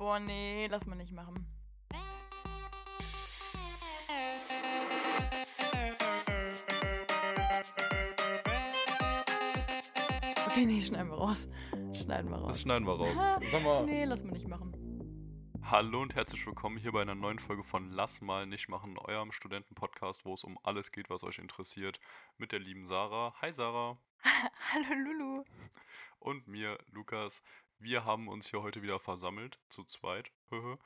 Boah, 0.00 0.18
nee, 0.18 0.66
lass 0.66 0.86
mal 0.86 0.96
nicht 0.96 1.12
machen. 1.12 1.46
Okay, 10.46 10.64
nee, 10.64 10.80
schneiden 10.80 11.10
wir 11.10 11.18
raus. 11.18 11.46
Schneiden 11.92 12.30
wir 12.30 12.38
raus. 12.38 12.48
Das 12.48 12.62
schneiden 12.62 12.86
wir 12.86 12.94
raus. 12.94 13.18
Sag 13.50 13.62
mal. 13.62 13.84
Nee, 13.84 14.04
lass 14.06 14.24
mal 14.24 14.32
nicht 14.32 14.48
machen. 14.48 14.72
Hallo 15.64 16.00
und 16.00 16.14
herzlich 16.14 16.46
willkommen 16.46 16.78
hier 16.78 16.92
bei 16.92 17.02
einer 17.02 17.14
neuen 17.14 17.38
Folge 17.38 17.62
von 17.62 17.90
Lass 17.90 18.22
mal 18.22 18.46
nicht 18.46 18.70
machen, 18.70 18.96
eurem 18.96 19.32
Studentenpodcast, 19.32 20.24
wo 20.24 20.32
es 20.32 20.44
um 20.44 20.58
alles 20.62 20.92
geht, 20.92 21.10
was 21.10 21.24
euch 21.24 21.36
interessiert, 21.36 22.00
mit 22.38 22.52
der 22.52 22.58
lieben 22.58 22.86
Sarah. 22.86 23.34
Hi 23.42 23.52
Sarah. 23.52 23.98
Hallo 24.72 24.94
Lulu. 24.94 25.44
Und 26.20 26.48
mir, 26.48 26.78
Lukas. 26.90 27.42
Wir 27.80 28.04
haben 28.04 28.28
uns 28.28 28.50
hier 28.50 28.60
heute 28.60 28.82
wieder 28.82 29.00
versammelt, 29.00 29.58
zu 29.70 29.84
zweit, 29.84 30.30
um, 30.50 30.78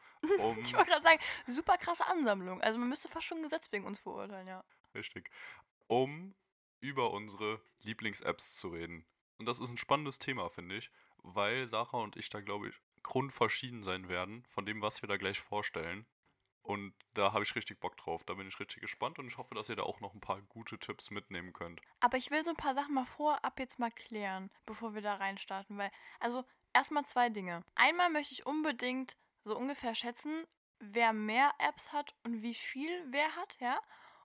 Ich 0.61 0.73
wollte 0.75 0.91
gerade 0.91 1.03
sagen, 1.03 1.21
super 1.49 1.77
krasse 1.77 2.07
Ansammlung. 2.07 2.63
Also 2.63 2.79
man 2.79 2.89
müsste 2.89 3.09
fast 3.09 3.27
schon 3.27 3.39
ein 3.39 3.43
Gesetz 3.43 3.67
wegen 3.73 3.85
uns 3.85 3.99
verurteilen, 3.99 4.46
ja. 4.46 4.64
richtig, 4.95 5.29
um 5.89 6.35
über 6.81 7.11
unsere 7.11 7.61
Lieblings-Apps 7.82 8.57
zu 8.57 8.68
reden. 8.68 9.04
Und 9.39 9.46
das 9.46 9.59
ist 9.59 9.71
ein 9.71 9.77
spannendes 9.77 10.21
Thema, 10.21 10.49
finde 10.51 10.77
ich, 10.77 10.91
weil 11.18 11.67
Sarah 11.67 11.99
und 11.99 12.15
ich 12.17 12.31
da, 12.31 12.41
glaube 12.41 12.68
ich, 12.68 12.81
grundverschieden 13.03 13.82
sein 13.82 14.09
werden 14.09 14.45
von 14.49 14.65
dem, 14.65 14.81
was 14.81 15.03
wir 15.03 15.09
da 15.09 15.17
gleich 15.17 15.40
vorstellen. 15.40 16.07
Und 16.63 16.95
da 17.13 17.32
habe 17.32 17.43
ich 17.43 17.57
richtig 17.57 17.81
Bock 17.81 17.96
drauf. 17.96 18.23
Da 18.25 18.35
bin 18.35 18.46
ich 18.46 18.61
richtig 18.61 18.81
gespannt 18.81 19.18
und 19.18 19.26
ich 19.26 19.37
hoffe, 19.37 19.54
dass 19.54 19.68
ihr 19.68 19.76
da 19.76 19.82
auch 19.82 20.01
noch 20.01 20.15
ein 20.15 20.21
paar 20.21 20.40
gute 20.43 20.79
Tipps 20.79 21.11
mitnehmen 21.11 21.53
könnt. 21.53 21.81
Aber 22.01 22.17
ich 22.17 22.31
will 22.31 22.45
so 22.45 22.51
ein 22.51 22.57
paar 22.57 22.75
Sachen 22.75 22.95
mal 22.95 23.04
vorab 23.04 23.59
jetzt 23.59 23.79
mal 23.81 23.90
klären, 23.90 24.51
bevor 24.65 24.95
wir 24.95 25.03
da 25.03 25.17
reinstarten, 25.17 25.76
weil, 25.76 25.90
also 26.21 26.45
erstmal 26.75 27.05
zwei 27.07 27.29
Dinge. 27.31 27.63
Einmal 27.75 28.11
möchte 28.11 28.35
ich 28.35 28.45
unbedingt 28.46 29.17
so 29.45 29.57
ungefähr 29.57 29.95
schätzen, 29.95 30.45
wer 30.79 31.13
mehr 31.13 31.53
Apps 31.59 31.93
hat 31.93 32.15
und 32.25 32.42
wie 32.42 32.55
viel 32.55 33.05
wer 33.11 33.35
hat, 33.37 33.57
ja. 33.61 33.81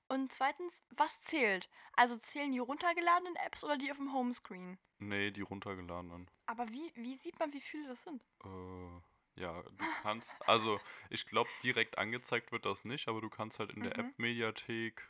Und 0.08 0.34
zweitens, 0.34 0.82
was 0.90 1.22
zählt? 1.22 1.70
Also 1.94 2.18
zählen 2.18 2.52
die 2.52 2.60
runtergeladenen 2.60 3.36
Apps 3.38 3.64
oder 3.64 3.78
die 3.78 3.92
auf 3.92 3.98
dem 3.98 4.12
Homescreen? 4.12 4.80
Nee, 4.98 5.32
die 5.32 5.42
runtergeladenen. 5.42 6.30
Aber 6.48 6.68
wie, 6.70 6.92
wie 6.96 7.16
sieht 7.16 7.38
man, 7.40 7.54
wie 7.54 7.62
viele 7.62 7.88
das 7.88 8.04
sind? 8.04 8.24
Äh, 8.44 9.02
ja, 9.42 9.62
du 9.62 9.86
kannst, 10.02 10.36
also 10.50 10.80
ich 11.10 11.26
glaube, 11.28 11.50
direkt 11.64 11.98
angezeigt 12.00 12.52
wird 12.52 12.66
das 12.66 12.84
nicht, 12.86 13.08
aber 13.08 13.22
du 13.22 13.30
kannst 13.30 13.60
halt 13.60 13.72
in 13.72 13.84
der 13.84 13.98
Mhm. 13.98 14.10
App-Mediathek 14.10 15.08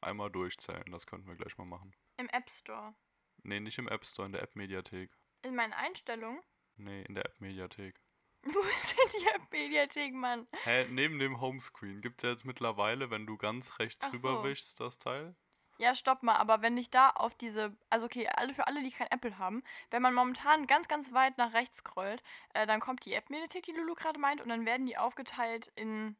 einmal 0.00 0.30
durchzählen. 0.30 0.84
Das 0.92 1.06
könnten 1.06 1.26
wir 1.26 1.34
gleich 1.34 1.58
mal 1.58 1.64
machen. 1.66 1.94
Im 2.16 2.28
App 2.28 2.48
Store. 2.48 2.94
Nee, 3.42 3.60
nicht 3.60 3.78
im 3.78 3.88
App 3.88 4.06
Store, 4.06 4.26
in 4.26 4.32
der 4.32 4.42
App-Mediathek. 4.42 5.10
In 5.42 5.56
meinen 5.56 5.72
Einstellungen? 5.72 6.40
Nee, 6.76 7.02
in 7.02 7.14
der 7.14 7.24
App-Mediathek. 7.26 8.00
Wo 8.42 8.60
ist 8.60 8.96
denn 8.96 9.20
die 9.20 9.26
App-Mediathek, 9.28 10.14
Mann? 10.14 10.46
Hä, 10.64 10.86
neben 10.90 11.18
dem 11.18 11.40
Homescreen 11.40 12.00
gibt 12.00 12.22
es 12.22 12.26
ja 12.26 12.30
jetzt 12.30 12.44
mittlerweile, 12.44 13.10
wenn 13.10 13.26
du 13.26 13.36
ganz 13.36 13.78
rechts 13.78 14.04
Ach 14.06 14.12
rüber 14.12 14.36
so. 14.38 14.44
wischst, 14.44 14.78
das 14.80 14.98
Teil. 14.98 15.34
Ja, 15.78 15.94
stopp 15.94 16.22
mal, 16.22 16.36
aber 16.36 16.62
wenn 16.62 16.78
ich 16.78 16.88
da 16.90 17.10
auf 17.10 17.34
diese, 17.34 17.76
also 17.90 18.06
okay, 18.06 18.26
alle 18.28 18.54
für 18.54 18.66
alle, 18.66 18.82
die 18.82 18.90
kein 18.90 19.10
Apple 19.10 19.36
haben, 19.38 19.62
wenn 19.90 20.00
man 20.00 20.14
momentan 20.14 20.66
ganz, 20.66 20.88
ganz 20.88 21.12
weit 21.12 21.36
nach 21.36 21.52
rechts 21.52 21.78
scrollt, 21.78 22.22
äh, 22.54 22.66
dann 22.66 22.80
kommt 22.80 23.04
die 23.04 23.12
App-Mediathek, 23.12 23.64
die 23.64 23.72
Lulu 23.72 23.94
gerade 23.94 24.18
meint, 24.18 24.40
und 24.40 24.48
dann 24.48 24.64
werden 24.64 24.86
die 24.86 24.96
aufgeteilt 24.96 25.70
in, 25.74 26.16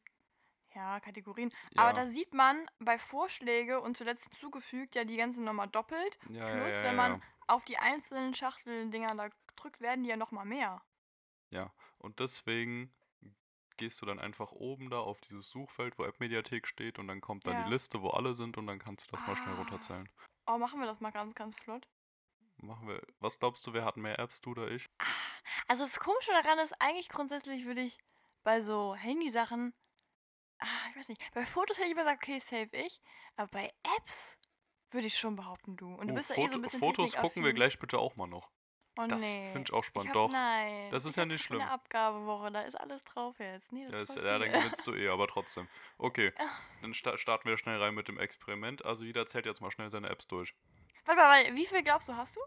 ja, 0.75 1.01
Kategorien. 1.01 1.55
Aber 1.77 1.89
Ja. 1.91 2.05
da 2.05 2.07
sieht 2.07 2.35
man 2.35 2.69
bei 2.81 2.99
Vorschläge 2.99 3.81
und 3.81 3.97
zuletzt 3.97 4.25
hinzugefügt 4.25 4.95
ja 4.95 5.05
die 5.05 5.17
ganzen 5.17 5.45
nochmal 5.45 5.69
doppelt. 5.69 6.19
Ja, 6.29 6.51
Plus, 6.51 6.75
ja, 6.75 6.83
wenn 6.85 6.97
man 6.97 7.23
auf 7.47 7.65
die 7.65 7.79
einzelnen 7.79 8.35
Schachteldinger 8.35 9.15
da 9.15 9.31
drückt, 9.57 9.81
werden 9.81 10.05
die 10.05 10.11
ja 10.11 10.17
nochmal 10.17 10.45
mehr. 10.47 10.83
Ja, 11.51 11.73
und 11.99 12.21
deswegen 12.21 12.93
gehst 13.77 14.01
du 14.01 14.07
dann 14.07 14.19
einfach 14.19 14.53
oben 14.53 14.89
da 14.91 14.99
auf 15.01 15.21
dieses 15.21 15.49
Suchfeld, 15.51 15.99
wo 15.99 16.05
App-Mediathek 16.05 16.67
steht 16.67 16.99
und 16.99 17.09
dann 17.09 17.21
kommt 17.21 17.47
da 17.47 17.53
Ja. 17.53 17.63
die 17.63 17.71
Liste, 17.71 18.01
wo 18.03 18.11
alle 18.11 18.35
sind 18.35 18.57
und 18.57 18.67
dann 18.67 18.79
kannst 18.79 19.07
du 19.07 19.17
das 19.17 19.27
mal 19.27 19.37
schnell 19.37 19.55
Ah. 19.55 19.59
runterzählen. 19.59 20.09
Oh, 20.47 20.59
machen 20.59 20.81
wir 20.81 20.87
das 20.87 21.01
mal 21.01 21.11
ganz, 21.11 21.35
ganz 21.35 21.57
flott. 21.59 21.87
Machen 22.59 22.89
wir. 22.89 23.03
Was 23.21 23.39
glaubst 23.39 23.67
du, 23.67 23.75
wer 23.75 23.85
hat 23.85 23.97
mehr 23.99 24.19
Apps, 24.19 24.41
du 24.41 24.53
oder 24.53 24.71
ich? 24.71 24.87
Also 25.69 25.85
das 25.85 26.01
Komische 26.01 26.33
daran 26.33 26.59
ist, 26.61 26.73
eigentlich 26.81 27.09
grundsätzlich 27.09 27.67
würde 27.67 27.83
ich 27.83 27.99
bei 28.45 28.63
so 28.63 28.95
Handysachen, 28.95 29.75
ah, 30.59 30.67
ich 30.91 30.97
weiß 30.97 31.09
nicht, 31.09 31.23
bei 31.35 31.45
Fotos 31.45 31.77
hätte 31.77 31.87
ich 31.89 31.93
immer 31.93 32.03
gesagt, 32.05 32.23
okay, 32.23 32.39
save 32.41 32.71
ich, 32.77 33.01
aber 33.37 33.49
bei 33.49 33.75
Apps 33.99 34.39
würde 34.91 35.07
ich 35.09 35.19
schon 35.19 35.37
behaupten, 35.37 35.77
du. 35.77 35.93
Und 35.95 36.07
du 36.09 36.15
Oh, 36.15 36.17
bist 36.17 36.31
ja 36.31 36.37
eh 36.37 36.49
so 36.49 36.55
ein 36.55 36.63
bisschen 36.63 36.81
Fotos 36.81 37.15
gucken 37.17 37.45
wir 37.45 37.53
gleich 37.53 37.79
bitte 37.79 37.99
auch 37.99 38.17
mal 38.17 38.27
noch. 38.27 38.51
Oh, 38.99 39.07
das 39.07 39.21
nee. 39.21 39.51
find 39.53 39.69
ich 39.69 39.75
auch 39.75 39.81
Ich 39.81 39.87
spannend, 39.87 40.09
hab, 40.11 40.15
doch. 40.15 40.33
Nein. 40.33 40.91
Das 40.91 41.05
ist 41.05 41.11
ich 41.13 41.17
ja 41.17 41.27
nicht 41.27 41.43
schlimm. 41.45 41.61
Eine 41.61 41.71
Abgabewoche, 41.71 42.51
da 42.51 42.63
ist 42.63 42.75
alles 42.75 43.05
drauf 43.05 43.39
jetzt. 43.39 43.71
Nee, 43.73 43.85
das 43.85 43.93
Ja, 43.93 44.01
ist 44.01 44.17
ja 44.25 44.39
dann 44.39 44.51
gewinnst 44.53 44.87
du 44.87 44.95
eh, 44.95 45.09
aber 45.09 45.27
trotzdem. 45.29 45.69
Okay, 45.99 46.33
dann 46.83 46.95
sta 46.95 47.19
starten 47.19 47.49
wir 47.49 47.59
schnell 47.59 47.81
rein 47.83 47.95
mit 47.95 48.09
dem 48.09 48.19
Experiment. 48.19 48.85
Also 48.85 49.05
jeder 49.05 49.27
zählt 49.27 49.45
jetzt 49.47 49.61
mal 49.61 49.71
schnell 49.71 49.91
seine 49.91 50.09
Apps 50.09 50.27
durch. 50.27 50.55
Warte 51.05 51.21
mal, 51.21 51.55
wie 51.57 51.67
viel 51.67 51.83
glaubst 51.83 52.09
du, 52.09 52.17
hast 52.17 52.37
du? 52.37 52.41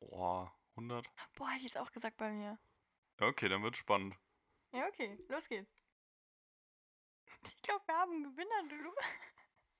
Boah, 0.00 0.54
100? 0.76 1.08
Boah, 1.36 1.48
hätte 1.48 1.58
ich 1.58 1.72
jetzt 1.72 1.78
auch 1.78 1.90
gesagt 1.90 2.16
bei 2.18 2.30
mir. 2.30 2.58
Ja, 3.20 3.26
okay, 3.26 3.48
dann 3.48 3.62
wird 3.62 3.76
spannend. 3.76 4.14
Ja, 4.72 4.86
okay, 4.88 5.18
los 5.28 5.48
geht's. 5.48 5.72
Ich 7.44 7.62
glaube, 7.62 7.82
wir 7.86 7.96
haben 7.96 8.12
einen 8.12 8.24
Gewinner, 8.24 8.62
Lulu. 8.68 8.92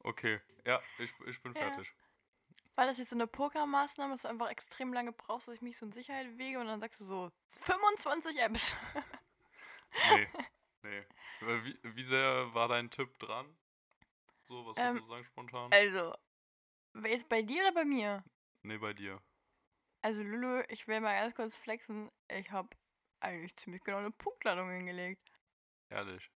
Okay, 0.01 0.41
ja, 0.65 0.81
ich, 0.99 1.13
ich 1.27 1.41
bin 1.43 1.53
Ja. 1.55 1.61
fertig. 1.61 1.93
War 2.75 2.87
das 2.87 2.99
jetzt 2.99 3.11
so 3.11 3.17
eine 3.17 3.27
Pokermaßnahme, 3.27 4.15
dass 4.15 4.23
du 4.23 4.29
einfach 4.29 4.49
extrem 4.49 4.93
lange 4.93 5.13
brauchst, 5.13 5.47
dass 5.47 5.55
ich 5.55 5.63
mich 5.63 5.77
so 5.77 5.87
in 5.87 5.93
Sicherheit 5.93 6.39
wege 6.39 6.59
und 6.59 6.67
dann 6.67 6.81
sagst 6.81 7.01
du 7.01 7.05
so 7.05 7.31
25 7.61 8.39
Apps. 8.39 8.75
Nee, 10.11 10.29
nee. 10.83 11.05
Aber 11.43 11.65
Wie, 11.65 11.79
wie 11.83 12.03
sehr 12.03 12.55
war 12.55 12.69
dein 12.69 12.91
Tipp 12.91 13.19
dran? 13.19 13.59
So, 14.45 14.67
was 14.67 14.77
Ähm, 14.79 14.85
würdest 14.95 15.09
du 15.09 15.13
sagen 15.13 15.25
spontan? 15.25 15.71
Also, 15.73 16.15
wer 16.95 17.13
ist 17.13 17.29
bei 17.29 17.43
dir 17.43 17.63
oder 17.63 17.73
bei 17.73 17.85
mir? 17.85 18.25
Nee, 18.63 18.79
bei 18.79 18.95
dir. 18.95 19.21
Also 20.01 20.23
Lulu, 20.23 20.65
ich 20.69 20.89
will 20.89 21.01
mal 21.01 21.15
ganz 21.15 21.35
kurz 21.35 21.55
flexen. 21.57 22.11
Ich 22.29 22.51
habe 22.51 22.69
eigentlich 23.21 23.57
ziemlich 23.57 23.85
genau 23.85 23.99
eine 23.99 24.11
Punktladung 24.11 24.69
hingelegt. 24.71 25.31
Ehrlich. 25.91 26.31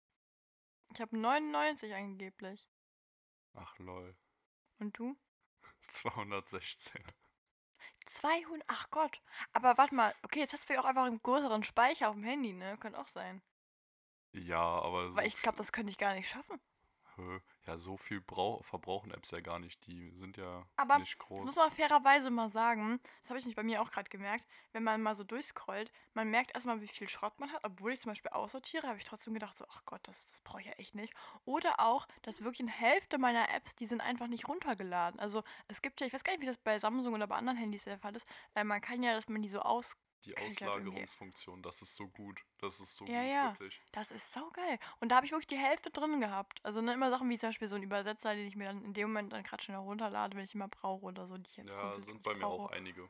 Ich 0.94 1.00
habe 1.00 1.17
99 1.17 1.94
angeblich. 1.94 2.67
Ach 3.53 3.77
lol. 3.79 4.15
Und 4.79 4.97
du? 4.97 5.15
216. 5.94 7.02
200. 8.06 8.64
Ach 8.68 8.90
Gott. 8.90 9.22
Aber 9.54 9.78
warte 9.78 9.96
mal. 9.96 10.14
Okay, 10.24 10.40
jetzt 10.40 10.54
hast 10.54 10.70
du 10.70 10.74
ja 10.74 10.80
auch 10.81 10.86
einfach 10.86 11.06
einen 11.06 11.22
größeren 11.22 11.64
Speicher 11.64 12.09
auf 12.09 12.16
dem 12.16 12.24
Handy, 12.24 12.54
ne? 12.54 12.78
Könnte 12.78 13.00
auch 13.00 13.08
sein. 13.08 13.42
Ja, 14.34 14.62
aber 14.62 15.09
so 15.09 15.16
Weil 15.16 15.28
ich 15.28 15.42
glaube, 15.42 15.58
das 15.58 15.72
könnte 15.72 15.92
ich 15.92 15.98
gar 15.98 16.14
nicht 16.14 16.28
schaffen. 16.30 16.59
Ja, 17.66 17.78
so 17.78 17.96
viel 17.96 18.19
brau 18.19 18.62
verbrauchen 18.63 19.12
Apps 19.12 19.31
ja 19.31 19.40
gar 19.40 19.57
nicht. 19.59 19.85
Die 19.88 20.12
sind 20.12 20.35
ja 20.38 20.66
Aber 20.75 21.00
nicht 21.00 21.18
Das 21.18 21.28
groß. 21.28 21.46
muss 21.46 21.56
man 21.56 21.72
fairerweise 21.72 22.29
mal 22.29 22.50
sagen, 22.50 23.00
das 23.22 23.29
habe 23.29 23.40
ich 23.40 23.46
nicht 23.46 23.56
bei 23.56 23.63
mir 23.63 23.81
auch 23.81 23.90
gerade 23.91 24.09
gemerkt, 24.09 24.46
wenn 24.74 24.84
man 24.84 25.01
mal 25.01 25.16
so 25.16 25.24
durchscrollt, 25.24 25.91
man 26.13 26.29
merkt 26.29 26.53
erstmal, 26.53 26.81
wie 26.81 26.88
viel 26.88 27.07
Schrott 27.07 27.40
man 27.40 27.51
hat. 27.53 27.62
Obwohl 27.63 27.94
ich 27.94 28.01
zum 28.01 28.12
Beispiel 28.12 28.31
aussortiere, 28.31 28.88
habe 28.88 28.97
ich 28.97 29.06
trotzdem 29.06 29.34
gedacht, 29.34 29.57
so, 29.57 29.66
ach 29.69 29.81
Gott, 29.85 30.01
das, 30.03 30.25
das 30.25 30.41
brauche 30.41 30.62
ich 30.62 30.68
ja 30.68 30.74
echt 30.74 30.96
nicht. 30.96 31.13
Oder 31.46 31.79
auch, 31.79 32.07
dass 32.24 32.41
wirklich 32.44 32.62
eine 32.62 32.72
Hälfte 32.72 33.18
meiner 33.18 33.50
Apps, 33.50 33.75
die 33.75 33.85
sind 33.85 34.01
einfach 34.01 34.28
nicht 34.28 34.47
runtergeladen. 34.47 35.19
Also 35.19 35.44
es 35.68 35.81
gibt 35.81 36.01
ja, 36.01 36.07
ich 36.07 36.13
weiß 36.13 36.24
gar 36.24 36.34
nicht, 36.34 36.41
wie 36.41 36.47
das 36.47 36.57
bei 36.57 36.78
Samsung 36.80 37.13
oder 37.13 37.28
bei 37.28 37.35
anderen 37.35 37.57
Handys 37.57 37.85
der 37.85 38.00
Fall 38.00 38.16
ist, 38.16 38.28
äh, 38.56 38.63
man 38.63 38.81
kann 38.81 39.03
ja, 39.03 39.13
dass 39.13 39.30
man 39.30 39.41
die 39.41 39.50
so 39.50 39.62
aus... 39.62 39.95
Die 40.25 40.38
Auslagerungsfunktion, 40.38 41.61
das 41.61 41.81
ist 41.81 41.95
so 41.95 42.07
gut. 42.07 42.39
Das 42.59 42.79
ist 42.79 42.95
so 42.95 43.06
Ja, 43.06 43.22
gut, 43.22 43.29
ja. 43.29 43.51
wirklich. 43.51 43.81
Das 43.91 44.11
ist 44.11 44.31
saugeil. 44.34 44.79
Und 45.00 45.09
da 45.09 45.17
habe 45.17 45.25
ich 45.25 45.31
wirklich 45.31 45.47
die 45.47 45.57
Hälfte 45.57 45.89
drin 45.91 46.22
gehabt. 46.22 46.63
Also 46.63 46.81
ne, 46.81 46.94
immer 46.94 47.09
Sachen 47.09 47.29
wie 47.29 47.38
zum 47.38 47.50
Beispiel 47.50 47.67
so 47.67 47.75
ein 47.75 47.84
Übersetzer, 47.84 48.33
den 48.33 48.47
ich 48.47 48.56
mir 48.56 48.66
dann 48.66 48.83
in 48.85 48.94
dem 48.94 49.09
Moment 49.09 49.33
dann 49.33 49.44
gerade 49.44 49.62
schnell 49.63 49.78
runterlade, 49.78 50.38
wenn 50.38 50.44
ich 50.45 50.56
ihn 50.56 50.59
mal 50.59 50.67
brauche 50.67 51.06
oder 51.06 51.28
so, 51.28 51.35
die 51.35 51.50
ich 51.50 51.57
jetzt 51.57 51.72
Ja, 51.72 52.00
sind 52.00 52.22
bei 52.23 52.33
mir 52.33 52.41
brauche. 52.41 52.63
auch 52.63 52.72
einige. 52.72 53.09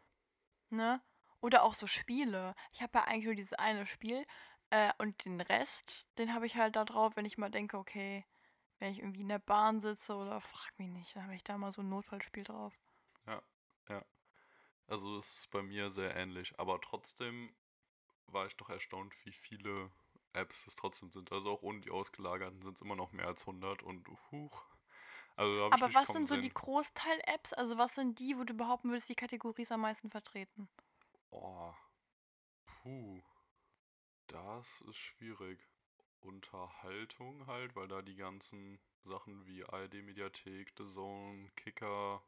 Ne? 0.69 1.02
Oder 1.40 1.63
auch 1.63 1.75
so 1.75 1.88
Spiele. 1.88 2.56
Ich 2.72 2.81
habe 2.81 2.97
ja 2.97 3.03
eigentlich 3.06 3.25
nur 3.25 3.35
dieses 3.35 3.53
eine 3.53 3.85
Spiel 3.85 4.25
äh, 4.72 4.91
und 4.97 5.23
den 5.25 5.40
Rest, 5.41 6.08
den 6.17 6.34
habe 6.34 6.46
ich 6.47 6.55
halt 6.55 6.76
da 6.76 6.85
drauf, 6.85 7.16
wenn 7.16 7.26
ich 7.26 7.38
mal 7.38 7.52
denke, 7.52 7.78
okay, 7.78 8.26
wenn 8.79 8.91
ich 8.91 8.99
irgendwie 8.99 9.22
in 9.22 9.29
der 9.29 9.40
Bahn 9.40 9.79
sitze 9.82 10.16
oder 10.16 10.41
frag 10.41 10.72
mich 10.79 10.90
nicht, 10.90 11.16
dann 11.16 11.23
habe 11.23 11.35
ich 11.35 11.43
da 11.43 11.58
mal 11.58 11.72
so 11.72 11.82
ein 11.82 11.90
Notfallspiel 11.90 12.43
drauf. 12.43 12.73
Also 14.88 15.18
es 15.18 15.34
ist 15.35 15.52
bei 15.52 15.62
mir 15.62 15.91
sehr 15.91 16.16
ähnlich, 16.16 16.59
aber 16.59 16.80
trotzdem 16.82 17.53
war 18.28 18.47
ich 18.47 18.58
doch 18.58 18.70
erstaunt, 18.70 19.14
wie 19.26 19.34
viele 19.34 19.91
Apps 20.34 20.68
es 20.68 20.76
trotzdem 20.76 21.12
sind. 21.12 21.32
Also 21.32 21.52
auch 21.52 21.62
ohne 21.64 21.82
die 21.82 21.91
ausgelagerten 21.91 22.62
sind 22.62 22.76
es 22.76 22.82
immer 22.82 22.96
noch 22.96 23.12
mehr 23.12 23.28
als 23.28 23.46
100 23.47 23.84
und 23.84 24.08
huch. 24.32 24.64
Also 25.35 25.58
da 25.58 25.66
Aber 25.72 25.94
was 25.94 26.08
sind 26.08 26.26
so 26.28 26.38
die. 26.38 26.50
Großteil-Apps? 26.50 27.53
Also 27.53 27.78
was 27.78 27.96
sind 27.96 28.20
die, 28.20 28.38
wo 28.38 28.44
du 28.44 28.53
behaupten 28.53 28.90
würdest, 28.90 29.09
die 29.09 29.16
Kategorie 29.16 29.64
ist 29.64 29.72
am 29.72 29.82
meisten 29.82 30.09
vertreten? 30.09 30.70
Oh, 31.32 31.74
puh, 32.66 33.22
das 34.28 34.82
ist 34.82 34.97
schwierig. 34.97 35.59
Unterhaltung 36.20 37.47
halt, 37.47 37.76
weil 37.76 37.88
da 37.88 38.02
die 38.02 38.16
ganzen 38.16 38.79
Sachen 39.03 39.46
wie 39.46 39.64
ARD-Mediathek, 39.66 40.74
The 40.78 40.86
Zone, 40.86 41.50
Kicker, 41.56 42.22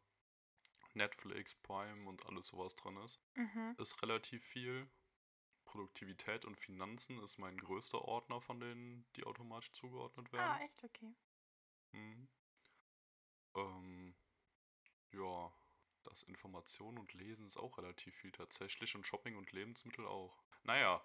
Netflix, 0.96 1.56
Prime 1.56 2.08
und 2.08 2.26
alles 2.26 2.48
sowas 2.48 2.76
drin 2.76 2.98
ist. 2.98 3.20
Mhm. 3.36 3.76
Ist 3.78 4.02
relativ 4.02 4.44
viel. 4.46 4.90
Produktivität 5.66 6.46
und 6.46 6.60
Finanzen 6.60 7.22
ist 7.24 7.38
mein 7.38 7.58
größter 7.58 8.02
Ordner 8.04 8.40
von 8.42 8.60
denen, 8.60 9.06
die 9.16 9.24
automatisch 9.26 9.72
zugeordnet 9.74 10.32
werden. 10.32 10.46
Ah, 10.46 10.60
echt? 10.64 10.84
Okay. 10.84 11.14
Mhm. 11.92 12.28
Ähm, 13.56 14.16
ja, 15.14 15.52
das 16.04 16.24
Information 16.24 16.98
und 16.98 17.14
Lesen 17.14 17.48
ist 17.48 17.58
auch 17.58 17.78
relativ 17.78 18.16
viel 18.16 18.32
tatsächlich 18.32 18.96
und 18.96 19.08
Shopping 19.08 19.36
und 19.38 19.52
Lebensmittel 19.52 20.06
auch. 20.06 20.44
Naja, 20.64 21.02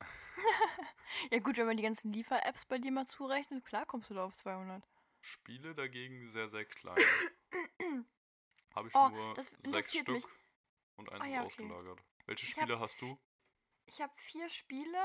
Ja 1.30 1.38
gut, 1.38 1.56
wenn 1.56 1.66
man 1.66 1.76
die 1.76 1.82
ganzen 1.82 2.12
Liefer-Apps 2.12 2.66
bei 2.66 2.78
dir 2.78 2.92
mal 2.92 3.06
zurechnet, 3.06 3.64
klar 3.64 3.86
kommst 3.86 4.10
du 4.10 4.14
da 4.14 4.24
auf 4.24 4.36
200. 4.36 4.82
Spiele 5.22 5.74
dagegen 5.74 6.28
sehr, 6.30 6.48
sehr 6.48 6.64
klein. 6.64 6.96
Habe 8.74 8.88
ich 8.88 8.94
Oh, 8.94 9.08
nur 9.08 9.34
das 9.34 9.50
sechs 9.60 9.92
Stück 9.94 10.08
mich. 10.08 10.24
und 10.96 11.10
eins 11.12 11.22
Ah 11.22 11.26
ist 11.26 11.32
ja, 11.32 11.38
okay. 11.40 11.46
ausgelagert. 11.46 12.00
Welche 12.26 12.46
Ich 12.46 12.52
hab- 12.56 12.62
Spiele 12.62 12.80
hast 12.80 13.00
du? 13.00 13.18
Ich 13.86 14.00
habe 14.00 14.12
vier 14.16 14.48
Spiele 14.48 14.98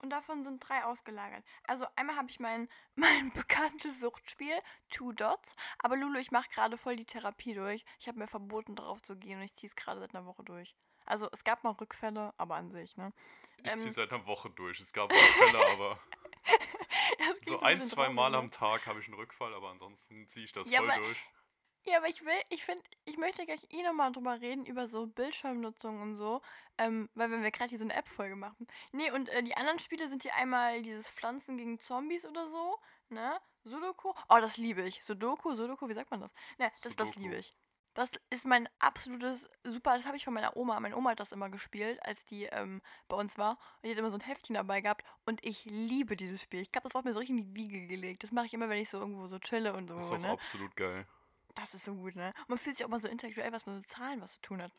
und 0.00 0.10
davon 0.10 0.44
sind 0.44 0.60
drei 0.60 0.84
ausgelagert. 0.84 1.44
Also 1.66 1.86
einmal 1.96 2.16
habe 2.16 2.30
ich 2.30 2.38
mein, 2.38 2.68
mein 2.94 3.32
bekanntes 3.32 3.98
Suchtspiel, 4.00 4.60
Two 4.90 5.12
Dots. 5.12 5.52
Aber 5.78 5.96
Lulu, 5.96 6.18
ich 6.18 6.30
mache 6.30 6.48
gerade 6.50 6.76
voll 6.78 6.96
die 6.96 7.06
Therapie 7.06 7.54
durch. 7.54 7.84
Ich 7.98 8.06
habe 8.06 8.18
mir 8.18 8.28
verboten, 8.28 8.76
drauf 8.76 9.02
zu 9.02 9.16
gehen 9.16 9.38
und 9.38 9.44
ich 9.44 9.54
ziehe 9.56 9.68
es 9.68 9.76
gerade 9.76 10.00
seit 10.00 10.14
einer 10.14 10.26
Woche 10.26 10.44
durch. 10.44 10.76
Also 11.06 11.28
es 11.32 11.42
gab 11.42 11.64
mal 11.64 11.70
Rückfälle, 11.72 12.34
aber 12.36 12.56
an 12.56 12.70
sich, 12.70 12.96
ne? 12.96 13.12
Ich 13.64 13.72
Ähm. 13.72 13.78
ziehe 13.78 13.90
seit 13.92 14.12
einer 14.12 14.26
Woche 14.26 14.50
durch. 14.50 14.78
Es 14.78 14.92
gab 14.92 15.10
Rückfälle, 15.10 15.66
aber 15.72 15.98
so 17.42 17.60
ein, 17.60 17.82
zwei 17.84 18.08
Mal 18.10 18.30
ne? 18.30 18.36
am 18.38 18.50
Tag 18.50 18.86
habe 18.86 19.00
ich 19.00 19.06
einen 19.06 19.14
Rückfall, 19.14 19.54
aber 19.54 19.70
ansonsten 19.70 20.28
ziehe 20.28 20.44
ich 20.44 20.52
das 20.52 20.68
Ja, 20.70 20.80
voll 20.80 20.92
durch. 21.02 21.26
Ja, 21.84 21.98
aber 21.98 22.08
ich 22.08 22.24
will, 22.24 22.40
ich 22.50 22.64
finde, 22.64 22.82
ich 23.04 23.16
möchte 23.16 23.46
gleich 23.46 23.66
eh 23.70 23.82
nochmal 23.82 24.12
drüber 24.12 24.40
reden, 24.40 24.66
über 24.66 24.88
so 24.88 25.06
Bildschirmnutzung 25.06 26.00
und 26.02 26.16
so, 26.16 26.42
ähm, 26.76 27.08
weil 27.14 27.30
wenn 27.30 27.42
wir 27.42 27.50
gerade 27.50 27.70
hier 27.70 27.78
so 27.78 27.84
eine 27.84 27.94
App-Folge 27.94 28.36
machen. 28.36 28.66
Nee, 28.92 29.10
und 29.10 29.28
äh, 29.30 29.42
die 29.42 29.56
anderen 29.56 29.78
Spiele 29.78 30.08
sind 30.08 30.22
hier 30.22 30.34
einmal 30.34 30.82
dieses 30.82 31.08
Pflanzen 31.08 31.56
gegen 31.56 31.78
Zombies 31.78 32.26
oder 32.26 32.46
so, 32.48 32.78
ne? 33.08 33.40
Sudoku. 33.64 34.12
Oh, 34.28 34.38
das 34.40 34.56
liebe 34.56 34.82
ich. 34.82 35.02
Sudoku, 35.04 35.54
Sudoku, 35.54 35.88
wie 35.88 35.94
sagt 35.94 36.10
man 36.10 36.20
das? 36.20 36.32
Ne, 36.58 36.70
das, 36.82 36.96
das 36.96 37.14
liebe 37.16 37.36
ich. 37.36 37.54
Das 37.94 38.12
ist 38.30 38.46
mein 38.46 38.68
absolutes 38.78 39.48
super. 39.64 39.96
Das 39.96 40.06
habe 40.06 40.16
ich 40.16 40.24
von 40.24 40.32
meiner 40.32 40.56
Oma. 40.56 40.78
Meine 40.78 40.96
Oma 40.96 41.10
hat 41.10 41.20
das 41.20 41.32
immer 41.32 41.50
gespielt, 41.50 42.00
als 42.04 42.24
die 42.26 42.44
ähm, 42.44 42.80
bei 43.08 43.16
uns 43.16 43.38
war. 43.38 43.58
Und 43.76 43.84
die 43.84 43.90
hat 43.90 43.98
immer 43.98 44.12
so 44.12 44.16
ein 44.16 44.20
Heftchen 44.22 44.54
dabei 44.54 44.80
gehabt. 44.80 45.04
Und 45.26 45.44
ich 45.44 45.64
liebe 45.64 46.16
dieses 46.16 46.40
Spiel. 46.40 46.60
Ich 46.60 46.70
glaube, 46.70 46.88
das 46.88 46.94
wurde 46.94 47.08
mir 47.08 47.12
so 47.12 47.18
richtig 47.18 47.38
in 47.38 47.44
die 47.44 47.54
Wiege 47.56 47.88
gelegt. 47.88 48.22
Das 48.22 48.30
mache 48.30 48.46
ich 48.46 48.54
immer, 48.54 48.68
wenn 48.68 48.78
ich 48.78 48.88
so 48.88 49.00
irgendwo 49.00 49.26
so 49.26 49.40
chille 49.40 49.74
und 49.74 49.88
so. 49.88 49.96
Das 49.96 50.06
ist 50.06 50.12
auch 50.12 50.18
ne? 50.18 50.30
absolut 50.30 50.76
geil. 50.76 51.08
Das 51.58 51.74
ist 51.74 51.84
so 51.84 51.94
gut, 51.94 52.14
ne? 52.14 52.32
Man 52.46 52.56
fühlt 52.56 52.76
sich 52.76 52.86
auch 52.86 52.90
mal 52.90 53.02
so 53.02 53.08
intellektuell, 53.08 53.50
was 53.50 53.66
mit 53.66 53.74
so 53.74 53.82
Zahlen 53.88 54.20
was 54.20 54.34
zu 54.34 54.40
tun 54.42 54.62
hat. 54.62 54.70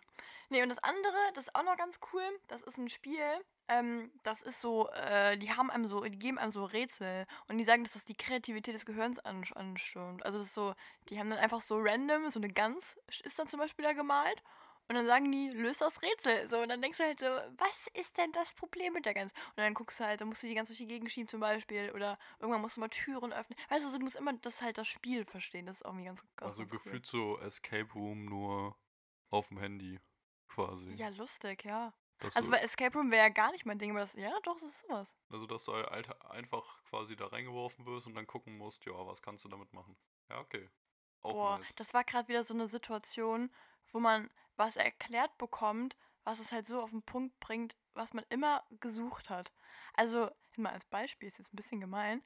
Nee, 0.48 0.64
und 0.64 0.70
das 0.70 0.80
andere, 0.80 1.18
das 1.34 1.48
ist 1.48 1.56
auch 1.56 1.64
noch 1.64 1.76
ganz 1.76 2.00
cool. 2.14 2.24
Das 2.48 2.62
ist 2.62 2.78
ein 2.78 2.88
Spiel, 2.88 3.20
ähm, 3.68 4.12
das 4.24 4.42
ist 4.42 4.62
so, 4.62 4.90
äh, 4.92 5.38
die 5.38 5.52
haben 5.52 5.70
einem 5.70 5.88
so, 5.88 6.02
die 6.02 6.18
geben 6.18 6.40
einem 6.40 6.54
so 6.54 6.64
Rätsel 6.64 7.28
und 7.50 7.58
die 7.58 7.66
sagen, 7.66 7.84
dass 7.84 7.94
das 7.94 8.06
die 8.06 8.16
Kreativität 8.16 8.74
des 8.74 8.86
Gehirns 8.86 9.20
an, 9.20 9.44
anstürmt. 9.56 10.26
Also 10.26 10.40
das 10.40 10.48
ist 10.48 10.56
so, 10.56 10.74
die 11.10 11.20
haben 11.20 11.30
dann 11.30 11.40
einfach 11.40 11.60
so 11.60 11.78
random, 11.78 12.32
so 12.32 12.40
eine 12.40 12.50
Gans 12.50 12.98
ist 13.24 13.38
dann 13.38 13.50
zum 13.50 13.60
Beispiel 13.60 13.84
da 13.84 13.92
gemalt 13.92 14.42
und 14.90 14.96
dann 14.96 15.06
sagen 15.06 15.32
die, 15.32 15.50
löst 15.52 15.82
das 15.82 16.02
Rätsel. 16.02 16.50
So, 16.50 16.60
und 16.62 16.70
dann 16.70 16.82
denkst 16.82 16.98
du 16.98 17.04
halt 17.06 17.20
so, 17.20 17.28
was 17.28 17.88
ist 17.94 18.18
denn 18.18 18.32
das 18.32 18.54
Problem 18.56 18.92
mit 18.94 19.06
der 19.06 19.14
Gans? 19.14 19.32
Und 19.50 19.58
dann 19.58 19.74
guckst 19.76 20.00
du 20.00 20.04
halt, 20.04 20.20
dann 20.20 20.28
musst 20.28 20.42
du 20.44 20.48
die 20.48 20.56
Gans 20.56 20.68
durch 20.68 20.80
die 20.80 20.88
Gegend 20.88 21.12
schieben 21.12 21.28
zum 21.30 21.40
Beispiel 21.40 21.92
oder 21.92 22.18
irgendwann 22.40 22.62
musst 22.62 22.76
du 22.76 22.82
mal 22.82 22.90
Türen 22.90 23.32
öffnen. 23.32 23.58
Weißt 23.70 23.82
du, 23.82 23.86
also 23.86 23.98
du 24.00 24.04
musst 24.04 24.16
immer 24.18 24.34
das 24.34 24.62
halt 24.62 24.78
das 24.78 24.88
Spiel 24.88 25.26
verstehen. 25.26 25.68
Das 25.68 25.78
ist 25.78 25.86
irgendwie 25.86 26.06
ganz, 26.06 26.22
ganz 26.36 26.52
Also 26.52 26.64
ganz 26.64 26.72
cool. 26.74 26.78
gefühlt 26.80 27.06
so 27.06 27.38
Escape 27.40 27.94
Room 27.94 28.26
nur 28.26 28.76
auf 29.30 29.48
dem 29.50 29.60
Handy 29.60 30.00
quasi. 30.48 30.92
Ja, 30.94 31.10
lustig, 31.10 31.64
ja. 31.64 31.94
Dass 32.18 32.36
Also 32.36 32.52
bei 32.52 32.58
Escape 32.58 32.98
Room 32.98 33.12
wäre 33.12 33.28
ja 33.28 33.30
gar 33.30 33.52
nicht 33.52 33.66
mein 33.66 33.78
Ding, 33.80 33.92
aber 33.92 34.02
das, 34.02 34.14
ja, 34.16 34.32
doch, 34.44 34.56
das 34.56 34.64
ist 34.64 34.80
sowas. 34.82 35.16
also 35.30 35.46
dass 35.46 35.64
du 35.66 35.74
halt 35.74 36.22
einfach 36.26 36.84
quasi 36.84 37.16
da 37.16 37.28
reingeworfen 37.28 37.86
wirst 37.86 38.08
und 38.08 38.16
dann 38.16 38.28
gucken 38.28 38.58
musst, 38.58 38.86
ja, 38.86 38.92
was 39.06 39.22
kannst 39.22 39.46
du 39.46 39.50
damit 39.50 39.72
machen. 39.72 39.96
Ja, 40.30 40.40
okay. 40.40 40.68
Auch 41.22 41.34
Boah, 41.34 41.58
nice. 41.60 41.76
das 41.76 41.94
war 41.94 42.04
gerade 42.04 42.28
wieder 42.28 42.44
so 42.44 42.54
eine 42.54 42.68
Situation, 42.68 43.52
wo 43.92 44.00
man 44.00 44.30
was 44.60 44.76
erklärt 44.76 45.36
bekommt, 45.38 45.96
was 46.26 46.40
es 46.40 46.52
halt 46.52 46.68
so 46.68 46.82
auf 46.82 46.92
den 46.92 47.02
Punkt 47.02 47.40
bringt, 47.40 47.76
was 47.94 48.14
man 48.14 48.26
immer 48.30 48.64
gesucht 48.82 49.30
hat. 49.30 49.52
Also, 49.94 50.30
mal 50.58 50.74
als 50.74 50.86
Beispiel, 50.86 51.30
ist 51.30 51.40
jetzt 51.40 51.54
ein 51.54 51.56
bisschen 51.56 51.80
gemein, 51.80 52.22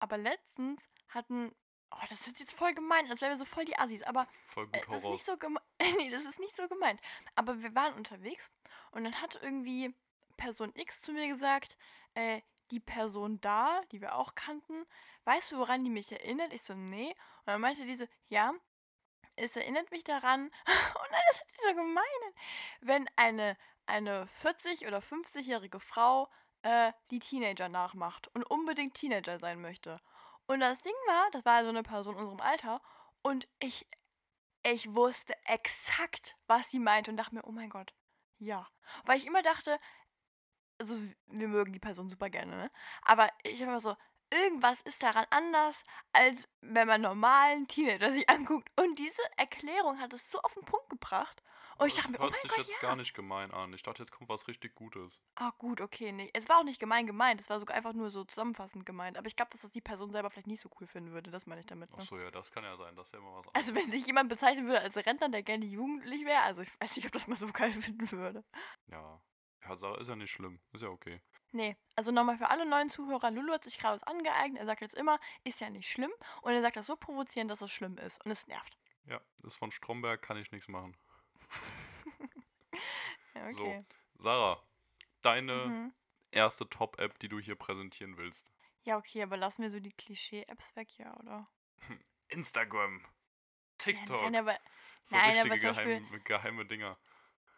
aber 0.00 0.18
letztens 0.18 0.82
hatten, 1.08 1.54
oh, 1.92 2.04
das 2.10 2.26
ist 2.26 2.40
jetzt 2.40 2.52
voll 2.52 2.74
gemein, 2.74 3.08
als 3.08 3.20
wären 3.20 3.30
wir 3.30 3.38
so 3.38 3.44
voll 3.44 3.64
die 3.64 3.78
Assis, 3.78 4.02
aber 4.02 4.26
Voll 4.46 4.68
Äh, 4.72 4.80
gut 4.80 4.96
das 4.96 5.04
ist 5.04 5.10
nicht 5.10 5.26
so 5.26 5.36
gemeint. 5.36 5.64
nee, 5.96 6.10
das 6.10 6.24
ist 6.24 6.40
nicht 6.40 6.56
so 6.56 6.68
gemeint. 6.68 7.00
Aber 7.36 7.62
wir 7.62 7.74
waren 7.74 7.94
unterwegs 7.94 8.50
und 8.90 9.04
dann 9.04 9.22
hat 9.22 9.38
irgendwie 9.40 9.94
Person 10.36 10.72
X 10.74 11.00
zu 11.00 11.12
mir 11.12 11.28
gesagt, 11.28 11.78
äh, 12.14 12.42
die 12.72 12.80
Person 12.80 13.40
da, 13.40 13.80
die 13.92 14.00
wir 14.00 14.16
auch 14.16 14.34
kannten, 14.34 14.86
weißt 15.24 15.52
du, 15.52 15.58
woran 15.58 15.84
die 15.84 15.90
mich 15.90 16.10
erinnert? 16.10 16.52
Ich 16.52 16.62
so, 16.62 16.74
nee. 16.74 17.10
Und 17.10 17.46
dann 17.46 17.60
meinte 17.60 17.84
diese, 17.84 18.08
ja, 18.28 18.52
es 19.36 19.56
erinnert 19.56 19.90
mich 19.90 20.04
daran, 20.04 20.44
und 20.66 21.10
dann 21.10 21.20
ist 21.30 21.44
sie 21.48 21.68
so 21.68 21.74
gemein, 21.74 22.04
wenn 22.80 23.08
eine, 23.16 23.56
eine 23.86 24.28
40- 24.42 24.86
oder 24.86 24.98
50-jährige 24.98 25.80
Frau 25.80 26.28
äh, 26.62 26.92
die 27.10 27.20
Teenager 27.20 27.68
nachmacht 27.68 28.28
und 28.34 28.44
unbedingt 28.44 28.94
Teenager 28.94 29.38
sein 29.38 29.60
möchte. 29.60 30.00
Und 30.46 30.60
das 30.60 30.80
Ding 30.80 30.94
war, 31.06 31.30
das 31.32 31.44
war 31.44 31.62
so 31.62 31.70
eine 31.70 31.82
Person 31.82 32.14
in 32.14 32.20
unserem 32.20 32.40
Alter, 32.40 32.80
und 33.22 33.48
ich 33.58 33.86
ich 34.72 34.92
wusste 34.94 35.34
exakt, 35.44 36.36
was 36.48 36.70
sie 36.70 36.80
meinte 36.80 37.10
und 37.10 37.16
dachte 37.16 37.34
mir, 37.34 37.44
oh 37.44 37.52
mein 37.52 37.70
Gott, 37.70 37.94
ja. 38.38 38.66
Weil 39.04 39.18
ich 39.18 39.26
immer 39.26 39.42
dachte, 39.42 39.78
also 40.78 40.98
wir 41.26 41.48
mögen 41.48 41.72
die 41.72 41.78
Person 41.78 42.08
super 42.08 42.30
gerne, 42.30 42.56
ne? 42.56 42.70
Aber 43.02 43.30
ich 43.44 43.60
habe 43.60 43.70
immer 43.70 43.80
so, 43.80 43.96
irgendwas 44.30 44.80
ist 44.82 45.02
daran 45.02 45.26
anders, 45.30 45.82
als 46.12 46.48
wenn 46.60 46.86
man 46.88 47.00
normalen 47.00 47.66
Teenager 47.68 48.12
sich 48.12 48.28
anguckt. 48.28 48.70
Und 48.80 48.98
diese 48.98 49.22
Erklärung 49.36 49.98
hat 50.00 50.12
es 50.12 50.30
so 50.30 50.40
auf 50.42 50.54
den 50.54 50.64
Punkt 50.64 50.88
gebracht. 50.90 51.42
Und 51.78 51.88
ich 51.88 51.94
Das 51.94 52.04
dachte 52.04 52.12
mir, 52.12 52.20
oh 52.26 52.30
hört 52.30 52.40
sich 52.40 52.50
Gott, 52.50 52.58
jetzt 52.60 52.72
ja. 52.74 52.88
gar 52.88 52.96
nicht 52.96 53.12
gemein 53.12 53.50
an. 53.50 53.72
Ich 53.74 53.82
dachte, 53.82 54.02
jetzt 54.02 54.10
kommt 54.10 54.30
was 54.30 54.48
richtig 54.48 54.74
Gutes. 54.74 55.20
Ah, 55.34 55.52
gut, 55.58 55.82
okay, 55.82 56.10
nee. 56.10 56.30
Es 56.32 56.48
war 56.48 56.58
auch 56.58 56.64
nicht 56.64 56.80
gemein 56.80 57.06
gemeint, 57.06 57.38
es 57.38 57.50
war 57.50 57.60
sogar 57.60 57.76
einfach 57.76 57.92
nur 57.92 58.08
so 58.08 58.24
zusammenfassend 58.24 58.86
gemeint. 58.86 59.18
Aber 59.18 59.26
ich 59.26 59.36
glaube, 59.36 59.50
dass 59.52 59.60
das 59.60 59.72
die 59.72 59.82
Person 59.82 60.10
selber 60.10 60.30
vielleicht 60.30 60.46
nicht 60.46 60.62
so 60.62 60.70
cool 60.80 60.86
finden 60.86 61.12
würde, 61.12 61.30
das 61.30 61.44
meine 61.46 61.60
ich 61.60 61.66
damit. 61.66 61.90
Ne? 61.90 61.98
Achso, 61.98 62.18
ja, 62.18 62.30
das 62.30 62.50
kann 62.50 62.64
ja 62.64 62.74
sein. 62.78 62.96
Das 62.96 63.08
ist 63.08 63.12
ja 63.12 63.18
immer 63.18 63.34
was 63.34 63.46
Also 63.54 63.70
anderes. 63.70 63.84
wenn 63.84 63.90
sich 63.92 64.06
jemand 64.06 64.30
bezeichnen 64.30 64.66
würde 64.66 64.80
als 64.80 64.96
Rentner, 64.96 65.28
der 65.28 65.42
gerne 65.42 65.66
jugendlich 65.66 66.24
wäre, 66.24 66.40
also 66.42 66.62
ich 66.62 66.80
weiß 66.80 66.96
nicht, 66.96 67.06
ob 67.06 67.12
das 67.12 67.26
mal 67.26 67.36
so 67.36 67.46
geil 67.52 67.72
finden 67.74 68.10
würde. 68.10 68.42
Ja. 68.86 69.20
Ja, 69.68 69.96
ist 69.96 70.08
ja 70.08 70.16
nicht 70.16 70.30
schlimm. 70.30 70.60
Ist 70.72 70.82
ja 70.82 70.88
okay. 70.88 71.20
Nee, 71.56 71.74
also 71.94 72.12
nochmal 72.12 72.36
für 72.36 72.50
alle 72.50 72.66
neuen 72.66 72.90
Zuhörer, 72.90 73.30
Lulu 73.30 73.52
hat 73.54 73.64
sich 73.64 73.78
gerade 73.78 73.94
was 73.94 74.02
angeeignet. 74.06 74.60
Er 74.60 74.66
sagt 74.66 74.82
jetzt 74.82 74.94
immer, 74.94 75.18
ist 75.42 75.58
ja 75.60 75.70
nicht 75.70 75.88
schlimm. 75.90 76.10
Und 76.42 76.52
er 76.52 76.60
sagt 76.60 76.76
das 76.76 76.84
so 76.86 76.96
provozierend, 76.96 77.50
dass 77.50 77.62
es 77.62 77.70
schlimm 77.72 77.96
ist. 77.96 78.22
Und 78.26 78.30
es 78.30 78.46
nervt. 78.46 78.78
Ja, 79.06 79.20
das 79.38 79.54
ist 79.54 79.56
von 79.56 79.72
Stromberg, 79.72 80.20
kann 80.20 80.36
ich 80.36 80.52
nichts 80.52 80.68
machen. 80.68 80.96
Ja, 83.34 83.50
So. 83.50 83.64
okay. 83.64 83.84
Sarah, 84.18 84.62
deine 85.22 85.66
Mhm. 85.66 85.94
erste 86.30 86.68
Top-App, 86.68 87.18
die 87.18 87.28
du 87.28 87.38
hier 87.38 87.54
präsentieren 87.54 88.16
willst. 88.16 88.50
Ja, 88.82 88.96
okay, 88.96 89.22
aber 89.22 89.36
lassen 89.36 89.62
wir 89.62 89.70
so 89.70 89.80
die 89.80 89.92
Klischee-Apps 89.92 90.74
weg, 90.76 90.96
ja, 90.98 91.14
oder? 91.18 91.48
Instagram. 92.28 93.04
TikTok. 93.78 94.22
Ja, 94.22 94.30
nein, 94.30 94.36
aber, 94.48 94.58
so 95.04 95.16
nein, 95.16 95.38
aber 95.38 95.54
richtige 95.54 95.72
Beispiel- 95.72 95.98
geheime, 96.00 96.20
geheime 96.20 96.66
Dinger. 96.66 96.98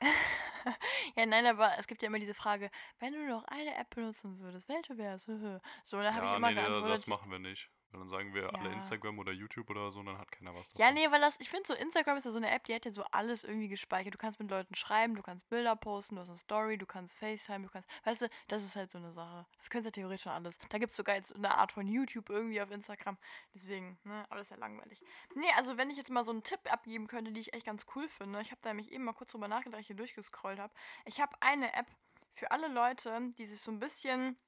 ja, 1.16 1.26
nein, 1.26 1.46
aber 1.46 1.72
es 1.78 1.86
gibt 1.86 2.02
ja 2.02 2.08
immer 2.08 2.18
diese 2.18 2.34
Frage, 2.34 2.70
wenn 2.98 3.12
du 3.12 3.26
noch 3.26 3.44
eine 3.44 3.74
App 3.76 3.90
benutzen 3.94 4.38
würdest, 4.40 4.68
welche 4.68 4.96
wäre 4.98 5.14
es? 5.16 5.26
So, 5.84 6.00
dann 6.00 6.14
habe 6.14 6.26
ich 6.26 6.32
Ja, 6.32 6.36
immer 6.36 6.48
nee, 6.48 6.54
nee, 6.54 6.60
geantwortet. 6.60 6.88
das 6.88 7.06
machen 7.06 7.30
wir 7.30 7.38
nicht. 7.38 7.70
Weil 7.90 8.00
dann 8.00 8.08
sagen 8.08 8.34
wir 8.34 8.54
alle 8.54 8.68
Ja. 8.68 8.74
Instagram 8.74 9.18
oder 9.18 9.32
YouTube 9.32 9.70
oder 9.70 9.90
so, 9.90 10.00
und 10.00 10.06
dann 10.06 10.18
hat 10.18 10.30
keiner 10.30 10.54
was 10.54 10.68
davon. 10.68 10.84
Ja, 10.84 10.92
nee, 10.92 11.10
weil 11.10 11.20
das, 11.20 11.36
ich 11.40 11.48
finde 11.48 11.66
so, 11.66 11.74
Instagram 11.74 12.18
ist 12.18 12.24
ja 12.24 12.30
so 12.30 12.36
eine 12.36 12.50
App, 12.50 12.64
die 12.64 12.74
hat 12.74 12.84
ja 12.84 12.90
so 12.90 13.02
alles 13.12 13.44
irgendwie 13.44 13.68
gespeichert. 13.68 14.12
Du 14.12 14.18
kannst 14.18 14.38
mit 14.38 14.50
Leuten 14.50 14.74
schreiben, 14.74 15.14
du 15.14 15.22
kannst 15.22 15.48
Bilder 15.48 15.74
posten, 15.74 16.16
du 16.16 16.20
hast 16.20 16.28
eine 16.28 16.36
Story, 16.38 16.76
du 16.76 16.84
kannst 16.86 17.16
FaceTime, 17.18 17.64
du 17.64 17.70
kannst, 17.70 17.88
weißt 18.04 18.22
du, 18.22 18.28
das 18.48 18.62
ist 18.62 18.76
halt 18.76 18.92
so 18.92 18.98
eine 18.98 19.12
Sache. 19.12 19.46
Das 19.56 19.70
könnte 19.70 19.88
ja 19.88 19.92
theoretisch 19.92 20.24
schon 20.24 20.32
alles. 20.32 20.58
Da 20.68 20.78
gibt 20.78 20.90
es 20.90 20.96
sogar 20.96 21.16
jetzt 21.16 21.34
eine 21.34 21.56
Art 21.56 21.72
von 21.72 21.86
YouTube 21.86 22.28
irgendwie 22.28 22.60
auf 22.60 22.70
Instagram. 22.70 23.16
Deswegen, 23.54 23.98
ne, 24.04 24.24
aber 24.28 24.36
das 24.40 24.48
ist 24.48 24.50
ja 24.50 24.56
langweilig. 24.58 25.00
Nee, 25.34 25.50
also 25.56 25.76
wenn 25.78 25.88
ich 25.90 25.96
jetzt 25.96 26.10
mal 26.10 26.24
so 26.24 26.32
einen 26.32 26.42
Tipp 26.42 26.60
abgeben 26.70 27.06
könnte, 27.06 27.32
die 27.32 27.40
ich 27.40 27.54
echt 27.54 27.64
ganz 27.64 27.86
cool 27.94 28.06
finde, 28.08 28.40
ich 28.42 28.50
habe 28.50 28.60
da 28.62 28.68
nämlich 28.70 28.92
eben 28.92 29.04
mal 29.04 29.14
kurz 29.14 29.30
drüber 29.32 29.48
nachgedacht, 29.48 29.76
als 29.76 29.82
ich 29.82 29.86
hier 29.88 29.96
durchgescrollt 29.96 30.58
habe. 30.58 30.74
Ich 31.06 31.20
habe 31.20 31.34
eine 31.40 31.72
App 31.74 31.86
für 32.34 32.50
alle 32.50 32.68
Leute, 32.68 33.30
die 33.38 33.46
sich 33.46 33.60
so 33.60 33.70
ein 33.70 33.78
bisschen, 33.78 34.38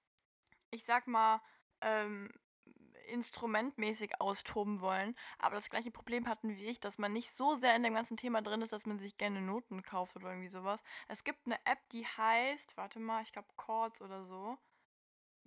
ich 0.70 0.84
sag 0.84 1.06
mal, 1.06 1.40
ähm, 1.80 2.30
instrumentmäßig 3.10 4.20
austoben 4.20 4.80
wollen, 4.80 5.16
aber 5.38 5.56
das 5.56 5.68
gleiche 5.68 5.90
Problem 5.90 6.26
hatten 6.26 6.56
wie 6.56 6.66
ich, 6.66 6.80
dass 6.80 6.98
man 6.98 7.12
nicht 7.12 7.36
so 7.36 7.56
sehr 7.56 7.76
in 7.76 7.82
dem 7.82 7.94
ganzen 7.94 8.16
Thema 8.16 8.42
drin 8.42 8.62
ist, 8.62 8.72
dass 8.72 8.86
man 8.86 8.98
sich 8.98 9.18
gerne 9.18 9.40
Noten 9.40 9.82
kauft 9.82 10.16
oder 10.16 10.30
irgendwie 10.30 10.48
sowas. 10.48 10.80
Es 11.08 11.24
gibt 11.24 11.46
eine 11.46 11.58
App, 11.64 11.78
die 11.90 12.06
heißt, 12.06 12.76
warte 12.76 13.00
mal, 13.00 13.22
ich 13.22 13.32
glaube 13.32 13.48
Chords 13.56 14.00
oder 14.02 14.24
so. 14.24 14.56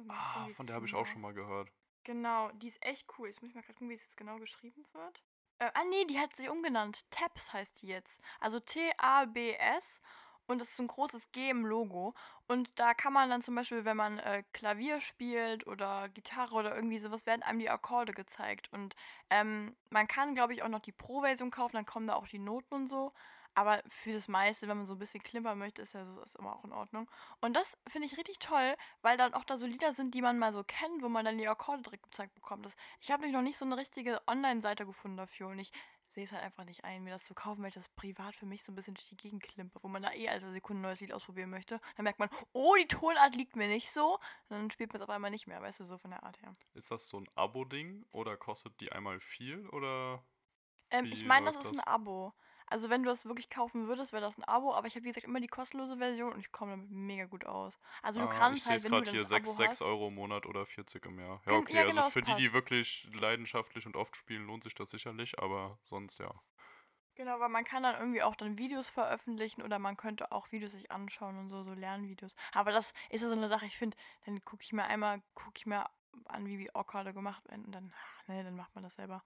Ah, 0.08 0.48
von 0.50 0.66
der 0.66 0.76
habe 0.76 0.86
ich 0.86 0.96
auch 0.96 1.06
schon 1.06 1.22
mal 1.22 1.34
gehört. 1.34 1.72
Genau, 2.04 2.52
die 2.52 2.68
ist 2.68 2.84
echt 2.84 3.08
cool. 3.18 3.28
Jetzt 3.28 3.42
muss 3.42 3.50
ich 3.50 3.56
mal 3.56 3.62
gerade 3.62 3.74
gucken, 3.74 3.90
wie 3.90 3.94
es 3.94 4.04
jetzt 4.04 4.18
genau 4.18 4.38
geschrieben 4.38 4.86
wird. 4.94 5.24
Äh, 5.60 5.72
ah, 5.74 5.84
nee, 5.90 6.06
die 6.06 6.20
hat 6.20 6.36
sich 6.36 6.50
umgenannt. 6.50 7.10
Tabs 7.12 7.54
heißt 7.54 7.82
die 7.82 7.88
jetzt. 7.88 8.20
Also 8.40 8.60
T-A-B-S. 8.60 10.02
Und 10.54 10.62
es 10.62 10.70
ist 10.70 10.80
ein 10.80 10.88
großes 10.88 11.32
G 11.32 11.50
im 11.50 11.66
Logo. 11.66 12.14
Und 12.48 12.80
da 12.80 12.94
kann 12.94 13.14
man 13.14 13.30
dann 13.30 13.42
zum 13.42 13.56
Beispiel, 13.56 13.86
wenn 13.86 13.98
man 13.98 14.20
äh, 14.20 14.44
Klavier 14.54 15.00
spielt 15.02 15.68
oder 15.68 16.10
Gitarre 16.10 16.56
oder 16.56 16.76
irgendwie 16.76 17.00
sowas, 17.00 17.26
werden 17.26 17.44
einem 17.44 17.60
die 17.60 17.70
Akkorde 17.70 18.14
gezeigt. 18.14 18.72
Und 18.72 18.96
ähm, 19.30 19.76
man 19.90 20.08
kann, 20.08 20.36
glaube 20.36 20.54
ich, 20.54 20.64
auch 20.64 20.70
noch 20.70 20.80
die 20.80 20.92
Pro-Version 20.92 21.52
kaufen, 21.52 21.76
dann 21.76 21.86
kommen 21.86 22.08
da 22.08 22.16
auch 22.16 22.28
die 22.28 22.40
Noten 22.40 22.74
und 22.74 22.88
so. 22.88 23.12
Aber 23.56 23.84
für 23.88 24.14
das 24.14 24.28
meiste, 24.28 24.68
wenn 24.68 24.78
man 24.78 24.86
so 24.88 24.96
ein 24.96 25.00
bisschen 25.00 25.22
klimpern 25.22 25.60
möchte, 25.60 25.82
ist 25.82 25.94
ja 25.94 26.06
so, 26.06 26.22
ist 26.22 26.36
immer 26.38 26.56
auch 26.56 26.64
in 26.64 26.72
Ordnung. 26.72 27.10
Und 27.40 27.56
das 27.56 27.78
finde 27.88 28.08
ich 28.08 28.18
richtig 28.18 28.40
toll, 28.40 28.76
weil 29.02 29.16
dann 29.18 29.34
auch 29.34 29.44
da 29.44 29.58
so 29.58 29.68
Lieder 29.68 29.94
sind, 29.94 30.16
die 30.16 30.22
man 30.22 30.40
mal 30.40 30.54
so 30.54 30.64
kennt, 30.64 31.04
wo 31.04 31.10
man 31.10 31.24
dann 31.26 31.38
die 31.38 31.48
Akkorde 31.48 31.84
direkt 31.84 32.04
gezeigt 32.04 32.34
bekommt. 32.34 32.66
Das, 32.66 32.76
ich 33.00 33.12
habe 33.12 33.22
nämlich 33.22 33.36
noch 33.36 33.44
nicht 33.44 33.58
so 33.58 33.66
eine 33.66 33.78
richtige 33.78 34.22
Online-Seite 34.28 34.86
gefunden 34.86 35.18
dafür 35.18 35.50
und 35.50 35.60
ich 35.60 35.72
sehe 36.14 36.26
es 36.26 36.32
halt 36.32 36.44
einfach 36.44 36.64
nicht 36.64 36.84
ein, 36.84 37.04
mir 37.04 37.12
das 37.12 37.26
zu 37.26 37.34
kaufen, 37.34 37.62
weil 37.62 37.70
ich 37.70 37.76
das 37.76 37.90
privat 37.90 38.36
für 38.36 38.46
mich 38.46 38.64
so 38.64 38.72
ein 38.72 38.76
bisschen 38.76 38.94
durch 38.94 39.08
die 39.08 39.18
Gegend 39.18 39.44
klimpe, 39.44 39.80
wo 39.82 39.88
man 39.88 40.04
da 40.04 40.12
eh 40.14 40.30
alle 40.30 40.52
Sekunden 40.52 40.82
ein 40.82 40.90
neues 40.90 41.00
Lied 41.00 41.12
ausprobieren 41.12 41.50
möchte. 41.50 41.80
Dann 41.96 42.04
merkt 42.04 42.20
man, 42.20 42.30
oh, 42.54 42.76
die 42.80 42.88
Tonart 42.88 43.36
liegt 43.36 43.56
mir 43.56 43.68
nicht 43.68 43.92
so. 43.92 44.14
Und 44.14 44.22
dann 44.50 44.72
spielt 44.72 44.94
man 44.94 45.02
es 45.02 45.08
auf 45.08 45.14
einmal 45.14 45.32
nicht 45.32 45.48
mehr, 45.48 45.62
weißt 45.62 45.80
du, 45.80 45.86
so 45.86 45.98
von 45.98 46.12
der 46.12 46.24
Art 46.24 46.42
her. 46.42 46.56
Ist 46.74 46.92
das 46.92 47.10
so 47.10 47.20
ein 47.20 47.30
Abo-Ding 47.36 48.06
oder 48.12 48.38
kostet 48.38 48.80
die 48.80 48.92
einmal 48.92 49.20
viel 49.20 49.68
oder? 49.70 50.24
Ähm, 50.92 51.06
ich 51.06 51.26
meine, 51.26 51.48
das 51.48 51.56
ist 51.56 51.72
ein 51.72 51.78
das? 51.78 51.88
Abo. 51.88 52.34
Also 52.74 52.90
wenn 52.90 53.04
du 53.04 53.10
das 53.10 53.26
wirklich 53.26 53.50
kaufen 53.50 53.88
würdest, 53.88 54.14
wäre 54.14 54.22
das 54.24 54.38
ein 54.38 54.44
Abo, 54.46 54.74
aber 54.74 54.88
ich 54.88 54.96
habe 54.96 55.06
wie 55.06 55.10
gesagt 55.10 55.28
immer 55.28 55.40
die 55.40 55.48
kostenlose 55.48 55.98
Version 55.98 56.34
und 56.34 56.40
ich 56.40 56.52
komme 56.52 56.72
damit 56.72 56.90
mega 56.90 57.26
gut 57.26 57.46
aus. 57.46 57.78
Also 58.02 58.20
du 58.20 58.26
Ah, 58.26 58.32
ich 58.32 58.40
kannst 58.40 58.64
sehe 58.64 58.72
halt, 58.74 58.84
wenn 58.84 58.96
du 58.96 59.04
gerade 59.04 59.06
dann 59.06 59.16
hier, 59.16 59.22
das 59.22 59.30
6, 59.30 59.50
Abo 59.50 59.52
6 59.52 59.82
hast, 59.82 59.82
Euro 59.82 60.08
im 60.08 60.16
Monat 60.16 60.46
oder 60.48 60.66
40 60.66 61.06
im 61.06 61.20
Jahr. 61.20 61.42
Ja, 61.46 61.54
okay, 61.54 61.76
ja, 61.76 61.82
also 61.84 61.92
genau, 61.92 62.10
für 62.10 62.22
das 62.22 62.36
die, 62.36 62.36
die 62.36 62.54
wirklich 62.54 63.08
leidenschaftlich 63.14 63.86
und 63.86 63.96
oft 63.96 64.16
spielen, 64.16 64.46
lohnt 64.48 64.64
sich 64.64 64.74
das 64.76 64.90
sicherlich, 64.90 65.38
aber 65.40 65.78
sonst 65.84 66.18
ja. 66.20 66.34
Genau, 67.16 67.40
weil 67.40 67.50
man 67.50 67.64
kann 67.64 67.84
dann 67.84 67.96
irgendwie 67.96 68.24
auch 68.24 68.36
dann 68.36 68.58
Videos 68.58 68.90
veröffentlichen 68.90 69.62
oder 69.62 69.78
man 69.78 69.98
könnte 69.98 70.32
auch 70.32 70.52
Videos 70.52 70.72
sich 70.72 70.92
anschauen 70.92 71.38
und 71.38 71.50
so, 71.50 71.62
so 71.62 71.74
Lernvideos. 71.74 72.36
Aber 72.54 72.72
das 72.72 72.92
ist 73.10 73.22
ja 73.22 73.28
so 73.28 73.34
eine 73.36 73.50
Sache, 73.50 73.66
ich 73.68 73.78
finde, 73.78 73.96
dann 74.26 74.44
gucke 74.44 74.64
ich 74.64 74.74
mir 74.74 74.84
einmal, 74.86 75.22
gucke 75.36 75.54
ich 75.58 75.66
mir 75.68 75.86
an, 76.26 76.46
wie 76.48 76.58
die 76.58 76.74
Akkorde 76.76 77.14
gemacht 77.14 77.48
werden 77.48 77.66
und 77.66 77.72
dann, 77.72 77.94
ah, 77.96 78.24
nee, 78.28 78.44
dann 78.44 78.56
macht 78.56 78.74
man 78.74 78.84
das 78.84 78.96
selber. 78.96 79.24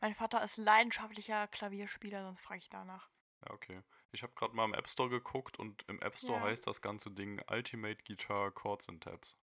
Mein 0.00 0.14
Vater 0.14 0.42
ist 0.42 0.56
leidenschaftlicher 0.56 1.48
Klavierspieler, 1.48 2.22
sonst 2.22 2.40
frage 2.42 2.60
ich 2.60 2.68
danach. 2.68 3.08
Ja, 3.44 3.52
okay. 3.52 3.82
Ich 4.12 4.22
habe 4.22 4.32
gerade 4.34 4.54
mal 4.54 4.64
im 4.64 4.74
App 4.74 4.88
Store 4.88 5.08
geguckt 5.08 5.58
und 5.58 5.84
im 5.88 6.00
App 6.00 6.16
Store 6.16 6.38
Ja. 6.38 6.44
heißt 6.44 6.66
das 6.66 6.80
ganze 6.82 7.10
Ding 7.10 7.40
Ultimate 7.50 8.02
Guitar 8.04 8.50
Chords 8.50 8.88
and 8.88 9.02
Tabs. 9.02 9.36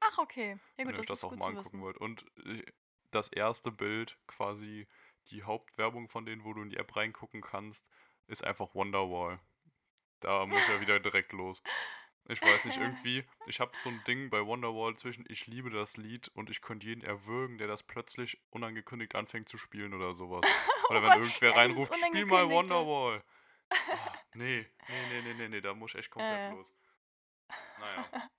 Ach, 0.00 0.18
okay. 0.18 0.58
Ja 0.76 0.78
wenn 0.78 0.86
gut, 0.86 0.94
ihr 0.94 1.00
euch 1.00 1.06
das 1.06 1.24
auch 1.24 1.34
mal 1.36 1.56
angucken 1.56 1.80
wollt. 1.80 1.98
Und 1.98 2.24
äh, 2.44 2.64
das 3.10 3.28
erste 3.28 3.70
Bild, 3.72 4.18
quasi 4.26 4.86
die 5.28 5.42
Hauptwerbung 5.42 6.08
von 6.08 6.24
denen, 6.24 6.44
wo 6.44 6.52
du 6.52 6.62
in 6.62 6.70
die 6.70 6.76
App 6.76 6.94
reingucken 6.96 7.40
kannst, 7.40 7.88
ist 8.26 8.44
einfach 8.44 8.74
Wonderwall. 8.74 9.40
Da 10.20 10.46
muss 10.46 10.66
ja 10.68 10.80
wieder 10.80 11.00
direkt 11.00 11.32
los. 11.32 11.62
Ich 12.28 12.42
weiß 12.42 12.64
nicht, 12.64 12.76
irgendwie, 12.80 13.24
ich 13.46 13.60
habe 13.60 13.76
so 13.76 13.88
ein 13.88 14.02
Ding 14.06 14.30
bei 14.30 14.44
Wonderwall 14.44 14.96
zwischen 14.96 15.24
ich 15.28 15.46
liebe 15.46 15.70
das 15.70 15.96
Lied 15.96 16.28
und 16.34 16.50
ich 16.50 16.60
könnte 16.60 16.86
jeden 16.86 17.02
erwürgen, 17.04 17.58
der 17.58 17.68
das 17.68 17.82
plötzlich 17.82 18.40
unangekündigt 18.50 19.14
anfängt 19.14 19.48
zu 19.48 19.56
spielen 19.56 19.94
oder 19.94 20.14
sowas. 20.14 20.44
Oder 20.88 21.02
wenn 21.02 21.08
Oh 21.10 21.14
Gott, 21.14 21.22
irgendwer 21.22 21.50
ja, 21.50 21.56
reinruft, 21.56 21.94
spiel 21.96 22.26
mal. 22.26 22.48
Wonderwall. 22.48 23.24
Ah, 23.70 24.12
nee, 24.34 24.64
nee, 24.88 24.94
nee, 25.10 25.22
nee, 25.22 25.34
nee, 25.34 25.48
nee, 25.48 25.60
da 25.60 25.74
muss 25.74 25.90
ich 25.94 25.98
echt 25.98 26.10
komplett 26.10 26.52
Äh. 26.52 26.54
los. 26.54 26.72
Naja. 27.80 28.30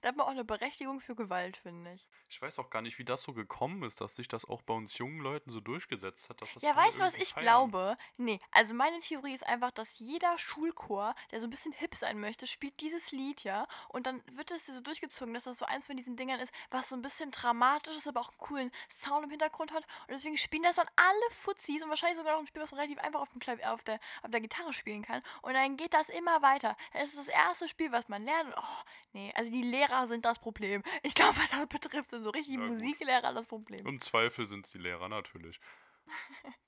Da 0.00 0.08
hat 0.08 0.16
man 0.16 0.26
auch 0.26 0.30
eine 0.30 0.44
Berechtigung 0.44 1.00
für 1.00 1.14
Gewalt, 1.14 1.56
finde 1.58 1.92
ich. 1.92 2.08
Ich 2.28 2.40
weiß 2.40 2.58
auch 2.58 2.70
gar 2.70 2.80
nicht, 2.80 2.98
wie 2.98 3.04
das 3.04 3.22
so 3.22 3.32
gekommen 3.34 3.82
ist, 3.82 4.00
dass 4.00 4.16
sich 4.16 4.28
das 4.28 4.44
auch 4.44 4.62
bei 4.62 4.72
uns 4.72 4.96
jungen 4.98 5.20
Leuten 5.20 5.50
so 5.50 5.60
durchgesetzt 5.60 6.30
hat, 6.30 6.40
dass 6.40 6.54
das 6.54 6.62
Ja, 6.62 6.74
weißt 6.74 6.98
du, 7.00 7.04
was 7.04 7.14
ich 7.14 7.34
feiern. 7.34 7.44
glaube? 7.44 7.98
Nee, 8.16 8.38
also 8.52 8.72
meine 8.74 8.98
Theorie 9.00 9.34
ist 9.34 9.46
einfach, 9.46 9.70
dass 9.72 9.98
jeder 9.98 10.38
Schulchor, 10.38 11.14
der 11.30 11.40
so 11.40 11.46
ein 11.46 11.50
bisschen 11.50 11.72
hip 11.72 11.94
sein 11.94 12.18
möchte, 12.18 12.46
spielt 12.46 12.80
dieses 12.80 13.12
Lied, 13.12 13.44
ja. 13.44 13.66
Und 13.88 14.06
dann 14.06 14.22
wird 14.32 14.50
es 14.50 14.66
so 14.66 14.80
durchgezogen, 14.80 15.34
dass 15.34 15.44
das 15.44 15.58
so 15.58 15.66
eins 15.66 15.86
von 15.86 15.96
diesen 15.96 16.16
Dingern 16.16 16.40
ist, 16.40 16.52
was 16.70 16.88
so 16.88 16.96
ein 16.96 17.02
bisschen 17.02 17.30
dramatisch 17.30 17.96
ist, 17.96 18.08
aber 18.08 18.20
auch 18.20 18.30
einen 18.30 18.38
coolen 18.38 18.72
Sound 19.02 19.24
im 19.24 19.30
Hintergrund 19.30 19.72
hat. 19.72 19.84
Und 20.06 20.12
deswegen 20.12 20.38
spielen 20.38 20.62
das 20.62 20.76
dann 20.76 20.88
alle 20.96 21.30
Fuzis 21.30 21.82
und 21.82 21.90
wahrscheinlich 21.90 22.18
sogar 22.18 22.32
noch 22.34 22.40
ein 22.40 22.46
Spiel, 22.46 22.62
was 22.62 22.70
man 22.70 22.80
relativ 22.80 22.98
einfach 22.98 23.20
auf, 23.20 23.28
dem 23.30 23.40
Klavier, 23.40 23.72
auf, 23.72 23.82
der, 23.82 24.00
auf 24.22 24.30
der 24.30 24.40
Gitarre 24.40 24.72
spielen 24.72 25.02
kann. 25.02 25.22
Und 25.42 25.54
dann 25.54 25.76
geht 25.76 25.92
das 25.92 26.08
immer 26.08 26.40
weiter. 26.42 26.76
Das 26.92 27.04
ist 27.04 27.18
das 27.18 27.28
erste 27.28 27.68
Spiel, 27.68 27.92
was 27.92 28.08
man 28.08 28.24
lernt. 28.24 28.46
Und, 28.46 28.54
oh, 28.56 28.82
nee, 29.12 29.30
also 29.34 29.50
die 29.50 29.62
Lehrer 29.62 29.89
sind 30.06 30.24
das 30.24 30.38
Problem. 30.38 30.82
Ich 31.02 31.14
glaube, 31.14 31.36
was 31.36 31.50
das 31.50 31.68
betrifft, 31.68 32.10
sind 32.10 32.24
so 32.24 32.30
richtig 32.30 32.54
Ja. 32.54 32.60
Musiklehrer 32.60 33.32
das 33.32 33.46
Problem. 33.46 33.86
Im 33.86 34.00
Zweifel 34.00 34.46
sind 34.46 34.66
es 34.66 34.72
die 34.72 34.78
Lehrer, 34.78 35.08
natürlich. 35.08 35.60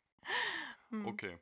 Hm. 0.91 1.07
Okay. 1.07 1.39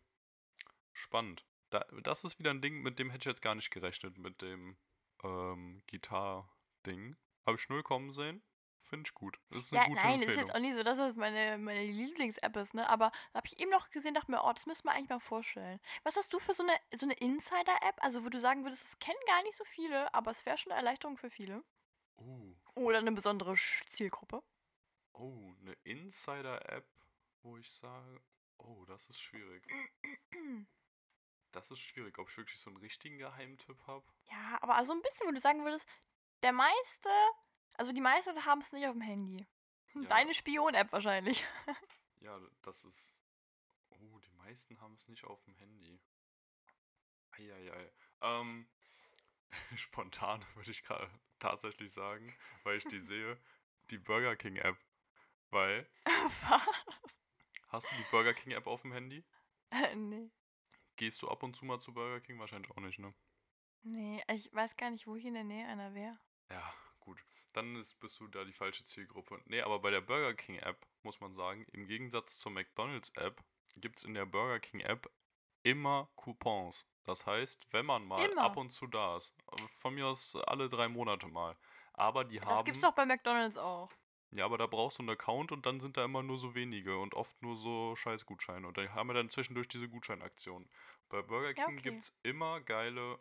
Spannend. 0.92 1.44
Da, 1.70 1.84
das 2.02 2.24
ist 2.24 2.38
wieder 2.38 2.50
ein 2.50 2.62
Ding, 2.62 2.82
mit 2.82 2.98
dem 2.98 3.10
hätte 3.10 3.22
ich 3.22 3.32
jetzt 3.32 3.42
gar 3.42 3.56
nicht 3.56 3.70
gerechnet, 3.70 4.16
mit 4.16 4.40
dem 4.42 4.76
ähm, 5.24 5.82
Gitar-Ding. 5.88 7.16
Habe 7.44 7.56
ich 7.58 7.68
null 7.68 7.82
kommen 7.82 8.12
sehen. 8.12 8.42
Finde 8.82 9.06
ich 9.08 9.14
gut. 9.14 9.38
Das 9.50 9.64
ist 9.64 9.72
eine 9.72 9.82
Ja, 9.82 9.88
gute 9.88 10.00
nein, 10.00 10.18
ist 10.20 10.26
Empfehlung. 10.26 10.46
jetzt 10.48 10.54
auch 10.56 10.60
nicht 10.60 10.74
so, 10.74 10.82
dass 10.82 10.98
das 10.98 11.14
meine, 11.16 11.58
meine 11.58 11.84
Lieblings-App 11.84 12.56
ist, 12.56 12.74
ne? 12.74 12.88
Aber 12.88 13.12
da 13.32 13.36
habe 13.38 13.46
ich 13.46 13.58
eben 13.60 13.70
noch 13.70 13.90
gesehen, 13.90 14.14
dachte 14.14 14.30
mir, 14.30 14.42
oh, 14.42 14.52
das 14.52 14.66
müssen 14.66 14.84
wir 14.84 14.92
eigentlich 14.92 15.10
mal 15.10 15.20
vorstellen. 15.20 15.78
Was 16.02 16.16
hast 16.16 16.32
du 16.32 16.38
für 16.40 16.54
so 16.54 16.62
eine, 16.64 16.74
so 16.96 17.06
eine 17.06 17.14
Insider-App? 17.14 18.02
Also, 18.02 18.24
wo 18.24 18.28
du 18.30 18.40
sagen 18.40 18.64
würdest, 18.64 18.84
das 18.84 18.98
kennen 18.98 19.18
gar 19.26 19.42
nicht 19.44 19.56
so 19.56 19.64
viele, 19.64 20.12
aber 20.14 20.30
es 20.32 20.44
wäre 20.46 20.58
schon 20.58 20.72
eine 20.72 20.78
Erleichterung 20.80 21.16
für 21.18 21.30
viele. 21.30 21.62
Oh, 22.16 22.54
Oder 22.74 22.98
eine 22.98 23.12
besondere 23.12 23.54
Zielgruppe. 23.90 24.42
oh, 25.12 25.54
eine 25.60 25.74
Insider-App, 25.84 26.86
wo 27.42 27.56
ich 27.58 27.70
sage, 27.70 28.20
oh, 28.58 28.84
das 28.86 29.08
ist 29.08 29.20
schwierig. 29.20 29.62
Das 31.52 31.70
ist 31.70 31.80
schwierig, 31.80 32.18
ob 32.18 32.28
ich 32.28 32.36
wirklich 32.36 32.60
so 32.60 32.70
einen 32.70 32.76
richtigen 32.78 33.18
Geheimtipp 33.18 33.86
habe. 33.86 34.06
Ja, 34.30 34.58
aber 34.62 34.76
also 34.76 34.92
ein 34.92 35.02
bisschen, 35.02 35.26
wo 35.26 35.32
du 35.32 35.40
sagen 35.40 35.64
würdest, 35.64 35.86
der 36.42 36.52
meiste, 36.52 37.08
also 37.74 37.92
die 37.92 38.00
meisten 38.00 38.44
haben 38.44 38.60
es 38.60 38.72
nicht 38.72 38.86
auf 38.86 38.92
dem 38.92 39.02
Handy. 39.02 39.46
Ja. 39.94 40.02
Deine 40.08 40.34
Spion-App 40.34 40.92
wahrscheinlich. 40.92 41.44
Ja, 42.22 42.38
das 42.60 42.84
ist. 42.84 43.14
Oh, 43.88 44.18
die 44.18 44.32
meisten 44.32 44.78
haben 44.82 44.92
es 44.92 45.08
nicht 45.08 45.24
auf 45.24 45.42
dem 45.44 45.54
Handy. 45.54 45.98
Eieiei. 47.30 47.92
Ähm, 48.20 48.68
spontan 49.76 50.44
würde 50.54 50.70
ich 50.70 50.82
gerade 50.82 51.10
tatsächlich 51.38 51.92
sagen, 51.92 52.34
weil 52.62 52.76
ich 52.76 52.84
die 52.84 53.00
sehe, 53.00 53.40
die 53.90 53.96
Burger 53.98 54.36
King 54.36 54.56
App. 54.56 54.76
Weil, 55.48 55.88
Was? 56.04 56.62
hast 57.68 57.90
du 57.90 57.96
die 57.96 58.06
Burger 58.10 58.34
King 58.34 58.52
App 58.52 58.66
auf 58.66 58.82
dem 58.82 58.92
Handy? 58.92 59.24
Äh, 59.70 59.96
nee. 59.96 60.30
Gehst 60.96 61.22
du 61.22 61.28
ab 61.28 61.42
und 61.42 61.56
zu 61.56 61.64
mal 61.64 61.80
zu 61.80 61.92
Burger 61.94 62.20
King? 62.20 62.38
Wahrscheinlich 62.38 62.70
auch 62.70 62.80
nicht, 62.80 62.98
ne? 62.98 63.14
Nee, 63.82 64.22
ich 64.30 64.52
weiß 64.52 64.76
gar 64.76 64.90
nicht, 64.90 65.06
wo 65.06 65.16
hier 65.16 65.28
in 65.28 65.34
der 65.34 65.44
Nähe 65.44 65.66
einer 65.66 65.94
wäre. 65.94 66.18
Ja, 66.50 66.74
gut. 67.00 67.24
Dann 67.52 67.76
ist, 67.76 67.98
bist 68.00 68.20
du 68.20 68.28
da 68.28 68.44
die 68.44 68.52
falsche 68.52 68.84
Zielgruppe. 68.84 69.40
Nee, 69.46 69.60
aber 69.62 69.80
bei 69.80 69.90
der 69.90 70.00
Burger 70.00 70.34
King 70.34 70.56
App 70.56 70.86
muss 71.02 71.20
man 71.20 71.32
sagen, 71.32 71.66
im 71.72 71.86
Gegensatz 71.86 72.38
zur 72.38 72.52
McDonald's 72.52 73.10
App 73.16 73.42
gibt 73.76 73.98
es 73.98 74.04
in 74.04 74.14
der 74.14 74.26
Burger 74.26 74.60
King 74.60 74.80
App 74.80 75.10
immer 75.62 76.08
Coupons. 76.16 76.86
Das 77.04 77.26
heißt, 77.26 77.66
wenn 77.72 77.86
man 77.86 78.06
mal 78.06 78.24
Immer? 78.24 78.42
ab 78.42 78.56
und 78.56 78.70
zu 78.70 78.86
da 78.86 79.16
ist, 79.16 79.34
von 79.80 79.94
mir 79.94 80.06
aus 80.06 80.36
alle 80.36 80.68
drei 80.68 80.88
Monate 80.88 81.26
mal. 81.26 81.56
Aber 81.94 82.24
die 82.24 82.38
Das 82.38 82.48
haben. 82.48 82.64
gibt's 82.64 82.80
doch 82.82 82.94
bei 82.94 83.04
McDonalds 83.04 83.56
auch. 83.56 83.90
Ja, 84.32 84.44
aber 84.44 84.58
da 84.58 84.66
brauchst 84.68 84.98
du 84.98 85.02
einen 85.02 85.10
Account 85.10 85.50
und 85.50 85.66
dann 85.66 85.80
sind 85.80 85.96
da 85.96 86.04
immer 86.04 86.22
nur 86.22 86.38
so 86.38 86.54
wenige 86.54 86.98
und 86.98 87.14
oft 87.14 87.42
nur 87.42 87.56
so 87.56 87.96
Scheißgutscheine. 87.96 88.66
Und 88.66 88.78
dann 88.78 88.94
haben 88.94 89.08
wir 89.08 89.14
dann 89.14 89.28
zwischendurch 89.28 89.66
diese 89.66 89.88
Gutscheinaktionen. 89.88 90.70
Bei 91.08 91.20
Burger 91.20 91.48
Ja, 91.48 91.64
King 91.66 91.78
okay. 91.78 91.90
gibt's 91.90 92.16
immer 92.22 92.60
geile 92.60 93.18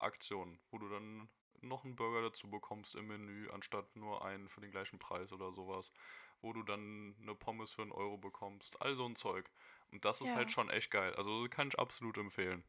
Aktionen, 0.00 0.58
wo 0.70 0.78
du 0.78 0.88
dann 0.88 1.28
noch 1.62 1.84
einen 1.84 1.96
Burger 1.96 2.22
dazu 2.22 2.48
bekommst 2.50 2.94
im 2.94 3.06
Menü, 3.08 3.48
anstatt 3.50 3.94
nur 3.96 4.24
einen 4.24 4.48
für 4.48 4.60
den 4.60 4.70
gleichen 4.70 4.98
Preis 4.98 5.32
oder 5.32 5.52
sowas. 5.52 5.92
Wo 6.40 6.52
du 6.52 6.62
dann 6.64 7.14
eine 7.22 7.34
Pommes 7.36 7.72
für 7.74 7.82
einen 7.82 7.92
Euro 7.92 8.18
bekommst. 8.18 8.80
All 8.82 8.96
so 8.96 9.06
ein 9.06 9.14
Zeug. 9.16 9.48
Und 9.92 10.04
das 10.04 10.20
ist 10.20 10.30
Ja. 10.30 10.36
halt 10.36 10.50
schon 10.50 10.70
echt 10.70 10.90
geil. 10.90 11.14
Also 11.14 11.46
kann 11.48 11.68
ich 11.68 11.78
absolut 11.78 12.16
empfehlen. 12.18 12.64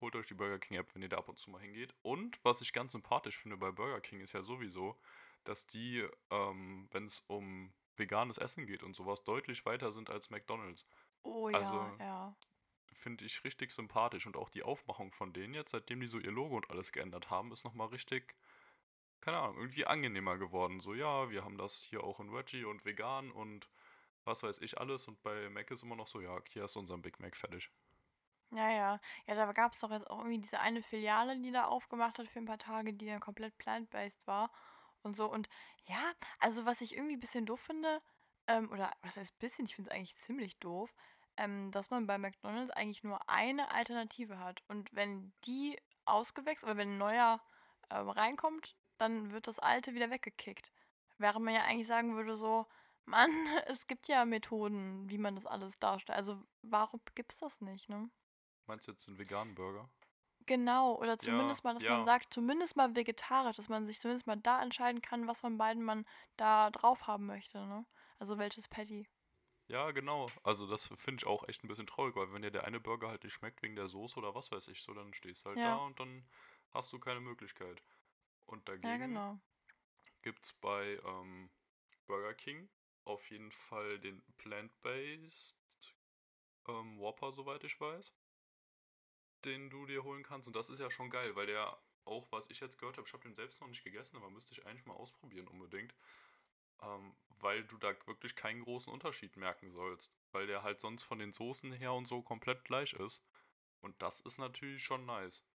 Holt 0.00 0.14
euch 0.14 0.26
die 0.26 0.34
Burger 0.34 0.58
King 0.60 0.76
App, 0.78 0.94
wenn 0.94 1.02
ihr 1.02 1.08
da 1.08 1.16
ab 1.18 1.28
und 1.28 1.38
zu 1.38 1.50
mal 1.50 1.60
hingeht. 1.60 1.94
Und 2.02 2.38
was 2.44 2.60
ich 2.60 2.72
ganz 2.72 2.92
sympathisch 2.92 3.38
finde 3.38 3.56
bei 3.56 3.70
Burger 3.72 4.00
King 4.00 4.20
ist 4.20 4.32
ja 4.32 4.42
sowieso, 4.42 4.96
dass 5.44 5.66
die, 5.66 6.06
ähm, 6.30 6.88
wenn 6.92 7.06
es 7.06 7.20
um 7.26 7.72
veganes 7.96 8.36
Essen 8.38 8.66
geht 8.66 8.82
und 8.82 8.94
sowas, 8.94 9.24
deutlich 9.24 9.64
weiter 9.64 9.90
sind 9.90 10.10
als 10.10 10.30
McDonald's. 10.30 10.86
Oh 11.22 11.48
Also- 11.48 11.74
ja, 11.76 11.96
ja. 11.98 12.36
Finde 12.96 13.24
ich 13.24 13.44
richtig 13.44 13.72
sympathisch. 13.72 14.26
Und 14.26 14.36
auch 14.36 14.48
die 14.48 14.62
Aufmachung 14.62 15.12
von 15.12 15.32
denen 15.32 15.54
jetzt, 15.54 15.70
seitdem 15.70 16.00
die 16.00 16.06
so 16.06 16.18
ihr 16.18 16.30
Logo 16.32 16.56
und 16.56 16.70
alles 16.70 16.92
geändert 16.92 17.30
haben, 17.30 17.52
ist 17.52 17.64
nochmal 17.64 17.88
richtig, 17.88 18.34
keine 19.20 19.38
Ahnung, 19.38 19.58
irgendwie 19.58 19.86
angenehmer 19.86 20.38
geworden. 20.38 20.80
So, 20.80 20.94
ja, 20.94 21.30
wir 21.30 21.44
haben 21.44 21.58
das 21.58 21.82
hier 21.82 22.02
auch 22.02 22.20
in 22.20 22.32
Veggie 22.32 22.64
und 22.64 22.84
vegan 22.84 23.30
und 23.30 23.68
was 24.24 24.42
weiß 24.42 24.60
ich 24.60 24.78
alles. 24.78 25.06
Und 25.08 25.22
bei 25.22 25.48
Mac 25.50 25.70
ist 25.70 25.82
immer 25.82 25.96
noch 25.96 26.06
so, 26.06 26.20
ja, 26.20 26.38
hier 26.48 26.64
ist 26.64 26.76
unser 26.76 26.96
Big 26.98 27.20
Mac 27.20 27.36
fertig. 27.36 27.70
Ja, 28.52 28.70
ja. 28.70 29.00
Ja, 29.26 29.34
da 29.34 29.52
gab 29.52 29.72
es 29.72 29.80
doch 29.80 29.90
jetzt 29.90 30.08
auch 30.08 30.18
irgendwie 30.18 30.38
diese 30.38 30.60
eine 30.60 30.82
Filiale, 30.82 31.38
die 31.40 31.52
da 31.52 31.66
aufgemacht 31.66 32.18
hat 32.18 32.28
für 32.28 32.38
ein 32.38 32.46
paar 32.46 32.58
Tage, 32.58 32.92
die 32.94 33.06
dann 33.06 33.20
komplett 33.20 33.58
plant-based 33.58 34.26
war 34.26 34.50
und 35.02 35.16
so. 35.16 35.30
Und 35.30 35.48
ja, 35.86 36.12
also 36.38 36.64
was 36.64 36.80
ich 36.80 36.94
irgendwie 36.94 37.16
ein 37.16 37.20
bisschen 37.20 37.46
doof 37.46 37.60
finde, 37.60 38.00
ähm, 38.46 38.70
oder 38.70 38.92
was 39.02 39.16
heißt 39.16 39.38
bisschen, 39.38 39.66
ich 39.66 39.74
finde 39.74 39.90
es 39.90 39.96
eigentlich 39.96 40.16
ziemlich 40.18 40.58
doof, 40.58 40.94
ähm, 41.36 41.70
dass 41.70 41.90
man 41.90 42.06
bei 42.06 42.18
McDonalds 42.18 42.70
eigentlich 42.70 43.02
nur 43.02 43.28
eine 43.28 43.70
Alternative 43.70 44.38
hat. 44.38 44.62
Und 44.68 44.92
wenn 44.92 45.32
die 45.44 45.78
ausgewechselt 46.04 46.70
oder 46.70 46.78
wenn 46.78 46.94
ein 46.94 46.98
neuer 46.98 47.40
ähm, 47.90 48.08
reinkommt, 48.08 48.76
dann 48.98 49.32
wird 49.32 49.46
das 49.46 49.58
alte 49.58 49.94
wieder 49.94 50.10
weggekickt. 50.10 50.72
Während 51.18 51.44
man 51.44 51.54
ja 51.54 51.64
eigentlich 51.64 51.86
sagen 51.86 52.16
würde 52.16 52.36
so, 52.36 52.66
Mann, 53.04 53.30
es 53.66 53.86
gibt 53.86 54.08
ja 54.08 54.24
Methoden, 54.24 55.08
wie 55.08 55.18
man 55.18 55.34
das 55.34 55.46
alles 55.46 55.78
darstellt. 55.78 56.16
Also 56.16 56.42
warum 56.62 57.00
gibt's 57.14 57.38
das 57.38 57.60
nicht, 57.60 57.88
ne? 57.88 58.10
Meinst 58.66 58.86
du 58.86 58.92
jetzt 58.92 59.06
den 59.06 59.18
veganen 59.18 59.54
Burger? 59.54 59.88
Genau, 60.46 60.94
oder 60.94 61.18
zumindest 61.18 61.64
mal, 61.64 61.74
dass 61.74 61.82
ja. 61.82 61.96
man 61.96 62.04
sagt, 62.06 62.32
zumindest 62.32 62.76
mal 62.76 62.94
vegetarisch, 62.94 63.56
dass 63.56 63.68
man 63.68 63.86
sich 63.86 64.00
zumindest 64.00 64.28
mal 64.28 64.36
da 64.36 64.62
entscheiden 64.62 65.02
kann, 65.02 65.26
was 65.26 65.40
von 65.40 65.58
beiden 65.58 65.82
man 65.82 66.06
da 66.36 66.70
drauf 66.70 67.08
haben 67.08 67.26
möchte, 67.26 67.58
ne? 67.66 67.84
Also 68.18 68.38
welches 68.38 68.68
Patty. 68.68 69.08
Ja, 69.68 69.90
genau. 69.90 70.26
Also 70.44 70.66
das 70.66 70.86
finde 70.88 71.20
ich 71.22 71.26
auch 71.26 71.48
echt 71.48 71.64
ein 71.64 71.68
bisschen 71.68 71.86
traurig, 71.86 72.14
weil 72.16 72.32
wenn 72.32 72.42
dir 72.42 72.50
der 72.50 72.64
eine 72.64 72.80
Burger 72.80 73.08
halt 73.08 73.24
nicht 73.24 73.32
schmeckt 73.32 73.62
wegen 73.62 73.74
der 73.76 73.88
Soße 73.88 74.16
oder 74.18 74.34
was 74.34 74.50
weiß 74.52 74.68
ich 74.68 74.82
so, 74.82 74.94
dann 74.94 75.12
stehst 75.14 75.44
du 75.44 75.50
halt 75.50 75.64
Ja. 75.64 75.64
da 75.64 75.76
und 75.78 75.98
dann 76.00 76.28
hast 76.72 76.92
du 76.92 76.98
keine 77.00 77.20
Möglichkeit. 77.20 77.82
Und 78.46 78.68
Ja, 78.82 78.96
dagegen 78.96 78.96
genau. 78.96 79.40
gibt's 80.22 80.52
bei 80.52 81.00
ähm, 81.04 81.50
Burger 82.06 82.34
King 82.34 82.70
auf 83.04 83.30
jeden 83.30 83.52
Fall 83.52 83.98
den 84.00 84.22
Plant-Based 84.36 85.58
ähm, 86.68 86.98
Whopper, 86.98 87.32
soweit 87.32 87.64
ich 87.64 87.80
weiß, 87.80 88.14
den 89.44 89.70
du 89.70 89.86
dir 89.86 90.02
holen 90.04 90.22
kannst. 90.22 90.46
Und 90.46 90.56
das 90.56 90.68
ist 90.70 90.78
ja 90.78 90.90
schon 90.90 91.10
geil, 91.10 91.36
weil 91.36 91.46
der 91.46 91.80
auch, 92.04 92.30
was 92.32 92.50
ich 92.50 92.60
jetzt 92.60 92.78
gehört 92.78 92.98
habe, 92.98 93.06
ich 93.06 93.12
habe 93.12 93.22
den 93.22 93.34
selbst 93.34 93.60
noch 93.60 93.68
nicht 93.68 93.82
gegessen, 93.84 94.16
aber 94.16 94.30
müsste 94.30 94.52
ich 94.52 94.66
eigentlich 94.66 94.86
mal 94.86 94.94
ausprobieren 94.94 95.48
unbedingt. 95.48 95.94
Ähm, 96.82 97.16
weil 97.40 97.64
du 97.64 97.76
da 97.78 97.94
wirklich 98.06 98.34
keinen 98.34 98.62
großen 98.62 98.92
Unterschied 98.92 99.36
merken 99.36 99.70
sollst. 99.72 100.14
Weil 100.32 100.46
der 100.46 100.62
halt 100.62 100.80
sonst 100.80 101.02
von 101.02 101.18
den 101.18 101.32
Soßen 101.32 101.72
her 101.72 101.92
und 101.92 102.06
so 102.06 102.22
komplett 102.22 102.64
gleich 102.64 102.92
ist. 102.94 103.22
Und 103.80 104.00
das 104.02 104.20
ist 104.20 104.38
natürlich 104.38 104.82
schon 104.82 105.06
nice. 105.06 105.46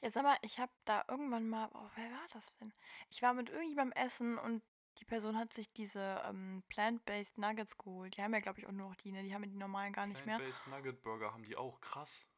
Ja, 0.00 0.10
sag 0.10 0.22
mal, 0.22 0.38
ich 0.42 0.58
habe 0.58 0.72
da 0.84 1.04
irgendwann 1.08 1.48
mal, 1.48 1.68
oh, 1.74 1.90
wer 1.94 2.10
war 2.10 2.28
das 2.32 2.44
denn? 2.60 2.72
Ich 3.10 3.22
war 3.22 3.34
mit 3.34 3.48
irgendjemandem 3.48 3.92
essen 4.04 4.38
und 4.38 4.62
die 4.98 5.04
Person 5.04 5.36
hat 5.36 5.52
sich 5.52 5.72
diese 5.72 6.22
ähm, 6.24 6.62
Plant-Based 6.68 7.38
Nuggets 7.38 7.76
geholt. 7.76 8.16
Die 8.16 8.22
haben 8.22 8.32
ja, 8.32 8.40
glaube 8.40 8.60
ich, 8.60 8.66
auch 8.66 8.72
nur 8.72 8.88
noch 8.88 8.96
die, 8.96 9.10
ne? 9.10 9.22
Die 9.22 9.34
haben 9.34 9.42
ja 9.42 9.50
die 9.50 9.56
normalen 9.56 9.92
gar 9.92 10.06
nicht 10.06 10.24
mehr. 10.24 10.36
Plant-Based 10.36 10.68
Nugget 10.68 11.02
Burger 11.02 11.32
haben 11.32 11.42
die 11.42 11.56
auch, 11.56 11.80
krass. 11.80 12.28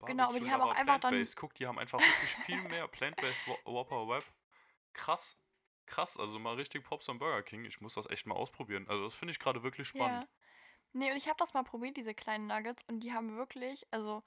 Genau, 0.00 0.24
aber 0.24 0.40
die 0.40 0.46
Barbecue, 0.46 0.52
haben 0.52 0.62
auch 0.62 0.74
einfach 0.74 1.00
dann-. 1.00 1.24
Guck, 1.36 1.54
die 1.54 1.66
haben 1.66 1.78
einfach 1.78 2.00
wirklich 2.00 2.30
viel 2.44 2.60
mehr 2.62 2.88
Plant-Based 2.88 3.46
Wh- 3.46 3.64
Whopper 3.64 4.08
Web. 4.08 4.24
Krass. 4.92 5.38
Krass, 5.86 6.16
also 6.18 6.38
mal 6.38 6.54
richtig 6.54 6.84
Pops 6.84 7.08
am 7.08 7.18
Burger 7.18 7.42
King. 7.42 7.64
Ich 7.64 7.80
muss 7.80 7.94
das 7.94 8.08
echt 8.10 8.26
mal 8.26 8.34
ausprobieren. 8.34 8.88
Also 8.88 9.04
das 9.04 9.14
finde 9.14 9.32
ich 9.32 9.38
gerade 9.38 9.62
wirklich 9.62 9.88
spannend. 9.88 10.24
Ja. 10.24 10.28
Nee, 10.92 11.10
und 11.10 11.16
ich 11.16 11.28
habe 11.28 11.36
das 11.38 11.54
mal 11.54 11.62
probiert, 11.64 11.96
diese 11.96 12.14
kleinen 12.14 12.46
Nuggets, 12.46 12.82
und 12.88 13.00
die 13.00 13.12
haben 13.12 13.36
wirklich, 13.36 13.86
also, 13.92 14.22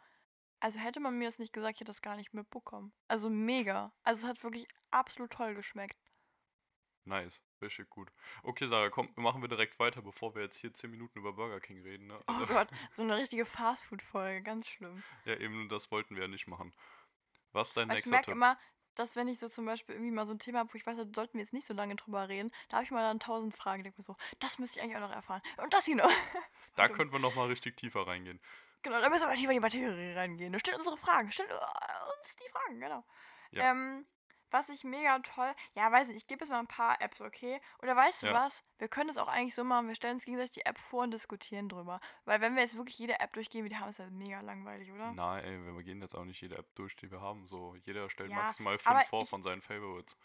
also 0.60 0.80
hätte 0.80 1.00
man 1.00 1.18
mir 1.18 1.26
das 1.28 1.40
nicht 1.40 1.54
gesagt, 1.54 1.76
ich 1.76 1.82
hätte 1.82 1.92
das 1.92 2.02
gar 2.02 2.16
nicht 2.16 2.34
mitbekommen. 2.34 2.94
Also 3.08 3.30
mega. 3.30 3.94
Also 4.04 4.24
es 4.26 4.30
hat 4.30 4.44
wirklich 4.44 4.68
absolut 4.92 5.32
toll 5.32 5.56
geschmeckt. 5.56 5.98
Nice, 7.06 7.42
richtig 7.62 7.90
gut. 7.90 8.12
Okay, 8.44 8.68
Sarah, 8.68 8.90
komm, 8.90 9.12
machen 9.16 9.42
wir 9.42 9.48
direkt 9.50 9.80
weiter, 9.80 10.02
bevor 10.02 10.36
wir 10.36 10.44
jetzt 10.44 10.58
hier 10.58 10.74
10 10.74 10.92
Minuten 10.92 11.18
über 11.20 11.34
Burger 11.34 11.60
King 11.60 11.82
reden. 11.82 12.08
Ne? 12.08 12.22
Oh 12.28 12.34
Also, 12.34 12.46
Gott, 12.46 12.70
so 12.92 13.02
eine 13.02 13.18
richtige 13.18 13.46
Fastfood-Folge, 13.46 14.44
ganz 14.44 14.68
schlimm. 14.68 15.04
ja, 15.26 15.36
eben, 15.38 15.70
das 15.70 15.92
wollten 15.92 16.16
wir 16.16 16.24
ja 16.24 16.28
nicht 16.28 16.48
machen. 16.48 16.74
Was 17.52 17.70
ist 17.70 17.78
dein 17.78 17.90
ich 17.90 17.96
nächster 17.96 18.10
merke 18.10 18.26
Tipp? 18.26 18.34
immer, 18.34 18.60
dass 18.96 19.16
wenn 19.16 19.28
ich 19.28 19.40
so 19.40 19.50
zum 19.50 19.66
Beispiel 19.66 19.96
irgendwie 19.96 20.12
mal 20.12 20.26
so 20.26 20.34
ein 20.34 20.40
Thema 20.40 20.60
habe, 20.60 20.74
wo 20.74 20.78
ich 20.78 20.86
weiß, 20.86 20.98
da 20.98 21.06
sollten 21.14 21.34
wir 21.34 21.42
jetzt 21.42 21.54
nicht 21.54 21.68
so 21.68 21.74
lange 21.74 21.96
drüber 21.96 22.28
reden, 22.28 22.52
da 22.70 22.78
habe 22.78 22.84
ich 22.84 22.92
mal 22.92 23.02
dann 23.02 23.20
tausend 23.20 23.56
Fragen, 23.56 23.84
denke 23.84 24.00
mir 24.00 24.06
so, 24.06 24.16
das 24.40 24.60
müsste 24.60 24.80
ich 24.80 24.84
eigentlich 24.84 24.98
auch 24.98 25.08
noch 25.08 25.16
erfahren. 25.16 25.42
Und 25.58 25.74
das 25.74 25.86
hier 25.86 25.96
noch. 25.96 26.12
Da 26.76 26.88
könnten 26.88 27.12
wir 27.12 27.20
nochmal 27.20 27.48
richtig 27.48 27.76
tiefer 27.76 28.08
reingehen. 28.08 28.40
Genau, 28.84 29.02
da 29.02 29.10
müssen 29.10 29.24
wir 29.24 29.28
mal 29.28 29.36
tiefer 29.36 29.50
in 29.50 29.56
die 29.56 29.60
Materie 29.60 30.16
reingehen. 30.16 30.58
Stellt 30.60 30.78
unsere 30.78 30.96
Fragen, 30.96 31.30
stellt 31.30 31.50
äh, 31.50 31.54
uns 31.54 32.36
die 32.36 32.50
Fragen, 32.50 32.80
genau. 32.80 33.04
Ja. 33.52 33.72
Ähm, 33.72 34.06
was 34.52 34.70
ich 34.70 34.84
mega 34.84 35.20
toll, 35.20 35.54
ja, 35.76 35.92
weiß 35.92 36.08
nicht, 36.08 36.18
ich 36.18 36.28
gebe 36.28 36.42
jetzt 36.44 36.50
mal 36.50 36.60
ein 36.60 36.68
paar 36.68 37.02
Apps, 37.02 37.22
okay? 37.22 37.60
Oder 37.82 37.96
weißt 37.96 38.24
du 38.24 38.28
Ja. 38.28 38.34
was? 38.34 38.64
Wir 38.78 38.88
können 38.88 39.10
es 39.10 39.18
auch 39.18 39.28
eigentlich 39.28 39.56
so 39.56 39.64
machen, 39.64 39.88
wir 39.88 39.96
stellen 39.96 40.16
uns 40.16 40.26
gegenseitig 40.26 40.52
die 40.52 40.66
App 40.66 40.78
vor 40.80 41.04
und 41.04 41.12
diskutieren 41.12 41.70
drüber. 41.70 42.00
Weil 42.26 42.42
wenn 42.42 42.56
wir 42.56 42.64
jetzt 42.64 42.78
wirklich 42.78 42.98
jede 42.98 43.20
App 43.20 43.34
durchgehen, 43.34 43.66
wie 43.66 43.70
die 43.70 43.78
haben, 43.78 43.90
ist 43.90 44.00
das 44.00 44.10
mega 44.12 44.40
langweilig, 44.42 44.92
oder? 44.92 45.12
Nein, 45.12 45.44
ey, 45.44 45.76
wir 45.76 45.84
gehen 45.84 46.02
jetzt 46.02 46.16
auch 46.16 46.26
nicht 46.26 46.42
jede 46.42 46.58
App 46.58 46.74
durch, 46.76 46.96
die 46.96 47.12
wir 47.12 47.22
haben. 47.22 47.46
So, 47.48 47.76
jeder 47.84 48.10
stellt 48.10 48.30
Ja, 48.32 48.38
maximal 48.38 48.78
fünf 48.78 49.06
vor 49.08 49.26
von 49.26 49.42
seinen 49.42 49.62
Favorites. 49.62 50.18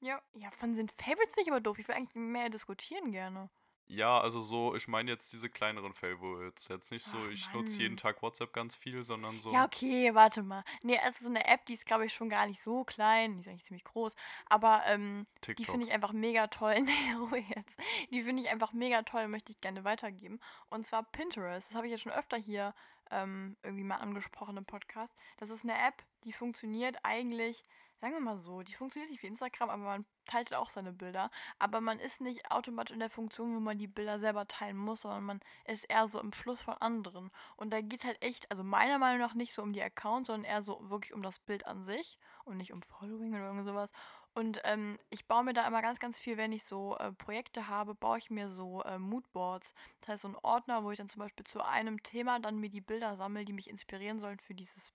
Ja, 0.00 0.20
ja, 0.34 0.50
von 0.50 0.74
den 0.74 0.88
Favorites 0.88 1.32
finde 1.32 1.42
ich 1.42 1.50
aber 1.50 1.60
doof. 1.60 1.78
Ich 1.78 1.88
will 1.88 1.94
eigentlich 1.94 2.14
mehr 2.14 2.50
diskutieren 2.50 3.10
gerne. 3.10 3.48
Ja, 3.86 4.18
also 4.18 4.40
so, 4.40 4.74
ich 4.74 4.88
meine 4.88 5.10
jetzt 5.10 5.32
diese 5.32 5.50
kleineren 5.50 5.92
Favorites. 5.92 6.68
Jetzt 6.68 6.90
nicht 6.90 7.04
so, 7.04 7.18
Ach, 7.18 7.30
ich 7.30 7.52
nutze 7.52 7.82
jeden. 7.82 7.96
Tag 7.96 8.22
WhatsApp 8.22 8.52
ganz 8.52 8.74
viel, 8.74 9.04
sondern 9.04 9.38
so. 9.40 9.52
Ja, 9.52 9.64
okay, 9.64 10.14
warte 10.14 10.42
mal. 10.42 10.64
Nee, 10.82 10.98
es 11.06 11.16
ist 11.16 11.24
so 11.24 11.28
eine 11.28 11.46
App, 11.46 11.66
die 11.66 11.74
ist, 11.74 11.84
glaube 11.84 12.06
ich, 12.06 12.12
schon 12.14 12.30
gar 12.30 12.46
nicht 12.46 12.62
so 12.62 12.84
klein. 12.84 13.34
Die 13.34 13.40
ist 13.40 13.48
eigentlich 13.48 13.64
ziemlich 13.64 13.84
groß. 13.84 14.14
Aber 14.46 14.82
ähm, 14.86 15.26
die 15.58 15.64
finde 15.64 15.86
ich 15.86 15.92
einfach 15.92 16.12
mega 16.12 16.46
toll. 16.48 16.74
Nee, 16.84 17.12
Ruhe 17.18 17.38
jetzt. 17.38 17.76
Die 18.10 18.22
finde 18.22 18.42
ich 18.42 18.48
einfach 18.48 18.72
mega 18.72 19.02
toll, 19.02 19.28
möchte 19.28 19.50
ich 19.52 19.60
gerne 19.60 19.84
weitergeben. 19.84 20.40
Und 20.70 20.86
zwar 20.86 21.02
Pinterest. 21.02 21.68
Das 21.68 21.76
habe 21.76 21.86
ich 21.86 21.92
jetzt 21.92 22.02
schon 22.02 22.12
öfter 22.12 22.36
hier 22.36 22.74
ähm, 23.10 23.56
irgendwie 23.62 23.84
mal 23.84 23.96
angesprochen 23.96 24.56
im 24.56 24.64
Podcast. 24.64 25.14
Das 25.38 25.50
ist 25.50 25.64
eine 25.64 25.78
App, 25.78 26.02
die 26.24 26.32
funktioniert 26.32 26.96
eigentlich, 27.02 27.62
sagen 28.04 28.16
wir 28.16 28.20
mal 28.20 28.38
so, 28.38 28.62
die 28.62 28.74
funktioniert 28.74 29.10
nicht 29.10 29.22
wie 29.22 29.28
Instagram, 29.28 29.70
aber 29.70 29.82
man 29.82 30.04
teilt 30.26 30.50
halt 30.50 30.60
auch 30.60 30.68
seine 30.68 30.92
Bilder. 30.92 31.30
Aber 31.58 31.80
man 31.80 31.98
ist 31.98 32.20
nicht 32.20 32.50
automatisch 32.50 32.92
in 32.92 33.00
der 33.00 33.08
Funktion, 33.08 33.56
wo 33.56 33.60
man 33.60 33.78
die 33.78 33.86
Bilder 33.86 34.20
selber 34.20 34.46
teilen 34.46 34.76
muss, 34.76 35.00
sondern 35.00 35.24
man 35.24 35.40
ist 35.64 35.84
eher 35.88 36.06
so 36.08 36.20
im 36.20 36.32
Fluss 36.32 36.60
von 36.60 36.74
anderen. 36.74 37.30
Und 37.56 37.72
da 37.72 37.80
geht 37.80 38.00
es 38.00 38.06
halt 38.06 38.20
echt, 38.22 38.50
also 38.50 38.62
meiner 38.62 38.98
Meinung 38.98 39.20
nach 39.20 39.32
nicht 39.32 39.54
so 39.54 39.62
um 39.62 39.72
die 39.72 39.82
Accounts, 39.82 40.26
sondern 40.26 40.44
eher 40.44 40.62
so 40.62 40.90
wirklich 40.90 41.14
um 41.14 41.22
das 41.22 41.38
Bild 41.38 41.66
an 41.66 41.86
sich 41.86 42.18
und 42.44 42.58
nicht 42.58 42.74
um 42.74 42.82
Following 42.82 43.32
oder 43.34 43.46
irgend 43.46 43.64
sowas. 43.64 43.90
Und 44.34 44.60
ähm, 44.64 44.98
ich 45.08 45.26
baue 45.26 45.42
mir 45.42 45.54
da 45.54 45.66
immer 45.66 45.80
ganz, 45.80 45.98
ganz 45.98 46.18
viel, 46.18 46.36
wenn 46.36 46.52
ich 46.52 46.64
so 46.64 46.98
äh, 46.98 47.10
Projekte 47.12 47.68
habe, 47.68 47.94
baue 47.94 48.18
ich 48.18 48.30
mir 48.30 48.50
so 48.50 48.82
äh, 48.82 48.98
Moodboards. 48.98 49.72
Das 50.02 50.10
heißt, 50.10 50.22
so 50.22 50.28
einen 50.28 50.36
Ordner, 50.42 50.84
wo 50.84 50.90
ich 50.90 50.98
dann 50.98 51.08
zum 51.08 51.20
Beispiel 51.20 51.46
zu 51.46 51.64
einem 51.64 52.02
Thema 52.02 52.38
dann 52.38 52.58
mir 52.58 52.68
die 52.68 52.82
Bilder 52.82 53.16
sammle, 53.16 53.46
die 53.46 53.54
mich 53.54 53.70
inspirieren 53.70 54.20
sollen 54.20 54.40
für 54.40 54.54
dieses, 54.54 54.92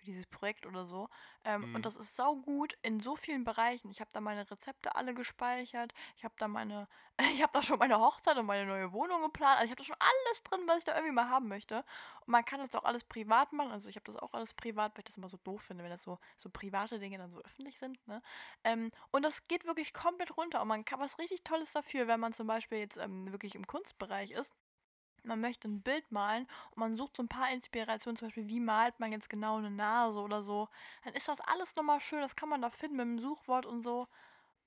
für 0.00 0.06
dieses 0.06 0.26
Projekt 0.26 0.66
oder 0.66 0.84
so. 0.86 1.08
Ähm, 1.44 1.70
Mhm. 1.70 1.74
Und 1.74 1.86
das 1.86 1.96
ist 1.96 2.16
sau 2.16 2.36
gut 2.36 2.76
in 2.82 3.00
so 3.00 3.16
vielen 3.16 3.44
Bereichen. 3.44 3.90
Ich 3.90 4.00
habe 4.00 4.10
da 4.12 4.20
meine 4.20 4.50
Rezepte 4.50 4.94
alle 4.96 5.14
gespeichert. 5.14 5.92
Ich 6.16 6.24
habe 6.24 6.34
da 6.38 6.48
meine, 6.48 6.88
ich 7.38 7.42
habe 7.42 7.52
da 7.52 7.62
schon 7.62 7.78
meine 7.78 7.98
Hochzeit 8.00 8.36
und 8.36 8.46
meine 8.46 8.66
neue 8.66 8.92
Wohnung 8.92 9.22
geplant. 9.22 9.58
Also 9.58 9.66
ich 9.66 9.70
habe 9.70 9.82
da 9.82 9.84
schon 9.84 9.96
alles 9.98 10.42
drin, 10.44 10.60
was 10.66 10.78
ich 10.78 10.84
da 10.84 10.94
irgendwie 10.94 11.14
mal 11.14 11.28
haben 11.28 11.48
möchte. 11.48 11.84
Und 12.26 12.28
man 12.32 12.44
kann 12.44 12.60
das 12.60 12.74
auch 12.74 12.84
alles 12.84 13.04
privat 13.04 13.52
machen. 13.52 13.70
Also 13.72 13.88
ich 13.88 13.96
habe 13.96 14.10
das 14.12 14.16
auch 14.22 14.32
alles 14.34 14.54
privat, 14.54 14.94
weil 14.94 15.00
ich 15.02 15.06
das 15.06 15.16
immer 15.18 15.28
so 15.28 15.38
doof 15.44 15.62
finde, 15.62 15.84
wenn 15.84 15.90
das 15.90 16.02
so, 16.02 16.18
so 16.36 16.50
private 16.50 16.98
Dinge 16.98 17.18
dann 17.18 17.30
so 17.30 17.40
öffentlich 17.42 17.78
sind. 17.78 18.06
Ne? 18.08 18.22
Ähm, 18.64 18.90
und 19.10 19.22
das 19.24 19.46
geht 19.48 19.64
wirklich 19.66 19.92
komplett 19.94 20.36
runter. 20.36 20.62
Und 20.62 20.68
man 20.68 20.84
kann 20.84 21.00
was 21.00 21.18
richtig 21.18 21.42
Tolles 21.44 21.72
dafür, 21.72 22.08
wenn 22.08 22.20
man 22.20 22.32
zum 22.32 22.46
Beispiel 22.46 22.78
jetzt 22.78 22.96
ähm, 22.96 23.30
wirklich 23.32 23.54
im 23.54 23.66
Kunstbereich 23.66 24.30
ist. 24.32 24.52
Man 25.24 25.40
möchte 25.40 25.68
ein 25.68 25.82
Bild 25.82 26.10
malen 26.10 26.46
und 26.70 26.78
man 26.78 26.96
sucht 26.96 27.16
so 27.16 27.22
ein 27.22 27.28
paar 27.28 27.52
Inspirationen, 27.52 28.16
zum 28.16 28.28
Beispiel, 28.28 28.48
wie 28.48 28.60
malt 28.60 28.98
man 29.00 29.12
jetzt 29.12 29.30
genau 29.30 29.56
eine 29.56 29.70
Nase 29.70 30.20
oder 30.20 30.42
so. 30.42 30.68
Dann 31.04 31.14
ist 31.14 31.28
das 31.28 31.40
alles 31.40 31.74
nochmal 31.76 32.00
schön, 32.00 32.20
das 32.20 32.36
kann 32.36 32.48
man 32.48 32.62
da 32.62 32.70
finden 32.70 32.96
mit 32.96 33.06
dem 33.06 33.18
Suchwort 33.18 33.66
und 33.66 33.82
so. 33.82 34.08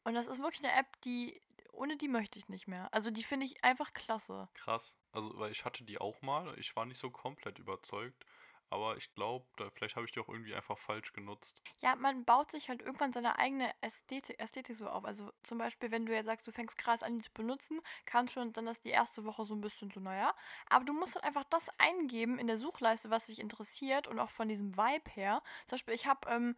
Und 0.03 0.13
das 0.13 0.27
ist 0.27 0.41
wirklich 0.41 0.63
eine 0.63 0.73
App, 0.77 1.01
die, 1.01 1.41
ohne 1.71 1.97
die 1.97 2.07
möchte 2.07 2.37
ich 2.37 2.49
nicht 2.49 2.67
mehr. 2.67 2.93
Also 2.93 3.11
die 3.11 3.23
finde 3.23 3.45
ich 3.45 3.63
einfach 3.63 3.93
klasse. 3.93 4.49
Krass. 4.53 4.95
Also, 5.11 5.37
weil 5.37 5.51
ich 5.51 5.65
hatte 5.65 5.83
die 5.83 5.99
auch 5.99 6.21
mal. 6.21 6.57
Ich 6.57 6.75
war 6.75 6.85
nicht 6.85 6.99
so 6.99 7.09
komplett 7.09 7.59
überzeugt. 7.59 8.25
Aber 8.73 8.97
ich 8.97 9.13
glaube, 9.13 9.45
vielleicht 9.75 9.95
habe 9.95 10.07
ich 10.07 10.11
die 10.11 10.19
auch 10.19 10.27
irgendwie 10.29 10.55
einfach 10.55 10.79
falsch 10.79 11.13
genutzt. 11.13 11.61
Ja, 11.81 11.95
man 11.95 12.25
baut 12.25 12.49
sich 12.49 12.69
halt 12.69 12.81
irgendwann 12.81 13.13
seine 13.13 13.37
eigene 13.37 13.71
Ästhetik, 13.81 14.39
Ästhetik 14.39 14.75
so 14.75 14.89
auf. 14.89 15.05
Also 15.05 15.31
zum 15.43 15.59
Beispiel, 15.59 15.91
wenn 15.91 16.07
du 16.07 16.13
jetzt 16.15 16.25
sagst, 16.25 16.47
du 16.47 16.51
fängst 16.51 16.75
krass 16.79 17.03
an, 17.03 17.15
die 17.17 17.21
zu 17.21 17.31
benutzen, 17.33 17.81
kann 18.07 18.27
schon 18.29 18.51
dann 18.51 18.65
das 18.65 18.81
die 18.81 18.89
erste 18.89 19.25
Woche 19.25 19.45
so 19.45 19.53
ein 19.53 19.61
bisschen 19.61 19.91
so, 19.91 19.99
naja. 19.99 20.33
Aber 20.71 20.85
du 20.85 20.93
musst 20.93 21.13
halt 21.13 21.23
einfach 21.23 21.43
das 21.51 21.67
eingeben 21.77 22.39
in 22.39 22.47
der 22.47 22.57
Suchleiste, 22.57 23.11
was 23.11 23.27
dich 23.27 23.39
interessiert 23.39 24.07
und 24.07 24.17
auch 24.17 24.31
von 24.31 24.47
diesem 24.47 24.75
Vibe 24.75 25.11
her. 25.11 25.43
Zum 25.67 25.75
Beispiel, 25.75 25.93
ich 25.93 26.07
habe 26.07 26.27
ähm, 26.31 26.55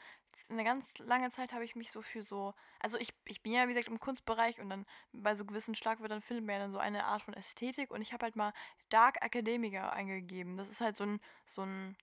eine 0.50 0.64
ganz 0.64 0.86
lange 1.00 1.32
Zeit 1.32 1.54
habe 1.54 1.64
ich 1.64 1.76
mich 1.76 1.92
so 1.92 2.02
für 2.02 2.22
so, 2.22 2.54
also 2.80 2.98
ich, 2.98 3.14
ich 3.26 3.42
bin 3.42 3.54
ja 3.54 3.68
wie 3.68 3.74
gesagt 3.74 3.88
im 3.88 4.00
Kunstbereich 4.00 4.60
und 4.62 4.70
dann 4.70 4.86
bei 5.12 5.36
so 5.36 5.46
gewissen 5.46 5.76
Schlagwörtern 5.76 6.22
findet 6.22 6.46
man 6.46 6.56
ja 6.56 6.62
dann 6.62 6.72
so 6.72 6.78
eine 6.78 7.06
Art 7.06 7.22
von 7.22 7.34
Ästhetik 7.34 7.92
und 7.92 8.02
ich 8.02 8.14
habe 8.14 8.24
halt 8.24 8.36
mal 8.36 8.54
Dark 8.90 9.24
Academica 9.24 9.90
eingegeben. 9.90 10.58
Das 10.58 10.70
ist 10.70 10.82
halt 10.82 10.98
so 10.98 11.06
ein, 11.06 11.20
so 11.46 11.64
ein, 11.64 11.98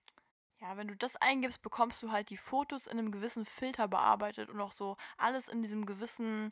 ja, 0.59 0.77
wenn 0.77 0.87
du 0.87 0.95
das 0.95 1.15
eingibst, 1.17 1.61
bekommst 1.61 2.01
du 2.03 2.11
halt 2.11 2.29
die 2.29 2.37
Fotos 2.37 2.87
in 2.87 2.99
einem 2.99 3.11
gewissen 3.11 3.45
Filter 3.45 3.87
bearbeitet 3.87 4.49
und 4.49 4.59
auch 4.61 4.71
so 4.71 4.97
alles 5.17 5.47
in 5.47 5.61
diesem 5.61 5.85
gewissen 5.85 6.51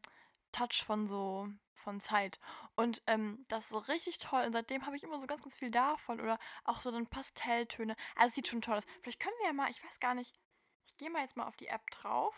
Touch 0.51 0.83
von 0.85 1.07
so 1.07 1.47
von 1.81 1.99
Zeit. 1.99 2.39
Und 2.75 3.01
ähm, 3.07 3.45
das 3.47 3.65
ist 3.65 3.69
so 3.71 3.79
richtig 3.79 4.19
toll. 4.19 4.43
Und 4.45 4.53
seitdem 4.53 4.85
habe 4.85 4.95
ich 4.95 5.03
immer 5.03 5.19
so 5.19 5.27
ganz, 5.27 5.41
ganz 5.41 5.57
viel 5.57 5.71
davon. 5.71 6.21
Oder 6.21 6.39
auch 6.63 6.79
so 6.79 6.91
dann 6.91 7.07
Pastelltöne. 7.07 7.95
Also 8.15 8.29
es 8.29 8.35
sieht 8.35 8.47
schon 8.47 8.61
toll 8.61 8.77
aus. 8.77 8.85
Vielleicht 9.01 9.19
können 9.19 9.35
wir 9.39 9.47
ja 9.47 9.53
mal, 9.53 9.69
ich 9.69 9.83
weiß 9.83 9.99
gar 9.99 10.13
nicht, 10.13 10.39
ich 10.85 10.97
gehe 10.97 11.09
mal 11.09 11.21
jetzt 11.21 11.37
mal 11.37 11.47
auf 11.47 11.57
die 11.57 11.67
App 11.67 11.89
drauf. 11.91 12.35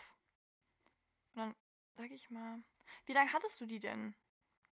Und 1.34 1.40
dann 1.40 1.54
sage 1.96 2.14
ich 2.14 2.30
mal, 2.30 2.62
wie 3.06 3.12
lange 3.12 3.32
hattest 3.32 3.60
du 3.60 3.66
die 3.66 3.80
denn? 3.80 4.14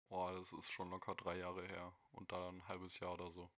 Boah, 0.08 0.32
das 0.32 0.52
ist 0.52 0.70
schon 0.70 0.90
locker 0.90 1.14
drei 1.14 1.38
Jahre 1.38 1.66
her. 1.66 1.92
Und 2.12 2.32
dann 2.32 2.56
ein 2.56 2.68
halbes 2.68 2.98
Jahr 2.98 3.14
oder 3.14 3.30
so. 3.30 3.50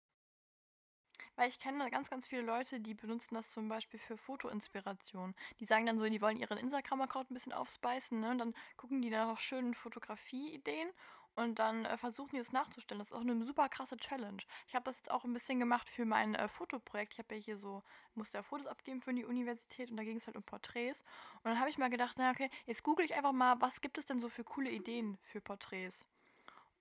Weil 1.36 1.47
ich 1.47 1.60
kenne 1.60 1.89
ganz, 1.89 2.10
ganz 2.10 2.28
viele 2.28 2.41
Leute, 2.41 2.80
die 2.80 2.93
benutzen 2.93 3.36
das 3.36 3.50
zum 3.52 3.69
Beispiel 3.69 4.00
für 4.00 4.17
Fotoinspiration. 4.17 5.34
Die 5.60 5.65
sagen 5.65 5.86
dann 5.86 5.97
so, 5.97 6.08
die 6.08 6.21
wollen 6.21 6.38
ihren 6.38 6.58
Instagram-Account 6.58 7.32
ein 7.32 7.34
bisschen 7.34 7.54
aufspeisen, 7.54 8.19
ne? 8.19 8.32
Und 8.32 8.38
dann 8.39 8.56
gucken 8.76 9.02
die 9.02 9.10
dann 9.10 9.30
nach 9.30 9.39
schönen 9.39 9.74
Fotografie-Ideen 9.74 10.89
und 11.36 11.60
dann 11.60 11.86
äh, 11.86 11.98
versuchen 11.98 12.32
die 12.32 12.38
das 12.38 12.52
nachzustellen. 12.52 13.00
Das 13.00 13.10
ist 13.10 13.13
auch 13.13 13.22
eine 13.22 13.44
super 13.44 13.70
krasse 13.70 13.98
Challenge. 13.98 14.41
Ich 14.67 14.76
habe 14.76 14.86
das 14.86 14.98
jetzt 14.98 15.12
auch 15.12 15.24
ein 15.24 15.34
bisschen 15.34 15.60
gemacht 15.60 15.89
für 15.89 16.06
mein 16.06 16.36
äh, 16.36 16.48
Fotoprojekt. 16.48 17.13
Ich 17.13 17.20
habe 17.20 17.36
ja 17.36 17.41
hier 17.41 17.58
so, 17.58 17.84
musste 18.15 18.38
ja 18.38 18.44
Fotos 18.44 18.67
abgeben 18.67 19.02
für 19.02 19.13
die 19.13 19.26
Universität 19.26 19.89
und 19.91 19.98
da 19.98 20.04
ging 20.04 20.17
es 20.17 20.28
halt 20.28 20.36
um 20.36 20.44
Porträts. 20.44 21.00
Und 21.44 21.46
dann 21.46 21.60
habe 21.60 21.70
ich 21.70 21.78
mal 21.78 21.89
gedacht, 21.89 22.15
na 22.17 22.32
okay, 22.32 22.50
jetzt 22.65 22.84
google 22.84 23.06
ich 23.06 23.15
einfach 23.15 23.32
mal, 23.32 23.60
was 23.62 23.82
gibt 23.82 23.98
es 23.98 24.06
denn 24.06 24.20
so 24.20 24.30
für 24.30 24.44
coole 24.44 24.70
Ideen 24.70 25.17
für 25.24 25.41
Porträts? 25.41 26.02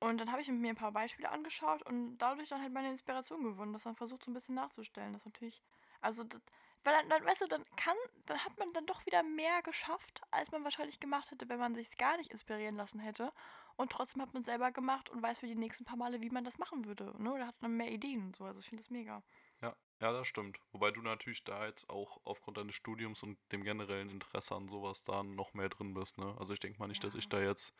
Und 0.00 0.18
dann 0.18 0.32
habe 0.32 0.40
ich 0.40 0.48
mir 0.48 0.70
ein 0.70 0.76
paar 0.76 0.92
Beispiele 0.92 1.30
angeschaut 1.30 1.82
und 1.82 2.16
dadurch 2.18 2.48
dann 2.48 2.62
halt 2.62 2.72
meine 2.72 2.90
Inspiration 2.90 3.44
gewonnen, 3.44 3.74
das 3.74 3.82
dann 3.82 3.96
versucht 3.96 4.24
so 4.24 4.30
ein 4.30 4.34
bisschen 4.34 4.54
nachzustellen. 4.54 5.12
Das 5.12 5.22
ist 5.22 5.26
natürlich, 5.26 5.62
also, 6.00 6.24
das, 6.24 6.40
weil 6.82 6.94
dann, 6.94 7.08
dann, 7.10 7.24
weißt 7.24 7.42
du, 7.42 7.46
dann 7.46 7.64
kann, 7.76 7.96
dann 8.26 8.42
hat 8.44 8.58
man 8.58 8.72
dann 8.72 8.86
doch 8.86 9.04
wieder 9.04 9.22
mehr 9.22 9.62
geschafft, 9.62 10.22
als 10.30 10.50
man 10.50 10.64
wahrscheinlich 10.64 10.98
gemacht 10.98 11.30
hätte, 11.30 11.48
wenn 11.48 11.58
man 11.58 11.74
sich 11.74 11.96
gar 11.98 12.16
nicht 12.16 12.30
inspirieren 12.30 12.76
lassen 12.76 13.00
hätte. 13.00 13.32
Und 13.76 13.92
trotzdem 13.92 14.22
hat 14.22 14.32
man 14.32 14.42
es 14.42 14.46
selber 14.46 14.72
gemacht 14.72 15.10
und 15.10 15.22
weiß 15.22 15.38
für 15.38 15.46
die 15.46 15.54
nächsten 15.54 15.84
paar 15.84 15.96
Male, 15.96 16.20
wie 16.22 16.30
man 16.30 16.44
das 16.44 16.58
machen 16.58 16.84
würde. 16.86 17.14
Ne? 17.22 17.32
Oder 17.32 17.46
hat 17.46 17.56
dann 17.60 17.76
mehr 17.76 17.90
Ideen 17.90 18.26
und 18.26 18.36
so. 18.36 18.44
Also 18.44 18.60
ich 18.60 18.68
finde 18.68 18.82
das 18.82 18.90
mega. 18.90 19.22
Ja, 19.60 19.76
ja, 20.00 20.12
das 20.12 20.26
stimmt. 20.26 20.58
Wobei 20.72 20.90
du 20.90 21.02
natürlich 21.02 21.44
da 21.44 21.66
jetzt 21.66 21.88
auch 21.90 22.20
aufgrund 22.24 22.56
deines 22.56 22.74
Studiums 22.74 23.22
und 23.22 23.38
dem 23.52 23.62
generellen 23.62 24.08
Interesse 24.08 24.54
an 24.54 24.68
sowas 24.68 25.02
da 25.02 25.22
noch 25.22 25.52
mehr 25.52 25.68
drin 25.68 25.92
bist, 25.92 26.18
ne? 26.18 26.34
Also 26.38 26.54
ich 26.54 26.60
denke 26.60 26.78
mal 26.78 26.88
nicht, 26.88 27.04
dass 27.04 27.14
ich 27.14 27.28
da 27.28 27.40
jetzt 27.40 27.74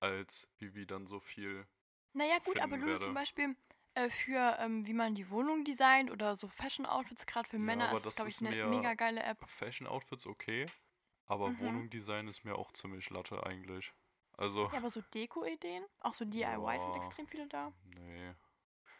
als 0.00 0.48
Vivi 0.58 0.86
dann 0.86 1.06
so 1.06 1.20
viel. 1.20 1.66
Naja, 2.12 2.38
gut, 2.44 2.60
aber 2.60 2.76
Lulu 2.76 2.98
zum 2.98 3.14
Beispiel 3.14 3.56
äh, 3.94 4.10
für, 4.10 4.56
ähm, 4.60 4.86
wie 4.86 4.92
man 4.92 5.14
die 5.14 5.28
Wohnung 5.30 5.64
designt 5.64 6.10
oder 6.10 6.36
so 6.36 6.48
Fashion-Outfits, 6.48 7.26
gerade 7.26 7.48
für 7.48 7.58
Männer, 7.58 7.90
ja, 7.90 7.96
ist 7.96 8.06
das, 8.06 8.16
glaube 8.16 8.30
ich, 8.30 8.40
eine 8.40 8.66
mega 8.66 8.94
geile 8.94 9.22
App. 9.22 9.38
Fashion-Outfits 9.48 10.26
okay, 10.26 10.66
aber 11.26 11.50
mhm. 11.50 11.60
Wohnung-Design 11.60 12.28
ist 12.28 12.44
mir 12.44 12.56
auch 12.56 12.72
ziemlich 12.72 13.10
Latte 13.10 13.44
eigentlich. 13.44 13.92
Also. 14.36 14.68
Ja, 14.68 14.78
aber 14.78 14.90
so 14.90 15.00
Deko-Ideen? 15.00 15.84
Auch 16.00 16.12
so 16.12 16.24
DIY 16.24 16.42
ja, 16.42 16.80
sind 16.80 16.96
extrem 16.96 17.28
viele 17.28 17.46
da. 17.48 17.72
Nee. 17.84 18.34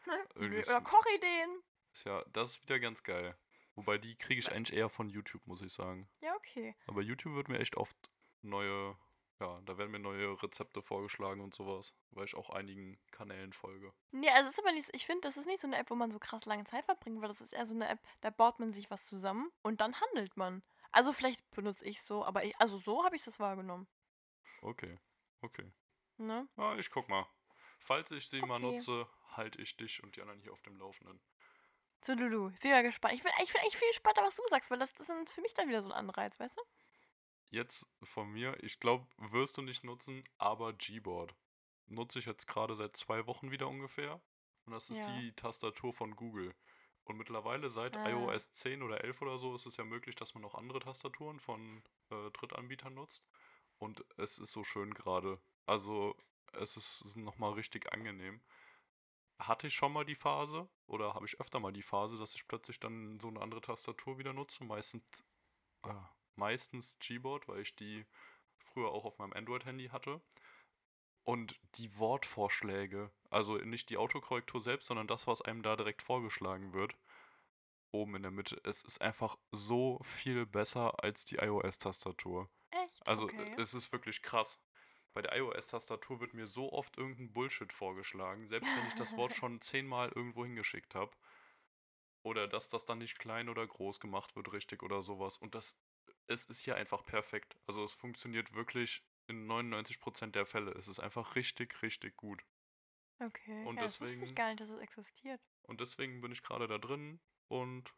Oder 0.36 0.80
Kochideen. 0.80 1.62
Ist 1.92 2.04
ja, 2.04 2.22
das 2.32 2.50
ist 2.50 2.62
wieder 2.62 2.78
ganz 2.78 3.02
geil. 3.02 3.36
Wobei 3.74 3.98
die 3.98 4.16
kriege 4.16 4.38
ich 4.38 4.52
eigentlich 4.52 4.76
eher 4.76 4.88
von 4.88 5.08
YouTube, 5.08 5.46
muss 5.46 5.62
ich 5.62 5.72
sagen. 5.72 6.08
Ja, 6.20 6.34
okay. 6.36 6.74
Aber 6.86 7.02
YouTube 7.02 7.34
wird 7.34 7.48
mir 7.48 7.58
echt 7.58 7.76
oft 7.76 7.96
neue, 8.42 8.96
ja, 9.40 9.60
da 9.62 9.78
werden 9.78 9.90
mir 9.90 9.98
neue 9.98 10.40
Rezepte 10.42 10.82
vorgeschlagen 10.82 11.40
und 11.40 11.54
sowas, 11.54 11.94
weil 12.10 12.24
ich 12.24 12.36
auch 12.36 12.50
einigen 12.50 12.98
Kanälen 13.10 13.52
folge. 13.52 13.92
Nee, 14.12 14.30
also 14.30 14.50
ist 14.50 14.58
aber 14.58 14.72
nicht, 14.72 14.90
ich 14.92 15.06
finde, 15.06 15.22
das 15.22 15.36
ist 15.36 15.46
nicht 15.46 15.60
so 15.60 15.66
eine 15.66 15.76
App, 15.76 15.90
wo 15.90 15.94
man 15.94 16.10
so 16.10 16.18
krass 16.18 16.44
lange 16.44 16.64
Zeit 16.64 16.84
verbringt, 16.84 17.20
weil 17.20 17.28
das 17.28 17.40
ist 17.40 17.52
eher 17.52 17.66
so 17.66 17.74
eine 17.74 17.88
App, 17.88 18.00
da 18.20 18.30
baut 18.30 18.60
man 18.60 18.72
sich 18.72 18.90
was 18.90 19.04
zusammen 19.04 19.50
und 19.62 19.80
dann 19.80 20.00
handelt 20.00 20.36
man. 20.36 20.62
Also 20.92 21.12
vielleicht 21.12 21.50
benutze 21.50 21.84
ich 21.84 22.02
so, 22.02 22.24
aber 22.24 22.44
ich, 22.44 22.56
also 22.60 22.78
so 22.78 23.04
habe 23.04 23.16
ich 23.16 23.24
das 23.24 23.40
wahrgenommen. 23.40 23.88
Okay. 24.62 24.98
Okay. 25.40 25.70
Ne? 26.16 26.48
Ah, 26.56 26.76
ich 26.78 26.90
guck 26.90 27.08
mal. 27.08 27.26
Falls 27.78 28.10
ich 28.12 28.28
sie 28.28 28.38
okay. 28.38 28.46
mal 28.46 28.60
nutze, 28.60 29.08
halte 29.36 29.60
ich 29.60 29.76
dich 29.76 30.02
und 30.02 30.16
die 30.16 30.22
anderen 30.22 30.40
hier 30.40 30.52
auf 30.52 30.62
dem 30.62 30.78
Laufenden. 30.78 31.20
So, 32.02 32.12
Lulu, 32.12 32.50
ich 32.50 32.60
bin 32.60 32.70
ja 32.70 32.82
gespannt. 32.82 33.14
Ich 33.14 33.22
bin, 33.22 33.32
ich 33.42 33.52
bin 33.52 33.62
echt 33.62 33.76
viel 33.76 33.92
spannender, 33.94 34.26
was 34.26 34.36
du 34.36 34.42
sagst, 34.48 34.70
weil 34.70 34.78
das, 34.78 34.92
das 34.94 35.08
ist 35.08 35.32
für 35.32 35.40
mich 35.40 35.54
dann 35.54 35.68
wieder 35.68 35.82
so 35.82 35.88
ein 35.88 35.94
Anreiz, 35.94 36.38
weißt 36.38 36.56
du? 36.56 36.62
Jetzt 37.50 37.86
von 38.02 38.30
mir, 38.30 38.62
ich 38.62 38.80
glaube, 38.80 39.06
wirst 39.16 39.56
du 39.58 39.62
nicht 39.62 39.84
nutzen, 39.84 40.24
aber 40.38 40.72
Gboard. 40.72 41.34
Nutze 41.86 42.18
ich 42.18 42.26
jetzt 42.26 42.46
gerade 42.46 42.74
seit 42.74 42.96
zwei 42.96 43.26
Wochen 43.26 43.50
wieder 43.50 43.68
ungefähr. 43.68 44.20
Und 44.64 44.72
das 44.72 44.90
ist 44.90 45.00
ja. 45.00 45.20
die 45.20 45.32
Tastatur 45.32 45.92
von 45.92 46.16
Google. 46.16 46.54
Und 47.04 47.18
mittlerweile 47.18 47.68
seit 47.68 47.96
ah. 47.96 48.08
iOS 48.08 48.52
10 48.52 48.82
oder 48.82 49.04
11 49.04 49.22
oder 49.22 49.38
so 49.38 49.54
ist 49.54 49.66
es 49.66 49.76
ja 49.76 49.84
möglich, 49.84 50.16
dass 50.16 50.34
man 50.34 50.44
auch 50.44 50.54
andere 50.54 50.80
Tastaturen 50.80 51.38
von 51.38 51.82
äh, 52.10 52.30
Drittanbietern 52.30 52.94
nutzt. 52.94 53.26
Und 53.78 54.04
es 54.16 54.38
ist 54.38 54.52
so 54.52 54.64
schön 54.64 54.94
gerade. 54.94 55.38
Also 55.66 56.16
es 56.52 56.76
ist 56.76 57.16
nochmal 57.16 57.52
richtig 57.52 57.92
angenehm. 57.92 58.40
Hatte 59.38 59.66
ich 59.66 59.74
schon 59.74 59.92
mal 59.92 60.04
die 60.04 60.14
Phase 60.14 60.68
oder 60.86 61.14
habe 61.14 61.26
ich 61.26 61.40
öfter 61.40 61.60
mal 61.60 61.72
die 61.72 61.82
Phase, 61.82 62.16
dass 62.16 62.34
ich 62.34 62.46
plötzlich 62.46 62.80
dann 62.80 63.18
so 63.20 63.28
eine 63.28 63.40
andere 63.40 63.60
Tastatur 63.60 64.18
wieder 64.18 64.32
nutze. 64.32 64.64
Meistens, 64.64 65.04
äh, 65.82 65.92
meistens 66.36 66.98
Gboard, 66.98 67.48
weil 67.48 67.60
ich 67.60 67.76
die 67.76 68.06
früher 68.58 68.90
auch 68.90 69.04
auf 69.04 69.18
meinem 69.18 69.32
Android-Handy 69.32 69.88
hatte. 69.88 70.20
Und 71.22 71.58
die 71.76 71.96
Wortvorschläge, 71.98 73.10
also 73.30 73.56
nicht 73.56 73.88
die 73.88 73.96
Autokorrektur 73.96 74.60
selbst, 74.60 74.86
sondern 74.86 75.06
das, 75.06 75.26
was 75.26 75.40
einem 75.40 75.62
da 75.62 75.74
direkt 75.74 76.02
vorgeschlagen 76.02 76.74
wird, 76.74 76.96
oben 77.92 78.16
in 78.16 78.22
der 78.22 78.30
Mitte, 78.30 78.60
es 78.64 78.82
ist 78.82 79.00
einfach 79.00 79.38
so 79.50 79.98
viel 80.02 80.44
besser 80.44 81.02
als 81.02 81.24
die 81.24 81.36
iOS-Tastatur. 81.36 82.50
Echt? 82.70 83.06
Also 83.06 83.24
okay. 83.24 83.54
es 83.56 83.72
ist 83.72 83.90
wirklich 83.92 84.20
krass. 84.20 84.60
Bei 85.14 85.22
der 85.22 85.34
iOS-Tastatur 85.36 86.20
wird 86.20 86.34
mir 86.34 86.46
so 86.46 86.72
oft 86.72 86.98
irgendein 86.98 87.32
Bullshit 87.32 87.72
vorgeschlagen, 87.72 88.48
selbst 88.48 88.68
wenn 88.76 88.86
ich 88.88 88.94
das 88.94 89.16
Wort 89.16 89.32
schon 89.34 89.60
zehnmal 89.60 90.10
irgendwo 90.14 90.44
hingeschickt 90.44 90.94
habe. 90.94 91.12
Oder 92.24 92.48
dass 92.48 92.68
das 92.68 92.84
dann 92.84 92.98
nicht 92.98 93.18
klein 93.18 93.48
oder 93.48 93.66
groß 93.66 94.00
gemacht 94.00 94.34
wird, 94.34 94.52
richtig 94.52 94.82
oder 94.82 95.02
sowas. 95.02 95.36
Und 95.36 95.54
das, 95.54 95.78
es 96.26 96.44
ist 96.46 96.60
hier 96.60 96.76
einfach 96.76 97.04
perfekt. 97.04 97.56
Also 97.66 97.84
es 97.84 97.92
funktioniert 97.92 98.54
wirklich 98.54 99.02
in 99.26 99.50
99% 99.50 100.32
der 100.32 100.46
Fälle. 100.46 100.72
Es 100.72 100.88
ist 100.88 101.00
einfach 101.00 101.36
richtig, 101.36 101.82
richtig 101.82 102.16
gut. 102.16 102.44
Okay. 103.20 103.64
Und 103.64 103.76
ja, 103.76 103.82
deswegen. 103.82 104.20
Das 104.20 104.30
ich 104.30 104.34
gar 104.34 104.48
nicht, 104.48 104.60
dass 104.60 104.70
es 104.70 104.80
existiert. 104.80 105.40
Und 105.62 105.80
deswegen 105.80 106.20
bin 106.20 106.32
ich 106.32 106.42
gerade 106.42 106.66
da 106.66 106.78
drin 106.78 107.20
und 107.48 107.94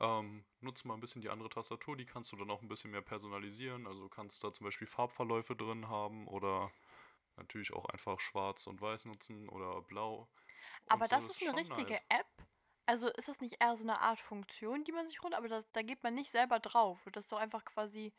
ähm, 0.00 0.44
nutze 0.60 0.88
mal 0.88 0.94
ein 0.94 1.00
bisschen 1.00 1.22
die 1.22 1.28
andere 1.28 1.48
Tastatur, 1.48 1.96
die 1.96 2.06
kannst 2.06 2.32
du 2.32 2.36
dann 2.36 2.50
auch 2.50 2.62
ein 2.62 2.68
bisschen 2.68 2.90
mehr 2.90 3.02
personalisieren. 3.02 3.86
Also 3.86 4.08
kannst 4.08 4.42
da 4.42 4.52
zum 4.52 4.64
Beispiel 4.64 4.86
Farbverläufe 4.86 5.54
drin 5.54 5.88
haben 5.88 6.26
oder 6.26 6.72
natürlich 7.36 7.72
auch 7.72 7.86
einfach 7.86 8.20
schwarz 8.20 8.66
und 8.66 8.80
weiß 8.80 9.04
nutzen 9.04 9.48
oder 9.48 9.80
blau. 9.82 10.28
Aber 10.86 11.06
so 11.06 11.16
das 11.16 11.24
ist, 11.24 11.42
ist 11.42 11.48
eine 11.48 11.58
richtige 11.58 11.92
nice. 11.92 12.02
App? 12.08 12.46
Also 12.90 13.06
ist 13.06 13.28
das 13.28 13.40
nicht 13.40 13.56
eher 13.60 13.76
so 13.76 13.84
eine 13.84 14.00
Art 14.00 14.18
Funktion, 14.18 14.82
die 14.82 14.90
man 14.90 15.06
sich 15.06 15.22
runter, 15.22 15.38
aber 15.38 15.46
das, 15.46 15.64
da 15.70 15.82
geht 15.82 16.02
man 16.02 16.12
nicht 16.12 16.32
selber 16.32 16.58
drauf. 16.58 16.98
Das 17.12 17.24
ist 17.24 17.32
doch 17.32 17.38
einfach 17.38 17.64
quasi, 17.64 18.12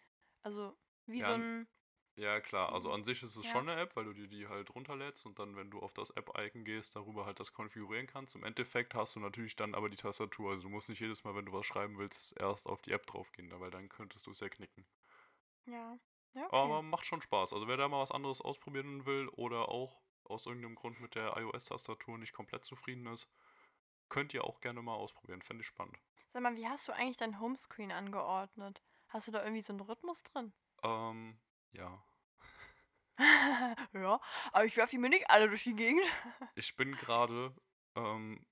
also 0.43 0.77
wie 1.07 1.19
ja, 1.19 1.27
so 1.27 1.34
ein 1.34 1.67
ja, 2.15 2.39
klar. 2.39 2.71
Also 2.71 2.89
an 2.91 3.03
sich 3.03 3.21
ist 3.21 3.36
es 3.36 3.45
ja. 3.45 3.51
schon 3.51 3.67
eine 3.67 3.81
App, 3.81 3.97
weil 3.97 4.05
du 4.05 4.13
dir 4.13 4.27
die 4.27 4.47
halt 4.47 4.73
runterlädst 4.73 5.25
und 5.25 5.39
dann, 5.39 5.57
wenn 5.57 5.71
du 5.71 5.79
auf 5.79 5.93
das 5.93 6.12
App-Icon 6.12 6.63
gehst, 6.63 6.95
darüber 6.95 7.25
halt 7.25 7.41
das 7.41 7.51
konfigurieren 7.51 8.07
kannst. 8.07 8.36
Im 8.36 8.45
Endeffekt 8.45 8.93
hast 8.93 9.15
du 9.15 9.19
natürlich 9.19 9.57
dann 9.57 9.75
aber 9.75 9.89
die 9.89 9.97
Tastatur. 9.97 10.51
Also 10.51 10.63
du 10.63 10.69
musst 10.69 10.88
nicht 10.88 11.01
jedes 11.01 11.25
Mal, 11.25 11.36
wenn 11.36 11.45
du 11.45 11.51
was 11.51 11.65
schreiben 11.65 11.97
willst, 11.97 12.39
erst 12.39 12.67
auf 12.67 12.81
die 12.81 12.91
App 12.91 13.05
draufgehen, 13.07 13.51
weil 13.60 13.71
dann 13.71 13.89
könntest 13.89 14.25
du 14.25 14.31
es 14.31 14.39
ja 14.39 14.47
knicken. 14.47 14.86
Ja. 15.65 15.97
ja 16.34 16.45
okay. 16.45 16.55
Aber 16.55 16.81
macht 16.81 17.05
schon 17.05 17.21
Spaß. 17.21 17.51
Also 17.51 17.67
wer 17.67 17.75
da 17.75 17.89
mal 17.89 18.01
was 18.01 18.12
anderes 18.12 18.39
ausprobieren 18.39 19.05
will 19.05 19.27
oder 19.29 19.67
auch 19.67 20.01
aus 20.23 20.45
irgendeinem 20.45 20.75
Grund 20.75 21.01
mit 21.01 21.15
der 21.15 21.36
iOS-Tastatur 21.36 22.17
nicht 22.17 22.34
komplett 22.34 22.63
zufrieden 22.63 23.07
ist, 23.07 23.27
könnt 24.12 24.34
ihr 24.34 24.43
auch 24.43 24.60
gerne 24.60 24.82
mal 24.82 24.93
ausprobieren. 24.93 25.41
Fände 25.41 25.62
ich 25.62 25.67
spannend. 25.67 25.97
Sag 26.34 26.43
mal, 26.43 26.56
wie 26.56 26.67
hast 26.67 26.88
du 26.88 26.91
eigentlich 26.91 27.17
dein 27.17 27.39
Homescreen 27.39 27.91
angeordnet? 27.91 28.84
Hast 29.08 29.28
du 29.28 29.32
da 29.32 29.41
irgendwie 29.41 29.62
so 29.62 29.74
einen 29.74 29.80
Rhythmus 29.80 30.21
drin? 30.21 30.54
Ähm, 30.84 31.39
ja. 31.71 32.04
ja, 33.93 34.19
aber 34.52 34.65
ich 34.65 34.76
werfe 34.76 34.91
die 34.91 34.97
mir 34.97 35.10
nicht 35.10 35.30
alle 35.30 35.47
durch 35.47 35.63
die 35.63 35.76
Gegend. 35.76 36.06
ich 36.56 36.76
bin 36.76 36.95
gerade, 36.97 37.56
ähm, 37.95 38.45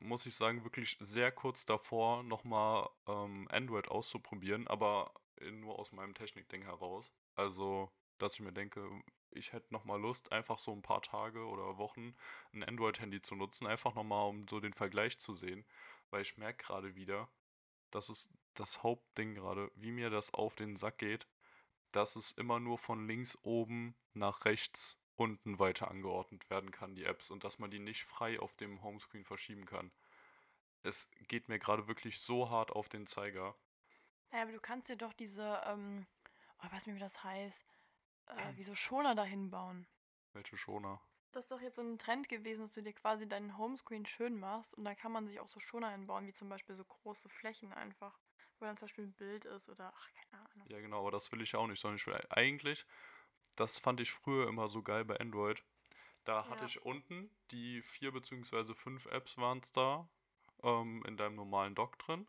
muss 0.00 0.26
ich 0.26 0.34
sagen, 0.34 0.64
wirklich 0.64 0.96
sehr 1.00 1.30
kurz 1.30 1.64
davor, 1.64 2.24
nochmal 2.24 2.88
ähm, 3.06 3.46
Android 3.50 3.88
auszuprobieren, 3.88 4.66
aber 4.66 5.14
nur 5.52 5.78
aus 5.78 5.92
meinem 5.92 6.14
Technikding 6.14 6.62
heraus. 6.62 7.12
Also, 7.36 7.92
dass 8.18 8.34
ich 8.34 8.40
mir 8.40 8.52
denke, 8.52 8.88
ich 9.32 9.52
hätte 9.52 9.72
nochmal 9.72 10.00
Lust, 10.00 10.32
einfach 10.32 10.58
so 10.58 10.72
ein 10.72 10.82
paar 10.82 11.02
Tage 11.02 11.46
oder 11.46 11.78
Wochen 11.78 12.16
ein 12.52 12.62
Android-Handy 12.62 13.20
zu 13.22 13.34
nutzen, 13.34 13.66
einfach 13.66 13.94
nochmal, 13.94 14.28
um 14.28 14.46
so 14.48 14.60
den 14.60 14.74
Vergleich 14.74 15.18
zu 15.18 15.34
sehen. 15.34 15.64
Weil 16.10 16.22
ich 16.22 16.36
merke 16.36 16.64
gerade 16.64 16.94
wieder, 16.94 17.28
das 17.90 18.08
ist 18.08 18.28
das 18.54 18.82
Hauptding 18.82 19.34
gerade, 19.34 19.70
wie 19.74 19.90
mir 19.90 20.10
das 20.10 20.32
auf 20.32 20.54
den 20.54 20.76
Sack 20.76 20.98
geht, 20.98 21.26
dass 21.92 22.16
es 22.16 22.32
immer 22.32 22.60
nur 22.60 22.78
von 22.78 23.06
links 23.06 23.38
oben 23.42 23.94
nach 24.14 24.44
rechts 24.44 24.98
unten 25.16 25.58
weiter 25.58 25.90
angeordnet 25.90 26.48
werden 26.50 26.70
kann, 26.70 26.94
die 26.94 27.04
Apps, 27.04 27.30
und 27.30 27.42
dass 27.42 27.58
man 27.58 27.70
die 27.70 27.78
nicht 27.78 28.04
frei 28.04 28.38
auf 28.38 28.54
dem 28.56 28.82
Homescreen 28.82 29.24
verschieben 29.24 29.64
kann. 29.64 29.90
Es 30.82 31.10
geht 31.26 31.48
mir 31.48 31.58
gerade 31.58 31.88
wirklich 31.88 32.20
so 32.20 32.50
hart 32.50 32.70
auf 32.70 32.88
den 32.88 33.06
Zeiger. 33.06 33.56
Ja, 34.32 34.42
aber 34.42 34.52
du 34.52 34.60
kannst 34.60 34.88
dir 34.88 34.96
doch 34.96 35.12
diese, 35.14 35.62
ähm, 35.66 36.06
oh, 36.58 36.66
ich 36.66 36.72
weiß 36.72 36.86
nicht, 36.86 36.96
wie 36.96 37.00
das 37.00 37.24
heißt, 37.24 37.64
äh, 38.28 38.56
wie 38.56 38.62
so 38.62 38.74
Schoner 38.74 39.14
dahin 39.14 39.50
bauen. 39.50 39.86
Welche 40.32 40.56
Schoner? 40.56 41.00
Das 41.32 41.44
ist 41.44 41.50
doch 41.50 41.60
jetzt 41.60 41.76
so 41.76 41.82
ein 41.82 41.98
Trend 41.98 42.28
gewesen, 42.28 42.62
dass 42.62 42.72
du 42.72 42.82
dir 42.82 42.94
quasi 42.94 43.28
deinen 43.28 43.58
Homescreen 43.58 44.06
schön 44.06 44.38
machst 44.38 44.74
und 44.74 44.84
da 44.84 44.94
kann 44.94 45.12
man 45.12 45.26
sich 45.26 45.40
auch 45.40 45.48
so 45.48 45.60
Schoner 45.60 45.88
einbauen, 45.88 46.26
wie 46.26 46.32
zum 46.32 46.48
Beispiel 46.48 46.74
so 46.74 46.84
große 46.84 47.28
Flächen 47.28 47.72
einfach 47.72 48.18
wo 48.58 48.64
dann 48.64 48.76
zum 48.76 48.86
Beispiel 48.86 49.04
ein 49.04 49.14
Bild 49.14 49.44
ist 49.44 49.68
oder 49.68 49.92
ach, 49.94 50.10
keine 50.12 50.44
Ahnung. 50.44 50.66
Ja, 50.68 50.80
genau, 50.80 51.00
aber 51.00 51.10
das 51.10 51.30
will 51.32 51.42
ich 51.42 51.54
auch 51.54 51.66
nicht, 51.66 51.80
sondern 51.80 51.96
ich 51.96 52.06
will 52.06 52.18
eigentlich, 52.30 52.86
das 53.54 53.78
fand 53.78 54.00
ich 54.00 54.12
früher 54.12 54.48
immer 54.48 54.68
so 54.68 54.82
geil 54.82 55.04
bei 55.04 55.18
Android. 55.18 55.62
Da 56.24 56.42
ja. 56.42 56.48
hatte 56.48 56.64
ich 56.64 56.82
unten 56.82 57.30
die 57.50 57.82
vier 57.82 58.12
beziehungsweise 58.12 58.74
fünf 58.74 59.06
Apps 59.06 59.36
waren 59.36 59.60
es 59.60 59.72
da 59.72 60.08
ähm, 60.62 61.04
in 61.06 61.16
deinem 61.16 61.36
normalen 61.36 61.74
Dock 61.74 61.98
drin, 61.98 62.26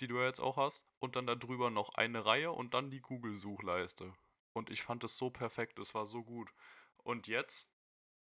die 0.00 0.06
du 0.06 0.18
ja 0.18 0.26
jetzt 0.26 0.40
auch 0.40 0.56
hast, 0.56 0.84
und 0.98 1.16
dann 1.16 1.26
darüber 1.26 1.70
noch 1.70 1.94
eine 1.94 2.24
Reihe 2.24 2.52
und 2.52 2.74
dann 2.74 2.90
die 2.90 3.00
Google-Suchleiste. 3.00 4.14
Und 4.52 4.70
ich 4.70 4.82
fand 4.82 5.04
es 5.04 5.16
so 5.16 5.30
perfekt, 5.30 5.78
es 5.78 5.94
war 5.94 6.06
so 6.06 6.22
gut. 6.22 6.52
Und 6.98 7.26
jetzt, 7.26 7.72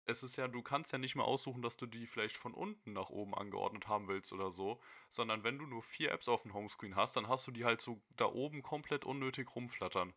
es 0.06 0.22
ist 0.22 0.36
ja, 0.36 0.48
du 0.48 0.62
kannst 0.62 0.92
ja 0.92 0.98
nicht 0.98 1.16
mehr 1.16 1.24
aussuchen, 1.24 1.62
dass 1.62 1.76
du 1.76 1.86
die 1.86 2.06
vielleicht 2.06 2.36
von 2.36 2.54
unten 2.54 2.92
nach 2.92 3.10
oben 3.10 3.34
angeordnet 3.34 3.88
haben 3.88 4.08
willst 4.08 4.32
oder 4.32 4.50
so, 4.50 4.80
sondern 5.08 5.44
wenn 5.44 5.58
du 5.58 5.66
nur 5.66 5.82
vier 5.82 6.12
Apps 6.12 6.28
auf 6.28 6.42
dem 6.42 6.54
Homescreen 6.54 6.96
hast, 6.96 7.16
dann 7.16 7.28
hast 7.28 7.46
du 7.46 7.50
die 7.50 7.64
halt 7.64 7.80
so 7.80 8.00
da 8.16 8.26
oben 8.26 8.62
komplett 8.62 9.04
unnötig 9.04 9.54
rumflattern. 9.54 10.14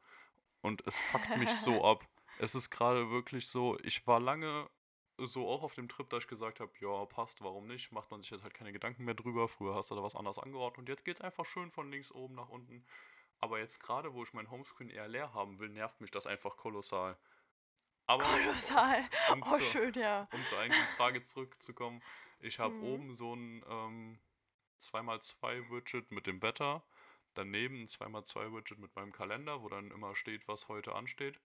Und 0.62 0.86
es 0.86 1.00
fuckt 1.00 1.38
mich 1.38 1.52
so 1.52 1.84
ab. 1.86 2.08
Es 2.40 2.56
ist 2.56 2.70
gerade 2.70 3.10
wirklich 3.10 3.48
so, 3.48 3.78
ich 3.80 4.06
war 4.08 4.20
lange 4.20 4.70
so 5.18 5.48
auch 5.50 5.64
auf 5.64 5.74
dem 5.74 5.90
Trip, 5.90 6.10
da 6.10 6.18
ich 6.18 6.28
gesagt 6.28 6.60
habe, 6.60 6.72
ja, 6.80 7.06
passt, 7.06 7.42
warum 7.42 7.68
nicht? 7.68 7.92
Macht 7.92 8.12
man 8.12 8.22
sich 8.22 8.32
jetzt 8.32 8.44
halt 8.44 8.54
keine 8.54 8.72
Gedanken 8.72 9.04
mehr 9.04 9.14
drüber. 9.14 9.48
Früher 9.48 9.76
hast 9.76 9.92
du 9.92 9.96
da 9.96 10.04
was 10.04 10.16
anderes 10.16 10.40
angeordnet 10.40 10.80
und 10.80 10.90
jetzt 10.90 11.06
geht 11.06 11.18
es 11.18 11.22
einfach 11.22 11.46
schön 11.46 11.72
von 11.72 11.92
links 11.92 12.12
oben 12.12 12.36
nach 12.36 12.50
unten. 12.50 12.86
Aber 13.40 13.60
jetzt 13.60 13.80
gerade, 13.80 14.14
wo 14.14 14.24
ich 14.24 14.34
mein 14.34 14.50
Homescreen 14.50 14.90
eher 14.90 15.08
leer 15.08 15.34
haben 15.34 15.60
will, 15.60 15.70
nervt 15.70 16.02
mich 16.02 16.12
das 16.12 16.28
einfach 16.28 16.58
kolossal. 16.58 17.18
Aber 18.06 18.24
kolossal. 18.24 19.08
Um 19.32 19.44
oh, 19.44 19.56
zur, 19.56 19.62
schön, 19.62 19.94
ja. 19.94 20.28
Um 20.34 20.46
zur 20.46 20.60
eigentlichen 20.60 20.96
Frage 20.98 21.22
zurückzukommen, 21.22 22.02
ich 22.40 22.60
habe 22.60 22.74
mhm. 22.74 22.84
oben 22.84 23.16
so 23.16 23.36
ein 23.36 23.64
ähm, 23.68 24.20
2x2-Widget 24.80 26.12
mit 26.12 26.26
dem 26.26 26.42
Wetter, 26.42 26.84
daneben 27.34 27.84
ein 27.84 27.88
2x2-Widget 27.88 28.80
mit 28.80 28.96
meinem 28.96 29.12
Kalender, 29.12 29.62
wo 29.62 29.70
dann 29.70 29.92
immer 29.92 30.16
steht, 30.16 30.48
was 30.48 30.68
heute 30.68 30.96
ansteht 30.96 31.40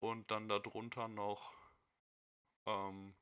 und 0.00 0.30
dann 0.30 0.48
darunter 0.48 1.08
noch 1.08 1.54
ähm, 2.66 3.14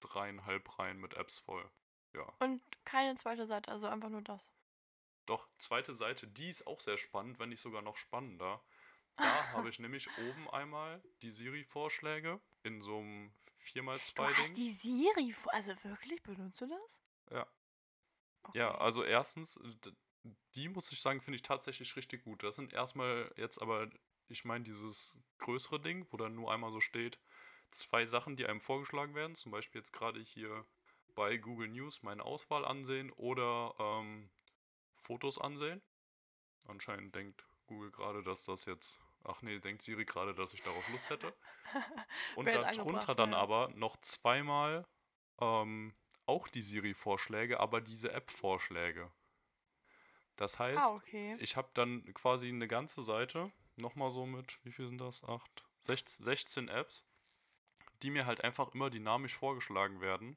dreieinhalb 0.00 0.78
Reihen 0.78 1.00
mit 1.00 1.14
Apps 1.14 1.38
voll. 1.40 1.68
Ja. 2.12 2.32
Und 2.38 2.62
keine 2.84 3.16
zweite 3.16 3.46
Seite, 3.46 3.70
also 3.70 3.86
einfach 3.86 4.10
nur 4.10 4.22
das. 4.22 4.50
Doch, 5.26 5.48
zweite 5.58 5.94
Seite, 5.94 6.26
die 6.26 6.50
ist 6.50 6.66
auch 6.66 6.80
sehr 6.80 6.98
spannend, 6.98 7.38
wenn 7.38 7.48
nicht 7.48 7.60
sogar 7.60 7.82
noch 7.82 7.96
spannender. 7.96 8.62
Da 9.16 9.24
habe 9.52 9.68
ich 9.68 9.78
nämlich 9.78 10.08
oben 10.18 10.50
einmal 10.50 11.02
die 11.22 11.30
Siri-Vorschläge 11.30 12.40
in 12.62 12.80
so 12.80 12.98
einem 12.98 13.32
4x2-Ding. 13.60 14.14
Du 14.14 14.24
hast 14.24 14.56
die 14.56 14.72
Siri, 14.72 15.34
also 15.48 15.72
wirklich, 15.84 16.22
benutzt 16.22 16.60
du 16.60 16.66
das? 16.66 17.00
Ja. 17.30 17.46
Okay. 18.42 18.58
Ja, 18.58 18.74
also 18.76 19.02
erstens, 19.02 19.58
die 20.54 20.68
muss 20.68 20.92
ich 20.92 21.00
sagen, 21.00 21.20
finde 21.20 21.36
ich 21.36 21.42
tatsächlich 21.42 21.96
richtig 21.96 22.24
gut. 22.24 22.42
Das 22.42 22.56
sind 22.56 22.72
erstmal 22.72 23.32
jetzt 23.36 23.60
aber 23.60 23.88
ich 24.28 24.44
meine 24.44 24.64
dieses 24.64 25.16
größere 25.38 25.80
Ding, 25.80 26.06
wo 26.10 26.16
dann 26.16 26.34
nur 26.34 26.52
einmal 26.52 26.72
so 26.72 26.80
steht, 26.80 27.18
zwei 27.70 28.06
Sachen, 28.06 28.36
die 28.36 28.46
einem 28.46 28.60
vorgeschlagen 28.60 29.14
werden. 29.14 29.34
Zum 29.34 29.52
Beispiel 29.52 29.80
jetzt 29.80 29.92
gerade 29.92 30.20
hier 30.20 30.66
bei 31.14 31.36
Google 31.36 31.68
News 31.68 32.02
meine 32.02 32.24
Auswahl 32.24 32.64
ansehen 32.64 33.10
oder 33.12 33.74
ähm, 33.78 34.30
Fotos 35.04 35.38
ansehen. 35.38 35.82
Anscheinend 36.64 37.14
denkt 37.14 37.44
Google 37.66 37.90
gerade, 37.90 38.22
dass 38.22 38.44
das 38.44 38.64
jetzt. 38.64 38.98
Ach 39.24 39.40
nee, 39.42 39.58
denkt 39.58 39.82
Siri 39.82 40.04
gerade, 40.04 40.34
dass 40.34 40.52
ich 40.52 40.62
darauf 40.62 40.86
Lust 40.88 41.08
hätte. 41.10 41.34
Und 42.36 42.46
darunter 42.46 43.14
dann 43.14 43.32
ja. 43.32 43.38
aber 43.38 43.70
noch 43.70 43.96
zweimal 43.98 44.86
ähm, 45.40 45.94
auch 46.26 46.48
die 46.48 46.62
Siri-Vorschläge, 46.62 47.60
aber 47.60 47.80
diese 47.80 48.12
App-Vorschläge. 48.12 49.10
Das 50.36 50.58
heißt, 50.58 50.82
ah, 50.82 50.90
okay. 50.90 51.36
ich 51.38 51.56
habe 51.56 51.70
dann 51.74 52.12
quasi 52.12 52.48
eine 52.48 52.68
ganze 52.68 53.02
Seite 53.02 53.52
nochmal 53.76 54.10
so 54.10 54.26
mit, 54.26 54.58
wie 54.64 54.72
viel 54.72 54.88
sind 54.88 54.98
das? 54.98 55.22
8, 55.24 55.64
16 55.80 56.68
Apps, 56.68 57.06
die 58.02 58.10
mir 58.10 58.26
halt 58.26 58.42
einfach 58.42 58.74
immer 58.74 58.90
dynamisch 58.90 59.34
vorgeschlagen 59.34 60.00
werden. 60.00 60.36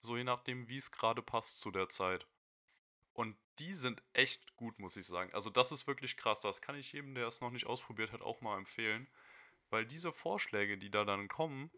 So 0.00 0.16
je 0.16 0.24
nachdem, 0.24 0.68
wie 0.68 0.76
es 0.76 0.90
gerade 0.90 1.22
passt 1.22 1.60
zu 1.60 1.70
der 1.70 1.88
Zeit. 1.88 2.26
Und 3.12 3.36
die 3.58 3.74
sind 3.74 4.02
echt 4.12 4.56
gut, 4.56 4.78
muss 4.78 4.96
ich 4.96 5.06
sagen. 5.06 5.32
Also 5.32 5.50
das 5.50 5.72
ist 5.72 5.86
wirklich 5.86 6.16
krass. 6.16 6.40
Das 6.40 6.60
kann 6.60 6.76
ich 6.76 6.92
jedem, 6.92 7.14
der 7.14 7.26
es 7.26 7.40
noch 7.40 7.50
nicht 7.50 7.66
ausprobiert 7.66 8.12
hat, 8.12 8.22
auch 8.22 8.40
mal 8.40 8.56
empfehlen. 8.58 9.08
Weil 9.70 9.84
diese 9.86 10.12
Vorschläge, 10.12 10.78
die 10.78 10.90
da 10.90 11.04
dann 11.04 11.28
kommen, 11.28 11.70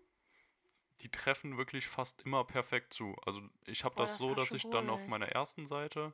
die 1.01 1.11
treffen 1.11 1.57
wirklich 1.57 1.87
fast 1.87 2.23
immer 2.23 2.45
perfekt 2.45 2.93
zu. 2.93 3.17
Also 3.25 3.41
ich 3.65 3.85
habe 3.85 3.97
das, 3.97 4.13
das 4.13 4.19
so, 4.19 4.35
dass 4.35 4.53
ich 4.53 4.65
wohl, 4.65 4.73
dann 4.73 4.91
auf 4.91 5.07
meiner 5.07 5.29
ersten 5.29 5.67
Seite 5.67 6.13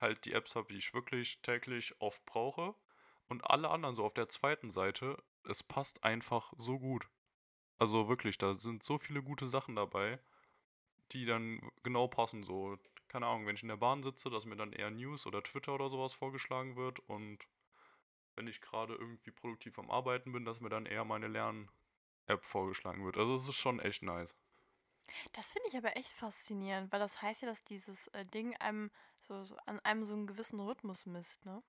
halt 0.00 0.24
die 0.24 0.32
Apps 0.32 0.54
habe, 0.54 0.68
die 0.68 0.78
ich 0.78 0.94
wirklich 0.94 1.40
täglich 1.42 1.94
oft 2.00 2.24
brauche. 2.24 2.74
Und 3.28 3.44
alle 3.50 3.68
anderen 3.70 3.94
so 3.94 4.04
auf 4.04 4.14
der 4.14 4.28
zweiten 4.28 4.70
Seite, 4.70 5.22
es 5.44 5.62
passt 5.62 6.04
einfach 6.04 6.52
so 6.56 6.78
gut. 6.78 7.08
Also 7.78 8.08
wirklich, 8.08 8.38
da 8.38 8.54
sind 8.54 8.82
so 8.82 8.98
viele 8.98 9.22
gute 9.22 9.48
Sachen 9.48 9.76
dabei, 9.76 10.18
die 11.12 11.26
dann 11.26 11.60
genau 11.82 12.08
passen. 12.08 12.42
So, 12.42 12.78
keine 13.08 13.26
Ahnung, 13.26 13.46
wenn 13.46 13.56
ich 13.56 13.62
in 13.62 13.68
der 13.68 13.76
Bahn 13.76 14.02
sitze, 14.02 14.30
dass 14.30 14.46
mir 14.46 14.56
dann 14.56 14.72
eher 14.72 14.90
News 14.90 15.26
oder 15.26 15.42
Twitter 15.42 15.74
oder 15.74 15.88
sowas 15.88 16.12
vorgeschlagen 16.12 16.76
wird 16.76 17.00
und 17.00 17.38
wenn 18.36 18.46
ich 18.46 18.60
gerade 18.60 18.94
irgendwie 18.94 19.32
produktiv 19.32 19.78
am 19.78 19.90
Arbeiten 19.90 20.32
bin, 20.32 20.44
dass 20.44 20.60
mir 20.60 20.68
dann 20.68 20.86
eher 20.86 21.04
meine 21.04 21.26
Lern-App 21.26 22.44
vorgeschlagen 22.44 23.04
wird. 23.04 23.16
Also 23.16 23.34
es 23.34 23.48
ist 23.48 23.56
schon 23.56 23.80
echt 23.80 24.02
nice. 24.02 24.34
Das 25.32 25.52
finde 25.52 25.68
ich 25.68 25.76
aber 25.76 25.96
echt 25.96 26.12
faszinierend, 26.12 26.92
weil 26.92 27.00
das 27.00 27.20
heißt 27.20 27.42
ja, 27.42 27.48
dass 27.48 27.64
dieses 27.64 28.08
äh, 28.08 28.24
Ding 28.26 28.56
einem 28.58 28.90
so, 29.20 29.44
so 29.44 29.56
an 29.66 29.80
einem 29.80 30.04
so 30.04 30.14
einen 30.14 30.26
gewissen 30.26 30.60
Rhythmus 30.60 31.06
misst, 31.06 31.44
ne? 31.44 31.62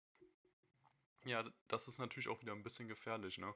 Ja, 1.26 1.44
das 1.68 1.88
ist 1.88 2.00
natürlich 2.00 2.30
auch 2.30 2.42
wieder 2.42 2.54
ein 2.54 2.64
bisschen 2.64 2.88
gefährlich, 2.88 3.38
ne? 3.38 3.54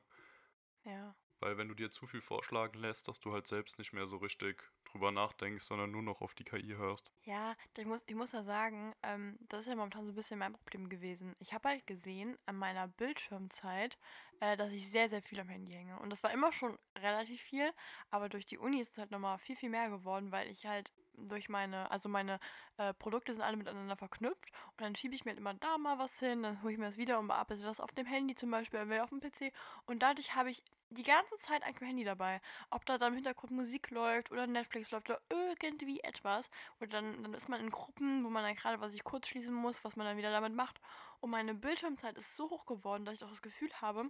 Ja. 0.86 1.16
Weil 1.44 1.58
wenn 1.58 1.68
du 1.68 1.74
dir 1.74 1.92
zu 1.92 2.08
viel 2.08 2.22
vorschlagen 2.22 2.80
lässt, 2.80 3.10
dass 3.10 3.20
du 3.20 3.34
halt 3.34 3.48
selbst 3.48 3.78
nicht 3.78 3.92
mehr 3.92 4.06
so 4.06 4.16
richtig 4.16 4.64
drüber 4.86 5.12
nachdenkst, 5.12 5.66
sondern 5.66 5.92
nur 5.92 6.02
noch 6.02 6.22
auf 6.22 6.36
die 6.36 6.46
KI 6.46 6.76
hörst. 6.78 7.12
Ja, 7.26 7.56
ich 7.76 7.86
muss, 7.86 8.02
ich 8.08 8.16
muss 8.16 8.32
ja 8.32 8.44
sagen, 8.44 8.94
ähm, 9.04 9.38
das 9.50 9.62
ist 9.62 9.68
ja 9.68 9.76
momentan 9.76 10.06
so 10.06 10.14
ein 10.14 10.16
bisschen 10.16 10.40
mein 10.40 10.54
Problem 10.54 10.88
gewesen. 10.88 11.36
Ich 11.40 11.54
habe 11.54 11.68
halt 11.68 11.86
gesehen 11.86 12.38
an 12.46 12.56
meiner 12.56 12.88
Bildschirmzeit, 12.88 13.98
äh, 14.40 14.56
dass 14.56 14.72
ich 14.72 14.90
sehr, 14.90 15.10
sehr 15.10 15.22
viel 15.22 15.38
am 15.42 15.50
Handy 15.50 15.74
hänge. 15.74 16.00
Und 16.00 16.12
das 16.12 16.24
war 16.24 16.32
immer 16.32 16.54
schon 16.54 16.80
relativ 16.98 17.42
viel, 17.42 17.74
aber 18.10 18.30
durch 18.30 18.46
die 18.46 18.58
Uni 18.58 18.80
ist 18.80 18.94
es 18.94 18.98
halt 18.98 19.12
nochmal 19.12 19.38
viel, 19.38 19.58
viel 19.58 19.70
mehr 19.70 19.90
geworden, 19.90 20.32
weil 20.32 20.50
ich 20.50 20.66
halt 20.66 20.94
durch 21.18 21.50
meine, 21.50 21.92
also 21.92 22.10
meine 22.10 22.40
äh, 22.78 22.94
Produkte 22.94 23.34
sind 23.34 23.44
alle 23.44 23.58
miteinander 23.58 23.96
verknüpft 23.96 24.50
und 24.72 24.82
dann 24.82 24.96
schiebe 24.96 25.14
ich 25.14 25.26
mir 25.26 25.32
halt 25.32 25.40
immer 25.40 25.54
da 25.54 25.78
mal 25.78 26.00
was 26.00 26.18
hin, 26.20 26.44
dann 26.44 26.64
hole 26.64 26.74
ich 26.74 26.80
mir 26.80 26.86
das 26.86 26.98
wieder 26.98 27.20
und 27.20 27.28
bearbeite 27.28 27.62
das 27.62 27.80
auf 27.80 27.92
dem 27.94 28.06
Handy 28.06 28.36
zum 28.36 28.50
Beispiel, 28.50 28.80
auf 29.00 29.10
dem 29.10 29.20
PC 29.20 29.54
und 29.86 30.02
dadurch 30.02 30.36
habe 30.36 30.50
ich 30.50 30.64
die 30.94 31.04
ganze 31.04 31.38
Zeit 31.40 31.64
eigentlich 31.64 31.82
mein 31.82 31.90
Handy 31.90 32.04
dabei. 32.04 32.42
Ob 32.70 32.86
da 32.86 32.98
dann 32.98 33.10
im 33.10 33.16
Hintergrund 33.16 33.52
Musik 33.52 33.90
läuft 33.90 34.32
oder 34.32 34.48
Netflix 34.48 34.92
läuft 34.92 35.10
oder 35.10 35.22
irgendwie 35.30 36.00
etwas. 36.02 36.50
Oder 36.80 36.90
dann, 36.90 37.24
dann 37.24 37.34
ist 37.34 37.50
man 37.50 37.60
in 37.60 37.70
Gruppen, 37.70 38.24
wo 38.24 38.30
man 38.30 38.44
dann 38.44 38.56
gerade 38.56 38.80
was 38.82 38.94
ich 38.94 39.04
kurz 39.04 39.28
schließen 39.28 39.54
muss, 39.54 39.84
was 39.84 39.96
man 39.96 40.06
dann 40.06 40.18
wieder 40.18 40.32
damit 40.32 40.54
macht. 40.54 40.80
Und 41.20 41.30
meine 41.30 41.54
Bildschirmzeit 41.54 42.18
ist 42.18 42.36
so 42.36 42.50
hoch 42.50 42.66
geworden, 42.66 43.06
dass 43.06 43.16
ich 43.16 43.24
auch 43.24 43.30
das 43.30 43.42
Gefühl 43.42 43.72
habe, 43.82 44.10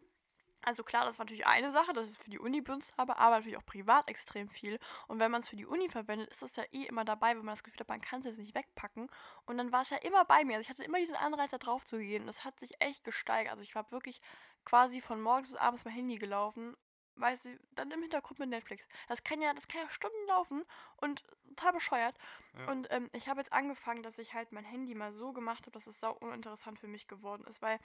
also 0.65 0.84
klar, 0.84 1.06
das 1.06 1.19
war 1.19 1.26
natürlich 1.26 1.46
eine 1.46 1.72
Sache, 1.72 1.91
dass 1.91 2.08
ich 2.08 2.15
es 2.17 2.24
für 2.24 2.30
die 2.30 2.39
Uni 2.39 2.62
benutzt 2.62 2.93
habe, 2.98 3.17
aber 3.17 3.36
natürlich 3.36 3.58
auch 3.58 3.65
privat 3.65 4.08
extrem 4.10 4.50
viel. 4.50 4.80
Und 5.08 5.19
wenn 5.19 5.30
man 5.30 5.41
es 5.41 5.50
für 5.50 5.58
die 5.58 5.65
Uni 5.65 5.89
verwendet, 5.89 6.30
ist 6.30 6.41
das 6.41 6.56
ja 6.56 6.63
eh 6.72 6.84
immer 6.84 7.04
dabei, 7.04 7.32
wenn 7.32 7.43
man 7.46 7.54
das 7.54 7.63
Gefühl 7.63 7.82
hat, 7.82 7.89
man 7.89 8.00
kann 8.00 8.19
es 8.19 8.26
jetzt 8.26 8.38
nicht 8.38 8.56
wegpacken. 8.56 9.10
Und 9.46 9.58
dann 9.58 9.74
war 9.74 9.82
es 9.82 9.89
ja 9.89 9.98
immer 9.98 10.24
bei 10.24 10.46
mir. 10.46 10.56
Also 10.56 10.62
ich 10.62 10.69
hatte 10.69 10.84
immer 10.84 11.00
diesen 11.00 11.15
Anreiz, 11.15 11.52
da 11.52 11.58
drauf 11.58 11.86
zu 11.86 11.98
gehen. 11.98 12.22
Und 12.22 12.28
das 12.28 12.46
hat 12.46 12.60
sich 12.60 12.80
echt 12.80 13.04
gesteigert. 13.04 13.52
Also 13.52 13.63
ich 13.63 13.76
war 13.76 13.91
wirklich 13.91 14.22
quasi 14.65 15.02
von 15.02 15.21
morgens 15.21 15.49
bis 15.49 15.58
abends 15.58 15.86
mein 15.86 15.93
Handy 15.93 16.17
gelaufen. 16.17 16.76
Weißt 17.15 17.45
du, 17.45 17.60
dann 17.76 17.91
im 17.91 18.02
Hintergrund 18.02 18.39
mit 18.39 18.49
Netflix. 18.49 18.88
Das 19.08 19.23
kann 19.23 19.39
ja, 19.39 19.54
das 19.54 19.67
kann 19.67 19.82
ja 19.82 19.89
Stunden 19.89 20.28
laufen 20.28 20.63
und 20.97 21.23
total 21.49 21.73
bescheuert. 21.73 22.17
Ja. 22.58 22.71
Und 22.71 22.88
ähm, 22.89 23.08
ich 23.13 23.28
habe 23.28 23.39
jetzt 23.39 23.54
angefangen, 23.54 24.02
dass 24.02 24.17
ich 24.17 24.34
halt 24.34 24.52
mein 24.52 24.65
Handy 24.65 24.95
mal 24.95 25.13
so 25.13 25.32
gemacht 25.32 25.63
habe, 25.63 25.71
dass 25.71 25.86
es 25.86 25.99
sau 25.99 26.13
uninteressant 26.13 26.80
für 26.80 26.88
mich 26.88 27.08
geworden 27.08 27.43
ist, 27.45 27.62
weil 27.62 27.80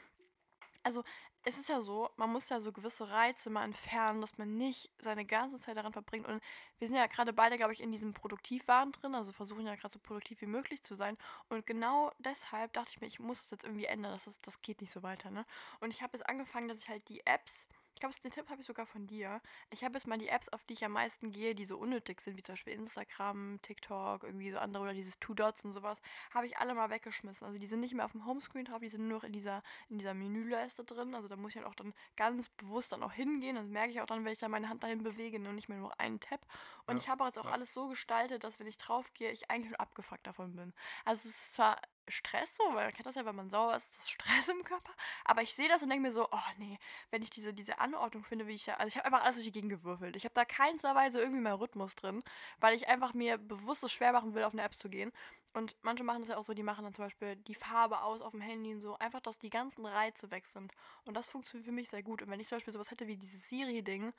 also 0.89 1.05
es 1.45 1.59
ist 1.59 1.69
ja 1.69 1.83
so, 1.83 2.11
man 2.17 2.31
muss 2.33 2.49
ja 2.49 2.61
so 2.61 2.73
gewisse 2.73 3.11
Reize 3.11 3.51
mal 3.51 3.65
entfernen, 3.65 4.23
dass 4.23 4.39
man 4.39 4.57
nicht 4.57 4.91
seine 4.99 5.27
ganze 5.27 5.61
Zeit 5.61 5.77
daran 5.77 5.93
verbringt. 5.93 6.27
Und 6.27 6.43
wir 6.79 6.89
sind 6.89 6.97
ja 6.97 7.07
gerade 7.07 7.35
beide, 7.35 7.59
glaube 7.59 7.75
ich, 7.75 7.83
in 7.83 7.93
diesem 7.93 8.15
Produktivwahn 8.15 8.93
drin, 8.93 9.15
also 9.15 9.33
versuchen 9.33 9.67
ja 9.67 9.75
gerade 9.75 9.93
so 9.93 9.99
produktiv 9.99 10.41
wie 10.41 10.47
möglich 10.47 10.83
zu 10.83 10.95
sein. 10.95 11.19
Und 11.51 11.67
genau 11.67 12.11
deshalb 12.19 12.73
dachte 12.73 12.91
ich 12.93 13.01
mir, 13.03 13.07
ich 13.07 13.21
muss 13.21 13.43
das 13.43 13.51
jetzt 13.51 13.65
irgendwie 13.65 13.85
ändern, 13.85 14.13
das, 14.13 14.27
ist, 14.27 14.47
das 14.47 14.63
geht 14.63 14.81
nicht 14.81 14.91
so 14.91 15.03
weiter. 15.03 15.31
Ne? 15.31 15.45
Und 15.81 15.91
ich 15.91 16.01
habe 16.03 16.17
jetzt 16.17 16.27
angefangen, 16.27 16.69
dass 16.69 16.79
ich 16.79 16.89
halt 16.89 17.07
die 17.09 17.25
Apps 17.27 17.67
ich 17.99 18.01
glaube, 18.01 18.15
den 18.23 18.31
Tipp 18.31 18.49
habe 18.49 18.61
ich 18.61 18.67
sogar 18.69 18.87
von 18.87 19.09
dir. 19.09 19.41
Ich 19.71 19.83
habe 19.83 19.95
jetzt 19.95 20.07
mal 20.07 20.19
die 20.19 20.29
Apps, 20.29 20.49
auf 20.51 20.63
die 20.63 20.75
ich 20.75 20.85
am 20.85 20.93
meisten 20.93 21.33
gehe, 21.33 21.57
die 21.57 21.65
so 21.65 21.77
unnötig 21.77 22.21
sind, 22.21 22.37
wie 22.37 22.45
zum 22.45 22.53
Beispiel 22.53 22.75
Instagram, 22.75 23.59
TikTok, 23.63 24.23
irgendwie 24.23 24.53
so 24.53 24.59
andere 24.59 24.85
oder 24.85 24.95
dieses 24.95 25.19
Two 25.19 25.35
Dots 25.35 25.65
und 25.65 25.73
sowas, 25.73 25.99
habe 26.33 26.47
ich 26.47 26.59
alle 26.59 26.75
mal 26.75 26.91
weggeschmissen. 26.91 27.45
Also 27.45 27.59
die 27.59 27.67
sind 27.67 27.81
nicht 27.81 27.95
mehr 27.95 28.05
auf 28.05 28.13
dem 28.13 28.25
Homescreen 28.25 28.67
drauf, 28.67 28.79
die 28.79 28.89
sind 28.89 29.09
nur 29.09 29.19
noch 29.19 29.25
in 29.25 29.33
dieser, 29.33 29.65
in 29.89 29.99
dieser 29.99 30.15
Menüleiste 30.15 30.85
drin. 30.85 31.13
Also 31.17 31.27
da 31.27 31.35
muss 31.35 31.51
ich 31.51 31.57
halt 31.57 31.67
auch 31.67 31.75
dann 31.75 31.93
ganz 32.15 32.51
bewusst 32.51 32.93
dann 32.93 33.03
auch 33.03 33.13
hingehen. 33.13 33.57
Das 33.57 33.67
merke 33.67 33.91
ich 33.91 34.01
auch 34.01 34.07
dann, 34.07 34.25
wenn 34.25 34.33
ich 34.33 34.39
da 34.39 34.49
meine 34.49 34.69
Hand 34.69 34.85
dahin 34.85 35.03
bewege 35.03 35.39
und 35.39 35.57
nicht 35.57 35.69
mehr 35.69 35.79
nur 35.79 35.99
einen 35.99 36.21
Tab. 36.21 36.47
Und 36.87 36.99
ja, 36.99 37.03
ich 37.03 37.09
habe 37.09 37.25
jetzt 37.25 37.41
auch 37.41 37.47
ja. 37.47 37.51
alles 37.51 37.75
so 37.75 37.89
gestaltet, 37.89 38.45
dass 38.45 38.61
wenn 38.61 38.69
ich 38.69 38.79
drauf 38.79 39.13
gehe, 39.15 39.33
ich 39.33 39.51
eigentlich 39.51 39.71
schon 39.71 39.81
abgefuckt 39.81 40.25
davon 40.25 40.55
bin. 40.55 40.73
Also 41.05 41.29
es 41.29 41.35
ist 41.35 41.55
zwar 41.55 41.81
Stress 42.11 42.49
so, 42.57 42.65
weil 42.75 42.87
man 42.87 42.93
kennt 42.93 43.07
das 43.07 43.15
ja, 43.15 43.25
wenn 43.25 43.37
man 43.37 43.51
sauer 43.51 43.77
ist, 43.77 43.87
ist 43.87 43.99
das 43.99 44.11
Stress 44.11 44.49
im 44.49 44.65
Körper. 44.65 44.93
Aber 45.25 45.43
ich 45.43 45.55
sehe 45.55 45.69
das 45.69 45.83
und 45.83 45.91
denke 45.91 46.03
mir 46.03 46.13
so, 46.13 46.29
oh 46.31 46.39
nee, 46.59 46.79
wenn 47.11 47.23
ich 47.23 47.31
diese, 47.31 47.55
diese 47.55 47.79
Anordnung 47.79 48.25
finde, 48.25 48.47
wie 48.47 48.55
ich 48.55 48.67
ja, 48.67 48.77
also 48.77 48.89
ich 48.89 48.97
habe 48.97 49.07
einfach 49.07 49.25
alles 49.25 49.37
durch 49.37 49.47
die 49.47 49.53
Gegend 49.53 49.71
gewürfelt. 49.71 50.17
Ich 50.17 50.25
habe 50.25 50.35
da 50.35 50.45
keinsterweise 50.45 51.21
irgendwie 51.21 51.41
mehr 51.41 51.61
Rhythmus 51.61 51.95
drin, 51.95 52.23
weil 52.59 52.75
ich 52.75 52.89
einfach 52.89 53.15
mir 53.15 53.39
bewusst 53.39 53.85
es 53.85 53.93
schwer 53.93 54.13
machen 54.13 54.35
will, 54.35 54.45
auf 54.45 54.53
eine 54.53 54.63
App 54.63 54.75
zu 54.75 54.89
gehen. 54.89 55.13
Und 55.55 55.77
manche 55.83 56.05
machen 56.05 56.21
das 56.21 56.29
ja 56.29 56.37
auch 56.37 56.45
so, 56.45 56.55
die 56.55 56.63
machen 56.63 56.85
dann 56.85 56.95
zum 56.95 57.07
Beispiel 57.07 57.37
die 57.37 57.55
Farbe 57.55 58.03
aus 58.03 58.21
auf 58.21 58.33
dem 58.33 58.41
Handy 58.41 58.75
und 58.75 58.81
so, 58.81 58.97
einfach, 58.99 59.21
dass 59.21 59.39
die 59.39 59.51
ganzen 59.51 59.87
Reize 59.87 60.31
weg 60.31 60.47
sind. 60.47 60.73
Und 61.05 61.15
das 61.15 61.27
funktioniert 61.27 61.67
für 61.67 61.73
mich 61.73 61.89
sehr 61.89 62.03
gut. 62.03 62.23
Und 62.23 62.31
wenn 62.31 62.41
ich 62.41 62.49
zum 62.49 62.57
Beispiel 62.57 62.73
sowas 62.73 62.91
hätte 62.91 63.07
wie 63.07 63.17
dieses 63.17 63.49
Siri-Ding, 63.49 64.13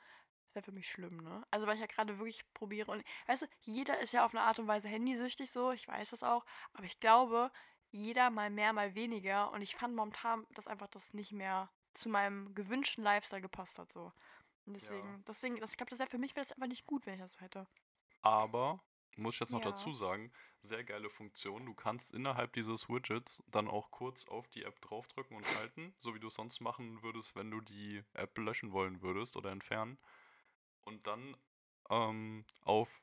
das 0.50 0.54
wäre 0.54 0.64
für 0.64 0.72
mich 0.72 0.88
schlimm, 0.88 1.18
ne? 1.18 1.46
Also, 1.50 1.66
weil 1.66 1.74
ich 1.74 1.80
ja 1.80 1.86
gerade 1.86 2.18
wirklich 2.18 2.44
probiere. 2.54 2.90
Und 2.90 3.04
weißt 3.26 3.42
du, 3.42 3.46
jeder 3.60 4.00
ist 4.00 4.12
ja 4.12 4.24
auf 4.24 4.34
eine 4.34 4.42
Art 4.42 4.58
und 4.58 4.66
Weise 4.66 4.88
handysüchtig 4.88 5.50
so, 5.50 5.70
ich 5.70 5.86
weiß 5.86 6.10
das 6.10 6.22
auch. 6.22 6.44
Aber 6.72 6.84
ich 6.84 6.98
glaube, 6.98 7.52
jeder 7.90 8.30
mal 8.30 8.50
mehr, 8.50 8.72
mal 8.72 8.94
weniger. 8.94 9.50
Und 9.52 9.62
ich 9.62 9.76
fand 9.76 9.94
momentan, 9.96 10.46
dass 10.54 10.66
einfach 10.66 10.88
das 10.88 11.12
nicht 11.14 11.32
mehr 11.32 11.70
zu 11.94 12.08
meinem 12.08 12.54
gewünschten 12.54 13.04
Lifestyle 13.04 13.42
gepasst 13.42 13.78
hat. 13.78 13.92
So. 13.92 14.12
Und 14.66 14.74
deswegen, 14.74 15.06
Ja. 15.06 15.24
deswegen, 15.28 15.56
das, 15.60 15.70
ich 15.72 15.76
glaube, 15.76 15.90
das 15.90 15.98
wäre 15.98 16.10
für 16.10 16.18
mich 16.18 16.36
wäre 16.36 16.46
das 16.46 16.52
einfach 16.52 16.68
nicht 16.68 16.86
gut, 16.86 17.06
wenn 17.06 17.14
ich 17.14 17.20
das 17.20 17.32
so 17.34 17.40
hätte. 17.40 17.66
Aber, 18.22 18.82
muss 19.16 19.34
ich 19.34 19.40
jetzt 19.40 19.52
noch 19.52 19.60
Ja. 19.60 19.64
dazu 19.70 19.92
sagen, 19.92 20.32
sehr 20.62 20.84
geile 20.84 21.10
Funktion. 21.10 21.66
Du 21.66 21.74
kannst 21.74 22.12
innerhalb 22.12 22.52
dieses 22.52 22.88
Widgets 22.88 23.42
dann 23.46 23.68
auch 23.68 23.90
kurz 23.90 24.26
auf 24.26 24.48
die 24.48 24.62
App 24.64 24.80
draufdrücken 24.80 25.36
und 25.36 25.52
halten, 25.54 25.94
so 25.98 26.14
wie 26.14 26.20
du 26.20 26.28
es 26.28 26.34
sonst 26.34 26.60
machen 26.60 27.02
würdest, 27.02 27.34
wenn 27.36 27.50
du 27.50 27.60
die 27.60 28.02
App 28.14 28.36
löschen 28.38 28.72
wollen 28.72 29.02
würdest 29.02 29.36
oder 29.36 29.50
entfernen. 29.50 29.98
Und 30.84 31.06
dann 31.06 31.36
ähm, 31.90 32.44
auf 32.62 33.02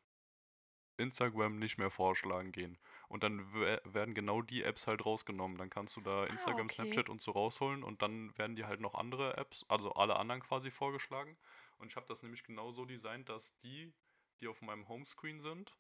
Instagram 0.97 1.57
nicht 1.59 1.77
mehr 1.77 1.89
vorschlagen 1.89 2.51
gehen. 2.51 2.77
Und 3.07 3.23
dann 3.23 3.53
wer- 3.53 3.81
werden 3.85 4.13
genau 4.13 4.41
die 4.41 4.63
Apps 4.63 4.87
halt 4.87 5.05
rausgenommen. 5.05 5.57
Dann 5.57 5.69
kannst 5.69 5.95
du 5.95 6.01
da 6.01 6.25
Instagram, 6.25 6.65
okay. 6.65 6.75
Snapchat 6.75 7.09
und 7.09 7.21
so 7.21 7.31
rausholen 7.31 7.83
und 7.83 8.01
dann 8.01 8.37
werden 8.37 8.55
dir 8.55 8.67
halt 8.67 8.81
noch 8.81 8.95
andere 8.95 9.37
Apps, 9.37 9.65
also 9.69 9.93
alle 9.93 10.15
anderen 10.17 10.41
quasi 10.41 10.71
vorgeschlagen. 10.71 11.37
Und 11.77 11.87
ich 11.87 11.95
habe 11.95 12.07
das 12.07 12.23
nämlich 12.23 12.43
genau 12.43 12.71
so 12.71 12.85
designt, 12.85 13.29
dass 13.29 13.55
die, 13.59 13.93
die 14.41 14.47
auf 14.47 14.61
meinem 14.61 14.87
Homescreen 14.87 15.39
sind, 15.41 15.77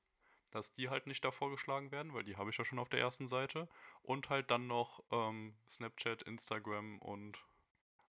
dass 0.51 0.73
die 0.73 0.89
halt 0.89 1.07
nicht 1.07 1.25
da 1.25 1.31
vorgeschlagen 1.31 1.91
werden, 1.91 2.13
weil 2.13 2.23
die 2.23 2.37
habe 2.37 2.49
ich 2.51 2.57
ja 2.57 2.63
schon 2.63 2.79
auf 2.79 2.89
der 2.89 2.99
ersten 3.01 3.27
Seite. 3.27 3.67
Und 4.03 4.29
halt 4.29 4.49
dann 4.51 4.67
noch 4.67 5.03
ähm, 5.11 5.55
Snapchat, 5.69 6.21
Instagram 6.21 6.99
und 6.99 7.43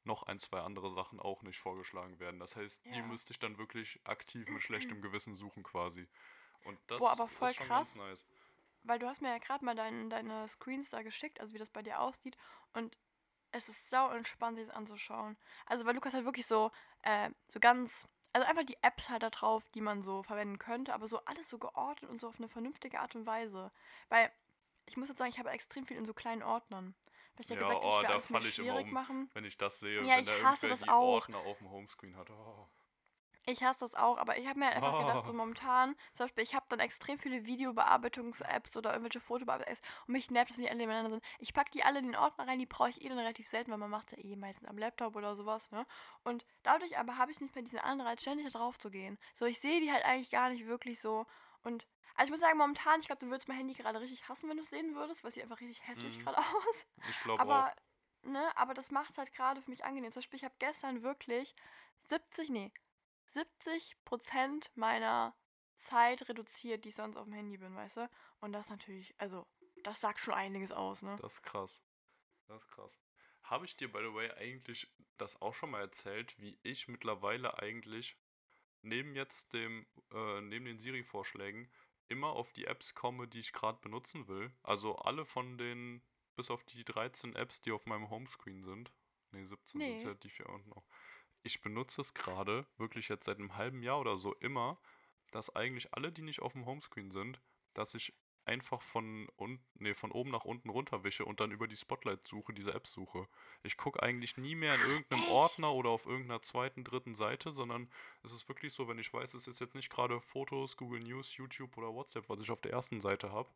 noch 0.05 0.23
ein, 0.25 0.39
zwei 0.39 0.61
andere 0.61 0.93
Sachen 0.95 1.19
auch 1.19 1.43
nicht 1.43 1.59
vorgeschlagen 1.59 2.21
werden. 2.21 2.39
Das 2.39 2.55
heißt, 2.55 2.85
die 2.85 2.91
Ja. 2.99 3.07
müsste 3.07 3.33
ich 3.33 3.39
dann 3.41 3.59
wirklich 3.59 3.99
aktiv 4.05 4.47
mit 4.49 4.63
schlechtem 4.63 5.01
Gewissen 5.03 5.35
suchen 5.35 5.63
quasi. 5.63 6.07
Und 6.67 6.79
das 6.89 6.99
Boah, 6.99 7.13
aber 7.13 7.29
voll 7.29 7.51
ist 7.51 7.57
schon 7.57 7.67
krass. 7.67 7.95
ganz 7.95 7.97
nice. 7.97 8.27
Weil 8.83 8.99
du 8.99 9.07
hast 9.09 9.21
mir 9.23 9.29
ja 9.31 9.39
gerade 9.39 9.65
mal 9.65 9.75
dein, 9.75 10.11
deine 10.11 10.47
Screens 10.49 10.91
da 10.91 11.03
geschickt, 11.03 11.41
also 11.41 11.53
wie 11.55 11.59
das 11.59 11.71
bei 11.71 11.83
dir 11.83 12.01
aussieht. 12.01 12.37
Und 12.73 12.97
es 13.53 13.69
ist 13.69 13.91
sau 13.91 14.11
entspannt, 14.11 14.59
sich 14.59 14.67
das 14.67 14.77
anzuschauen. 14.77 15.37
Also 15.67 15.85
weil 15.87 15.95
Lukas 15.95 16.15
halt 16.15 16.25
wirklich 16.25 16.47
so, 16.47 16.71
äh, 17.03 17.31
so 17.49 17.59
ganz, 17.59 18.07
also 18.33 18.47
einfach 18.47 18.65
die 18.65 18.77
Apps 18.83 19.09
halt 19.09 19.23
da 19.23 19.31
drauf, 19.31 19.69
die 19.75 19.81
man 19.81 20.03
so 20.03 20.23
verwenden 20.23 20.59
könnte, 20.59 20.93
aber 20.95 21.09
so 21.09 21.25
alles 21.25 21.49
so 21.49 21.59
geordnet 21.59 22.11
und 22.11 22.21
so 22.21 22.29
auf 22.29 22.37
eine 22.39 22.49
vernünftige 22.49 23.01
Art 23.01 23.15
und 23.15 23.27
Weise. 23.27 23.73
Weil, 24.09 24.31
ich 24.87 24.97
muss 24.97 25.09
jetzt 25.09 25.19
sagen, 25.19 25.31
ich 25.31 25.39
habe 25.39 25.51
extrem 25.51 25.87
viel 25.87 25.97
in 25.97 26.05
so 26.05 26.15
kleinen 26.15 26.43
Ordnern. 26.43 26.95
Weil 27.35 27.41
ich 27.45 27.49
ja, 27.49 27.57
Ja, 27.57 27.63
gesagt 27.63 27.85
habe, 27.85 27.87
oh, 27.87 28.01
ich 28.01 28.07
da 28.07 28.13
alles 28.15 28.31
mir 28.31 28.41
fall 28.41 28.49
ich 28.49 28.59
immer 28.59 28.81
um. 28.81 28.91
machen. 28.93 29.31
Wenn 29.35 29.45
ich 29.45 29.57
das 29.57 29.81
sehe, 29.81 30.03
Ja, 30.03 30.15
wenn 30.17 30.21
ich 30.21 30.27
da 30.27 30.43
hasse 30.43 30.69
das 30.69 30.87
auch. 30.89 31.03
Ordner 31.03 31.39
auf 31.39 31.59
dem 31.59 31.71
Homescreen 31.71 32.17
hat. 32.17 32.31
Oh. 32.31 32.69
Ich 33.49 33.63
hasse 33.63 33.79
das 33.81 33.95
auch, 33.95 34.19
aber 34.19 34.37
ich 34.39 34.47
habe 34.49 34.59
mir 34.59 34.67
halt 34.67 34.77
einfach 34.77 34.97
gedacht, 34.97 35.25
so 35.25 35.33
Oh. 35.33 35.35
momentan, 35.35 35.95
zum 36.15 36.25
Beispiel, 36.27 36.43
ich 36.43 36.55
habe 36.57 36.67
dann 36.69 36.81
extrem 36.81 37.17
viele 37.21 37.47
Videobearbeitungs-Apps 37.47 38.77
oder 38.77 38.91
irgendwelche 38.93 39.21
Fotobearbeitungs-Apps 39.21 39.81
und 40.09 40.13
mich 40.15 40.31
nervt 40.33 40.51
es, 40.51 40.57
wenn 40.57 40.65
die 40.65 40.69
alle 40.71 40.79
nebeneinander 40.81 41.11
sind. 41.13 41.25
Ich 41.39 41.55
packe 41.55 41.71
die 41.71 41.85
alle 41.85 42.01
in 42.01 42.07
den 42.07 42.17
Ordner 42.17 42.49
rein, 42.49 42.59
die 42.59 42.67
brauche 42.67 42.91
ich 42.91 43.03
eh 43.05 43.09
dann 43.09 43.19
relativ 43.19 43.47
selten, 43.47 43.71
weil 43.71 43.79
man 43.79 43.91
macht 43.91 44.11
ja 44.11 44.19
eh 44.19 44.35
meistens 44.35 44.69
am 44.69 44.77
Laptop 44.79 45.15
oder 45.15 45.37
sowas, 45.37 45.71
ne? 45.71 45.87
Und 46.25 46.45
dadurch 46.65 46.99
aber 46.99 47.19
habe 47.19 47.31
ich 47.31 47.41
nicht 47.41 47.55
mehr 47.55 47.63
diesen 47.63 47.79
Anreiz, 47.79 48.21
ständig 48.23 48.53
da 48.53 48.59
drauf 48.59 48.79
zu 48.79 48.91
gehen. 48.91 49.17
So, 49.37 49.47
ich 49.47 49.61
sehe 49.61 49.81
die 49.81 49.93
halt 49.93 50.05
eigentlich 50.05 50.31
gar 50.31 50.51
nicht 50.51 50.67
wirklich 50.67 51.01
so 51.01 51.25
und 51.63 51.87
also 52.17 52.29
ich 52.29 52.31
muss 52.31 52.41
sagen, 52.41 52.57
momentan, 52.59 52.99
ich 53.01 53.07
glaube, 53.07 53.21
du 53.21 53.31
würdest 53.31 53.47
mein 53.47 53.59
Handy 53.59 53.75
gerade 53.75 54.01
richtig 54.01 54.27
hassen, 54.29 54.49
wenn 54.49 54.57
du 54.57 54.63
es 54.63 54.71
sehen 54.71 54.95
würdest, 54.97 55.23
weil 55.23 55.29
es 55.29 55.35
sieht 55.35 55.43
einfach 55.45 55.61
richtig 55.61 55.87
hässlich 55.87 56.19
Mhm. 56.19 56.19
gerade 56.19 56.39
aus. 56.39 56.87
Ich 57.05 57.21
glaube 57.21 57.49
auch. 57.49 57.67
Aber, 57.67 57.73
ne, 58.23 58.51
aber 58.57 58.75
das 58.75 58.91
macht 58.91 59.19
halt 59.19 59.33
gerade 59.33 59.63
für 59.63 59.71
mich 59.71 59.85
angenehm. 59.85 60.13
Zum 60.13 60.21
Beispiel, 60.21 60.39
ich 60.39 60.45
habe 60.45 60.55
gestern 60.59 61.03
wirklich 61.03 61.55
70, 62.09 62.49
nee, 62.51 62.73
70 63.37 63.97
Prozent 64.05 64.71
meiner 64.77 65.37
Zeit 65.77 66.29
reduziert, 66.29 66.85
die 66.85 66.89
ich 66.89 66.95
sonst 66.95 67.17
auf 67.17 67.25
dem 67.25 67.35
Handy 67.35 67.59
bin, 67.59 67.75
weißt 67.75 67.99
du? 67.99 68.11
Und 68.41 68.53
das 68.53 68.71
natürlich, 68.71 69.15
also, 69.19 69.47
das 69.85 70.01
sagt 70.01 70.21
schon 70.21 70.35
einiges 70.35 70.73
aus, 70.73 71.03
ne? 71.03 71.17
Das 71.21 71.35
ist 71.35 71.43
krass. 71.43 71.83
Das 72.49 72.63
ist 72.63 72.69
krass. 72.69 72.99
Habe 73.43 73.67
ich 73.67 73.77
dir, 73.77 73.93
by 73.93 73.99
the 73.99 74.15
way, 74.15 74.31
eigentlich 74.33 74.91
das 75.19 75.41
auch 75.41 75.55
schon 75.55 75.71
mal 75.71 75.81
erzählt, 75.81 76.39
wie 76.41 76.59
ich 76.63 76.89
mittlerweile 76.89 77.59
eigentlich 77.59 78.17
neben 78.83 79.15
jetzt 79.15 79.53
dem, 79.53 79.87
äh, 80.13 80.41
neben 80.41 80.65
den 80.65 80.79
Siri-Vorschlägen 80.79 81.71
immer 82.09 82.31
auf 82.31 82.53
die 82.53 82.65
Apps 82.65 82.95
komme, 82.95 83.29
die 83.29 83.41
ich 83.41 83.53
gerade 83.53 83.79
benutzen 83.81 84.29
will? 84.29 84.53
Also 84.63 84.97
alle 84.97 85.25
von 85.27 85.59
den, 85.59 86.03
bis 86.37 86.51
auf 86.51 86.65
die 86.65 86.85
13 86.85 87.35
Apps, 87.35 87.61
die 87.61 87.73
auf 87.73 87.85
meinem 87.87 88.11
Homescreen 88.11 88.65
sind. 88.65 88.93
Ne, 89.33 89.47
17 89.47 89.81
sind 89.81 89.97
Nee. 89.97 90.03
ja 90.03 90.15
die 90.15 90.31
vier 90.31 90.49
unten 90.49 90.71
noch. 90.71 90.87
Ich 91.47 91.63
benutze 91.63 92.01
es 92.01 92.13
gerade, 92.13 92.67
wirklich 92.77 93.09
jetzt 93.09 93.27
seit 93.27 93.39
einem 93.39 93.55
halben 93.55 93.81
Jahr 93.81 94.01
oder 94.01 94.17
so, 94.17 94.35
immer, 94.41 94.81
dass 95.31 95.55
eigentlich 95.55 95.95
alle, 95.95 96.11
die 96.11 96.23
nicht 96.23 96.43
auf 96.43 96.55
dem 96.55 96.67
Homescreen 96.67 97.13
sind, 97.13 97.41
dass 97.73 97.95
ich 97.95 98.13
einfach 98.47 98.83
von, 98.83 99.29
un 99.39 99.61
nee, 99.75 99.95
von 99.95 100.11
oben 100.11 100.31
nach 100.31 100.45
unten 100.45 100.71
runterwische 100.71 101.25
und 101.25 101.39
dann 101.39 101.53
über 101.53 101.69
die 101.69 101.77
Spotlight-Suche 101.77 102.53
diese 102.53 102.75
App 102.75 102.89
suche. 102.89 103.29
Ich 103.63 103.77
gucke 103.77 104.03
eigentlich 104.03 104.37
nie 104.37 104.57
mehr 104.57 104.75
in 104.75 104.81
irgendeinem 104.81 105.23
echt? 105.23 105.31
Ordner 105.31 105.73
oder 105.73 105.91
auf 105.91 106.07
irgendeiner 106.07 106.43
zweiten, 106.43 106.83
dritten 106.83 107.15
Seite, 107.15 107.53
sondern 107.53 107.89
es 108.25 108.33
ist 108.33 108.49
wirklich 108.49 108.73
so, 108.73 108.89
wenn 108.89 108.99
ich 108.99 109.13
weiß, 109.13 109.35
es 109.35 109.47
ist 109.47 109.61
jetzt 109.61 109.77
nicht 109.77 109.91
gerade 109.91 110.21
Fotos, 110.21 110.77
Google 110.77 111.01
News, 111.01 111.37
YouTube 111.37 111.77
oder 111.77 111.95
WhatsApp, 111.95 112.29
was 112.29 112.41
ich 112.41 112.51
auf 112.51 112.61
der 112.61 112.73
ersten 112.73 113.01
Seite 113.01 113.31
habe, 113.31 113.51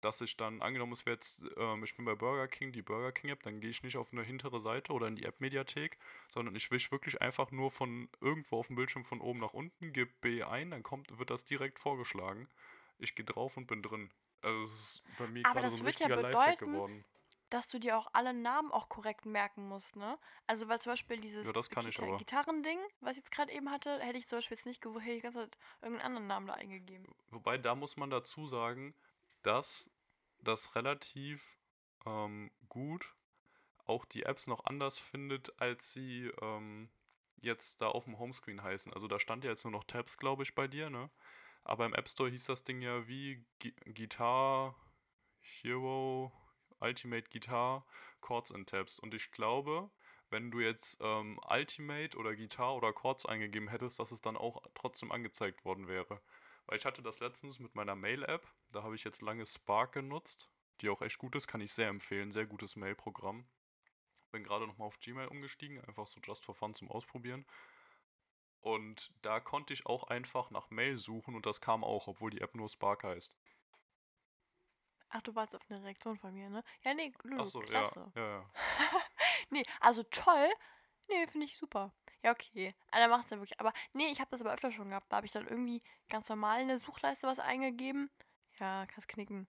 dass 0.00 0.20
ich 0.20 0.36
dann, 0.36 0.62
angenommen, 0.62 0.92
es 0.92 1.06
wäre 1.06 1.14
jetzt, 1.14 1.42
ähm, 1.56 1.82
ich 1.84 1.96
bin 1.96 2.04
bei 2.04 2.14
Burger 2.14 2.48
King, 2.48 2.72
die 2.72 2.82
Burger 2.82 3.12
King 3.12 3.30
App, 3.30 3.42
dann 3.42 3.60
gehe 3.60 3.70
ich 3.70 3.82
nicht 3.82 3.96
auf 3.96 4.12
eine 4.12 4.22
hintere 4.22 4.60
Seite 4.60 4.92
oder 4.92 5.08
in 5.08 5.16
die 5.16 5.24
App-Mediathek, 5.24 5.98
sondern 6.28 6.54
ich 6.54 6.70
wische 6.70 6.90
wirklich 6.92 7.20
einfach 7.20 7.50
nur 7.50 7.70
von 7.70 8.08
irgendwo 8.20 8.58
auf 8.58 8.68
dem 8.68 8.76
Bildschirm 8.76 9.04
von 9.04 9.20
oben 9.20 9.40
nach 9.40 9.52
unten, 9.54 9.92
gebe 9.92 10.10
B 10.20 10.42
ein, 10.42 10.70
dann 10.70 10.82
kommt, 10.82 11.18
wird 11.18 11.30
das 11.30 11.44
direkt 11.44 11.78
vorgeschlagen. 11.78 12.48
Ich 12.98 13.14
gehe 13.14 13.24
drauf 13.24 13.56
und 13.56 13.66
bin 13.66 13.82
drin. 13.82 14.10
Also 14.42 14.62
es 14.62 14.72
ist 14.72 15.02
bei 15.18 15.26
mir 15.26 15.42
gerade 15.42 15.70
so 15.70 15.76
das 15.76 15.80
ein 15.80 15.86
wird 15.86 16.00
ja 16.00 16.06
richtiger 16.06 16.22
Lifehack 16.22 16.58
bedeuten, 16.58 16.72
geworden. 16.72 17.04
Dass 17.50 17.68
du 17.68 17.78
dir 17.78 17.96
auch 17.96 18.08
alle 18.12 18.34
Namen 18.34 18.72
auch 18.72 18.88
korrekt 18.88 19.24
merken 19.24 19.68
musst, 19.68 19.96
ne? 19.96 20.18
Also, 20.46 20.68
weil 20.68 20.80
zum 20.80 20.92
Beispiel 20.92 21.20
dieses 21.20 21.46
Ja, 21.46 21.52
das 21.52 21.70
kann 21.70 21.86
ich 21.88 21.96
Gita-. 21.96 22.16
Gitarrending, 22.16 22.78
was 23.00 23.12
ich 23.12 23.18
jetzt 23.18 23.30
gerade 23.30 23.52
eben 23.52 23.70
hatte, 23.70 24.00
hätte 24.00 24.18
ich 24.18 24.28
zum 24.28 24.38
Beispiel 24.38 24.56
jetzt 24.56 24.66
nicht 24.66 24.82
gewusst, 24.82 25.06
hätte 25.06 25.14
ich 25.16 25.22
Zeit 25.22 25.56
irgendeinen 25.80 26.06
anderen 26.06 26.26
Namen 26.26 26.46
da 26.48 26.54
eingegeben. 26.54 27.06
Wobei, 27.30 27.56
da 27.56 27.74
muss 27.74 27.96
man 27.96 28.10
dazu 28.10 28.48
sagen, 28.48 28.94
dass 29.46 29.90
das 30.40 30.74
relativ 30.74 31.58
ähm, 32.04 32.50
gut 32.68 33.14
auch 33.84 34.04
die 34.04 34.24
Apps 34.24 34.48
noch 34.48 34.64
anders 34.64 34.98
findet, 34.98 35.60
als 35.60 35.92
sie 35.92 36.32
ähm, 36.42 36.90
jetzt 37.36 37.80
da 37.80 37.88
auf 37.88 38.04
dem 38.04 38.18
Homescreen 38.18 38.62
heißen. 38.62 38.92
Also 38.92 39.06
da 39.06 39.20
stand 39.20 39.44
ja 39.44 39.50
jetzt 39.50 39.64
nur 39.64 39.70
noch 39.72 39.84
Tabs, 39.84 40.16
glaube 40.16 40.42
ich, 40.42 40.54
bei 40.54 40.66
dir, 40.66 40.90
ne? 40.90 41.10
Aber 41.62 41.86
im 41.86 41.94
App 41.94 42.08
Store 42.08 42.28
hieß 42.30 42.46
das 42.46 42.64
Ding 42.64 42.80
ja 42.80 43.06
wie 43.06 43.44
Gi 43.60 43.74
Guitar, 43.94 44.76
Hero, 45.40 46.32
Ultimate 46.80 47.28
Guitar, 47.30 47.86
Chords 48.20 48.52
and 48.52 48.68
Tabs. 48.68 48.98
Und 48.98 49.14
ich 49.14 49.30
glaube, 49.30 49.90
wenn 50.30 50.50
du 50.50 50.60
jetzt 50.60 50.98
ähm, 51.00 51.38
Ultimate 51.48 52.16
oder 52.18 52.34
Guitar 52.34 52.74
oder 52.74 52.92
Chords 52.92 53.26
eingegeben 53.26 53.68
hättest, 53.68 54.00
dass 54.00 54.10
es 54.10 54.20
dann 54.20 54.36
auch 54.36 54.62
trotzdem 54.74 55.12
angezeigt 55.12 55.64
worden 55.64 55.86
wäre. 55.86 56.20
Weil 56.66 56.78
ich 56.78 56.84
hatte 56.84 57.02
das 57.02 57.20
letztens 57.20 57.58
mit 57.58 57.74
meiner 57.74 57.94
Mail-App, 57.94 58.46
da 58.70 58.82
habe 58.82 58.94
ich 58.94 59.04
jetzt 59.04 59.22
lange 59.22 59.46
Spark 59.46 59.92
genutzt, 59.92 60.50
die 60.80 60.88
auch 60.88 61.00
echt 61.02 61.18
gut 61.18 61.36
ist, 61.36 61.46
kann 61.46 61.60
ich 61.60 61.72
sehr 61.72 61.88
empfehlen, 61.88 62.32
sehr 62.32 62.46
gutes 62.46 62.76
Mail-Programm. 62.76 63.48
Bin 64.32 64.42
gerade 64.42 64.66
nochmal 64.66 64.88
auf 64.88 64.98
Gmail 64.98 65.28
umgestiegen, 65.28 65.80
einfach 65.84 66.06
so 66.06 66.20
just 66.20 66.44
for 66.44 66.54
fun 66.54 66.74
zum 66.74 66.90
Ausprobieren. 66.90 67.46
Und 68.60 69.12
da 69.22 69.38
konnte 69.38 69.72
ich 69.72 69.86
auch 69.86 70.04
einfach 70.04 70.50
nach 70.50 70.70
Mail 70.70 70.98
suchen 70.98 71.36
und 71.36 71.46
das 71.46 71.60
kam 71.60 71.84
auch, 71.84 72.08
obwohl 72.08 72.30
die 72.30 72.40
App 72.40 72.54
nur 72.56 72.68
Spark 72.68 73.04
heißt. 73.04 73.36
Ach, 75.10 75.22
du 75.22 75.34
warst 75.36 75.54
auf 75.54 75.62
eine 75.68 75.82
Reaktion 75.84 76.18
von 76.18 76.34
mir, 76.34 76.50
ne? 76.50 76.64
Ja, 76.82 76.92
nee, 76.92 77.12
Lulu, 77.22 77.42
Achso, 77.42 77.60
ja, 77.62 77.66
klasse. 77.68 78.12
ja, 78.16 78.28
ja. 78.40 78.50
Nee, 79.50 79.64
also 79.80 80.02
toll. 80.02 80.48
Nee, 81.08 81.26
finde 81.26 81.46
ich 81.46 81.56
super. 81.56 81.92
Ja, 82.22 82.32
okay. 82.32 82.74
Ah, 82.90 82.98
dann 82.98 83.10
macht's 83.10 83.30
ja 83.30 83.36
wirklich. 83.38 83.58
Aber 83.60 83.72
nee, 83.92 84.10
ich 84.10 84.20
habe 84.20 84.30
das 84.30 84.40
aber 84.40 84.52
öfter 84.52 84.72
schon 84.72 84.88
gehabt. 84.88 85.10
Da 85.10 85.16
habe 85.16 85.26
ich 85.26 85.32
dann 85.32 85.46
irgendwie 85.46 85.80
ganz 86.08 86.28
normal 86.28 86.60
in 86.62 86.68
der 86.68 86.78
Suchleiste 86.78 87.26
was 87.26 87.38
eingegeben. 87.38 88.10
Ja, 88.58 88.86
kannst 88.86 89.08
knicken. 89.08 89.48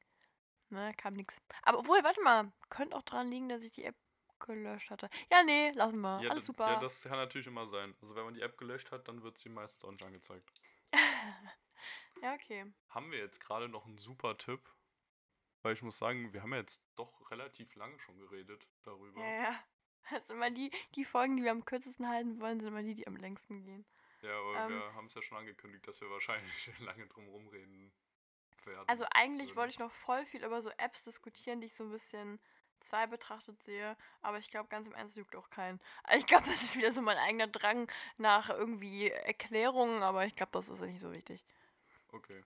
Ne, 0.70 0.94
kam 0.96 1.14
nix. 1.14 1.38
Aber 1.64 1.80
obwohl, 1.80 2.04
warte 2.04 2.22
mal, 2.22 2.52
könnte 2.70 2.96
auch 2.96 3.04
dran 3.04 3.32
liegen, 3.32 3.50
dass 3.50 3.64
ich 3.64 3.72
die 3.72 3.86
App 3.86 3.96
gelöscht 4.40 4.92
hatte. 4.92 5.10
Ja, 5.32 5.44
nee, 5.44 5.72
lassen 5.72 6.00
wir. 6.00 6.22
Ja, 6.22 6.30
Alles 6.32 6.46
super. 6.46 6.68
ja, 6.68 6.80
das 6.80 7.04
kann 7.04 7.18
natürlich 7.18 7.48
immer 7.48 7.66
sein. 7.66 7.96
Also 8.02 8.16
wenn 8.16 8.26
man 8.26 8.34
die 8.34 8.42
App 8.42 8.58
gelöscht 8.58 8.92
hat, 8.92 9.08
dann 9.08 9.24
wird 9.24 9.38
sie 9.38 9.50
meistens 9.50 9.86
auch 9.86 9.92
nicht 9.92 10.04
angezeigt. 10.04 10.52
ja, 12.22 12.34
okay. 12.34 12.72
Haben 12.90 13.12
wir 13.12 13.20
jetzt 13.20 13.40
gerade 13.40 13.70
noch 13.70 13.86
einen 13.86 13.98
super 13.98 14.38
Tipp? 14.38 14.70
weil 15.68 15.74
ich 15.74 15.82
muss 15.82 15.98
sagen, 15.98 16.32
wir 16.32 16.42
haben 16.42 16.54
ja 16.54 16.60
jetzt 16.60 16.88
doch 16.96 17.30
relativ 17.30 17.76
lange 17.76 18.00
schon 18.00 18.18
geredet 18.18 18.66
darüber. 18.84 19.20
Ja, 19.20 19.44
ja. 19.44 19.60
Das 20.12 20.28
sind 20.28 20.36
immer 20.36 20.52
die, 20.52 20.72
die 20.96 21.06
Folgen, 21.06 21.38
die 21.38 21.44
wir 21.44 21.52
am 21.52 21.66
kürzesten 21.66 22.08
halten 22.08 22.40
wollen, 22.40 22.60
sind 22.60 22.70
immer 22.70 22.84
die, 22.84 22.96
die 22.96 23.08
am 23.08 23.18
längsten 23.18 23.64
gehen. 23.64 23.86
Ja, 24.22 24.40
aber 24.40 24.56
Ähm. 24.66 24.70
wir 24.70 24.94
haben 24.94 25.06
es 25.08 25.14
ja 25.14 25.22
schon 25.22 25.38
angekündigt, 25.38 25.88
dass 25.88 26.02
wir 26.02 26.10
wahrscheinlich 26.10 26.70
lange 26.80 27.08
drum 27.08 27.28
rumreden 27.28 27.92
werden. 28.66 28.88
Also 28.88 29.06
eigentlich 29.12 29.56
wollte 29.56 29.72
ich 29.72 29.80
noch 29.80 29.92
voll 29.92 30.26
viel 30.26 30.44
über 30.44 30.62
so 30.62 30.70
Apps 30.78 31.04
diskutieren, 31.04 31.62
die 31.62 31.68
ich 31.68 31.74
so 31.74 31.84
ein 31.84 31.92
bisschen 31.92 32.40
zwei 32.80 33.08
betrachtet 33.08 33.62
sehe, 33.64 33.98
aber 34.22 34.38
ich 34.38 34.50
glaube, 34.50 34.70
ganz 34.70 34.88
im 34.88 34.94
Ernst 34.94 35.16
juckt 35.16 35.36
auch 35.36 35.50
keinen. 35.50 35.80
Also 36.04 36.20
Ich 36.20 36.28
glaube, 36.28 36.46
das 36.46 36.62
ist 36.62 36.76
wieder 36.78 36.92
so 36.92 37.02
mein 37.02 37.18
eigener 37.18 37.48
Drang 37.48 37.90
nach 38.18 38.50
irgendwie 38.50 39.10
Erklärungen, 39.10 40.04
aber 40.04 40.26
ich 40.26 40.36
glaube, 40.36 40.52
das 40.52 40.70
ist 40.70 40.82
nicht 40.82 41.00
so 41.00 41.12
wichtig. 41.12 41.44
Okay. 42.12 42.44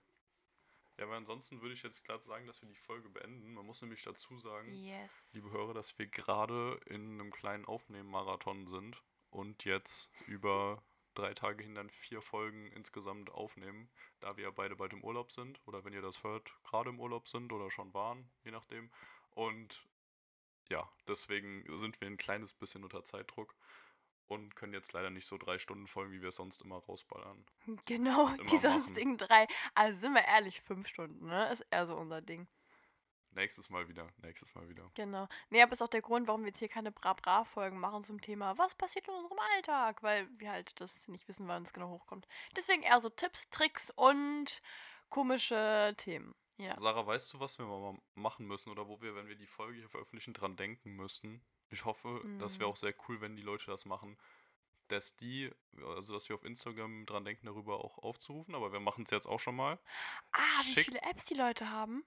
Ja, 0.98 1.04
aber 1.04 1.16
ansonsten 1.16 1.60
würde 1.62 1.74
ich 1.74 1.82
jetzt 1.82 2.04
gerade 2.04 2.22
sagen, 2.22 2.46
dass 2.46 2.60
wir 2.60 2.68
die 2.68 2.74
Folge 2.76 3.08
beenden. 3.08 3.54
Man 3.54 3.64
muss 3.66 3.80
nämlich 3.82 4.02
dazu 4.02 4.38
sagen, 4.38 4.72
Yes. 4.74 5.10
liebe 5.32 5.50
Hörer, 5.50 5.74
dass 5.74 5.98
wir 5.98 6.06
gerade 6.06 6.80
in 6.86 7.20
einem 7.20 7.30
kleinen 7.32 7.64
Aufnehmen-Marathon 7.64 8.66
sind 8.68 9.02
und 9.30 9.64
jetzt 9.64 10.10
über 10.26 10.82
drei 11.14 11.34
Tage 11.34 11.62
hin 11.62 11.74
dann 11.74 11.90
vier 11.90 12.22
Folgen 12.22 12.70
insgesamt 12.72 13.30
aufnehmen, 13.30 13.90
da 14.20 14.36
wir 14.36 14.44
ja 14.44 14.50
beide 14.50 14.76
bald 14.76 14.92
im 14.92 15.04
Urlaub 15.04 15.30
sind 15.30 15.60
oder 15.66 15.84
wenn 15.84 15.92
ihr 15.92 16.02
das 16.02 16.22
hört, 16.24 16.54
gerade 16.64 16.90
im 16.90 17.00
Urlaub 17.00 17.28
sind 17.28 17.52
oder 17.52 17.70
schon 17.70 17.92
waren, 17.94 18.30
je 18.44 18.50
nachdem. 18.50 18.90
Und 19.30 19.86
ja, 20.68 20.90
deswegen 21.08 21.64
sind 21.78 22.00
wir 22.00 22.08
ein 22.08 22.16
kleines 22.16 22.54
bisschen 22.54 22.84
unter 22.84 23.04
Zeitdruck 23.04 23.54
und 24.32 24.56
können 24.56 24.72
jetzt 24.72 24.92
leider 24.92 25.10
nicht 25.10 25.26
so 25.26 25.38
drei 25.38 25.58
Stunden 25.58 25.86
Folgen, 25.86 26.12
wie 26.12 26.22
wir 26.22 26.30
es 26.30 26.36
sonst 26.36 26.62
immer 26.62 26.78
rausballern. 26.78 27.44
Genau, 27.86 28.26
immer 28.28 28.36
die 28.36 28.54
machen. 28.56 28.60
sonstigen 28.60 29.16
drei. 29.18 29.46
Also 29.74 30.00
sind 30.00 30.14
wir 30.14 30.24
ehrlich, 30.24 30.60
fünf 30.60 30.88
Stunden, 30.88 31.26
ne? 31.26 31.52
Ist 31.52 31.64
eher 31.70 31.86
so 31.86 31.96
unser 31.96 32.20
Ding. 32.20 32.46
Nächstes 33.34 33.70
Mal 33.70 33.88
wieder, 33.88 34.08
nächstes 34.18 34.54
Mal 34.54 34.68
wieder. 34.68 34.90
Genau. 34.94 35.26
Nee, 35.48 35.62
aber 35.62 35.72
ist 35.72 35.82
auch 35.82 35.88
der 35.88 36.02
Grund, 36.02 36.28
warum 36.28 36.42
wir 36.42 36.48
jetzt 36.48 36.58
hier 36.58 36.68
keine 36.68 36.92
Bra-Bra-Folgen 36.92 37.78
machen 37.78 38.04
zum 38.04 38.20
Thema, 38.20 38.58
was 38.58 38.74
passiert 38.74 39.08
in 39.08 39.14
unserem 39.14 39.38
Alltag, 39.54 40.02
weil 40.02 40.28
wir 40.38 40.50
halt 40.50 40.78
das 40.80 41.08
nicht 41.08 41.26
wissen, 41.28 41.48
wann 41.48 41.62
es 41.62 41.72
genau 41.72 41.88
hochkommt. 41.88 42.28
Deswegen 42.56 42.82
eher 42.82 43.00
so 43.00 43.08
Tipps, 43.08 43.48
Tricks 43.48 43.90
und 43.96 44.60
komische 45.08 45.94
Themen. 45.96 46.34
Ja. 46.58 46.76
Sarah, 46.78 47.06
weißt 47.06 47.32
du, 47.32 47.40
was 47.40 47.58
wir 47.58 47.64
mal 47.64 47.96
machen 48.14 48.46
müssen 48.46 48.70
oder 48.70 48.86
wo 48.86 49.00
wir, 49.00 49.14
wenn 49.14 49.28
wir 49.28 49.36
die 49.36 49.46
Folge 49.46 49.78
hier 49.78 49.88
veröffentlichen, 49.88 50.34
dran 50.34 50.56
denken 50.56 50.94
müssten? 50.94 51.42
Ich 51.72 51.84
hoffe, 51.84 52.22
das 52.38 52.58
wäre 52.58 52.68
auch 52.70 52.76
sehr 52.76 52.94
cool, 53.08 53.20
wenn 53.20 53.34
die 53.34 53.42
Leute 53.42 53.66
das 53.66 53.84
machen, 53.84 54.16
dass 54.88 55.16
die, 55.16 55.50
also 55.96 56.12
dass 56.12 56.28
wir 56.28 56.34
auf 56.34 56.44
Instagram 56.44 57.06
dran 57.06 57.24
denken, 57.24 57.46
darüber 57.46 57.82
auch 57.84 57.98
aufzurufen, 57.98 58.54
aber 58.54 58.72
wir 58.72 58.80
machen 58.80 59.04
es 59.04 59.10
jetzt 59.10 59.26
auch 59.26 59.40
schon 59.40 59.56
mal. 59.56 59.78
Ah, 60.32 60.38
wie 60.64 60.74
Schick- 60.74 60.84
viele 60.84 61.02
Apps 61.02 61.24
die 61.24 61.34
Leute 61.34 61.70
haben. 61.70 62.04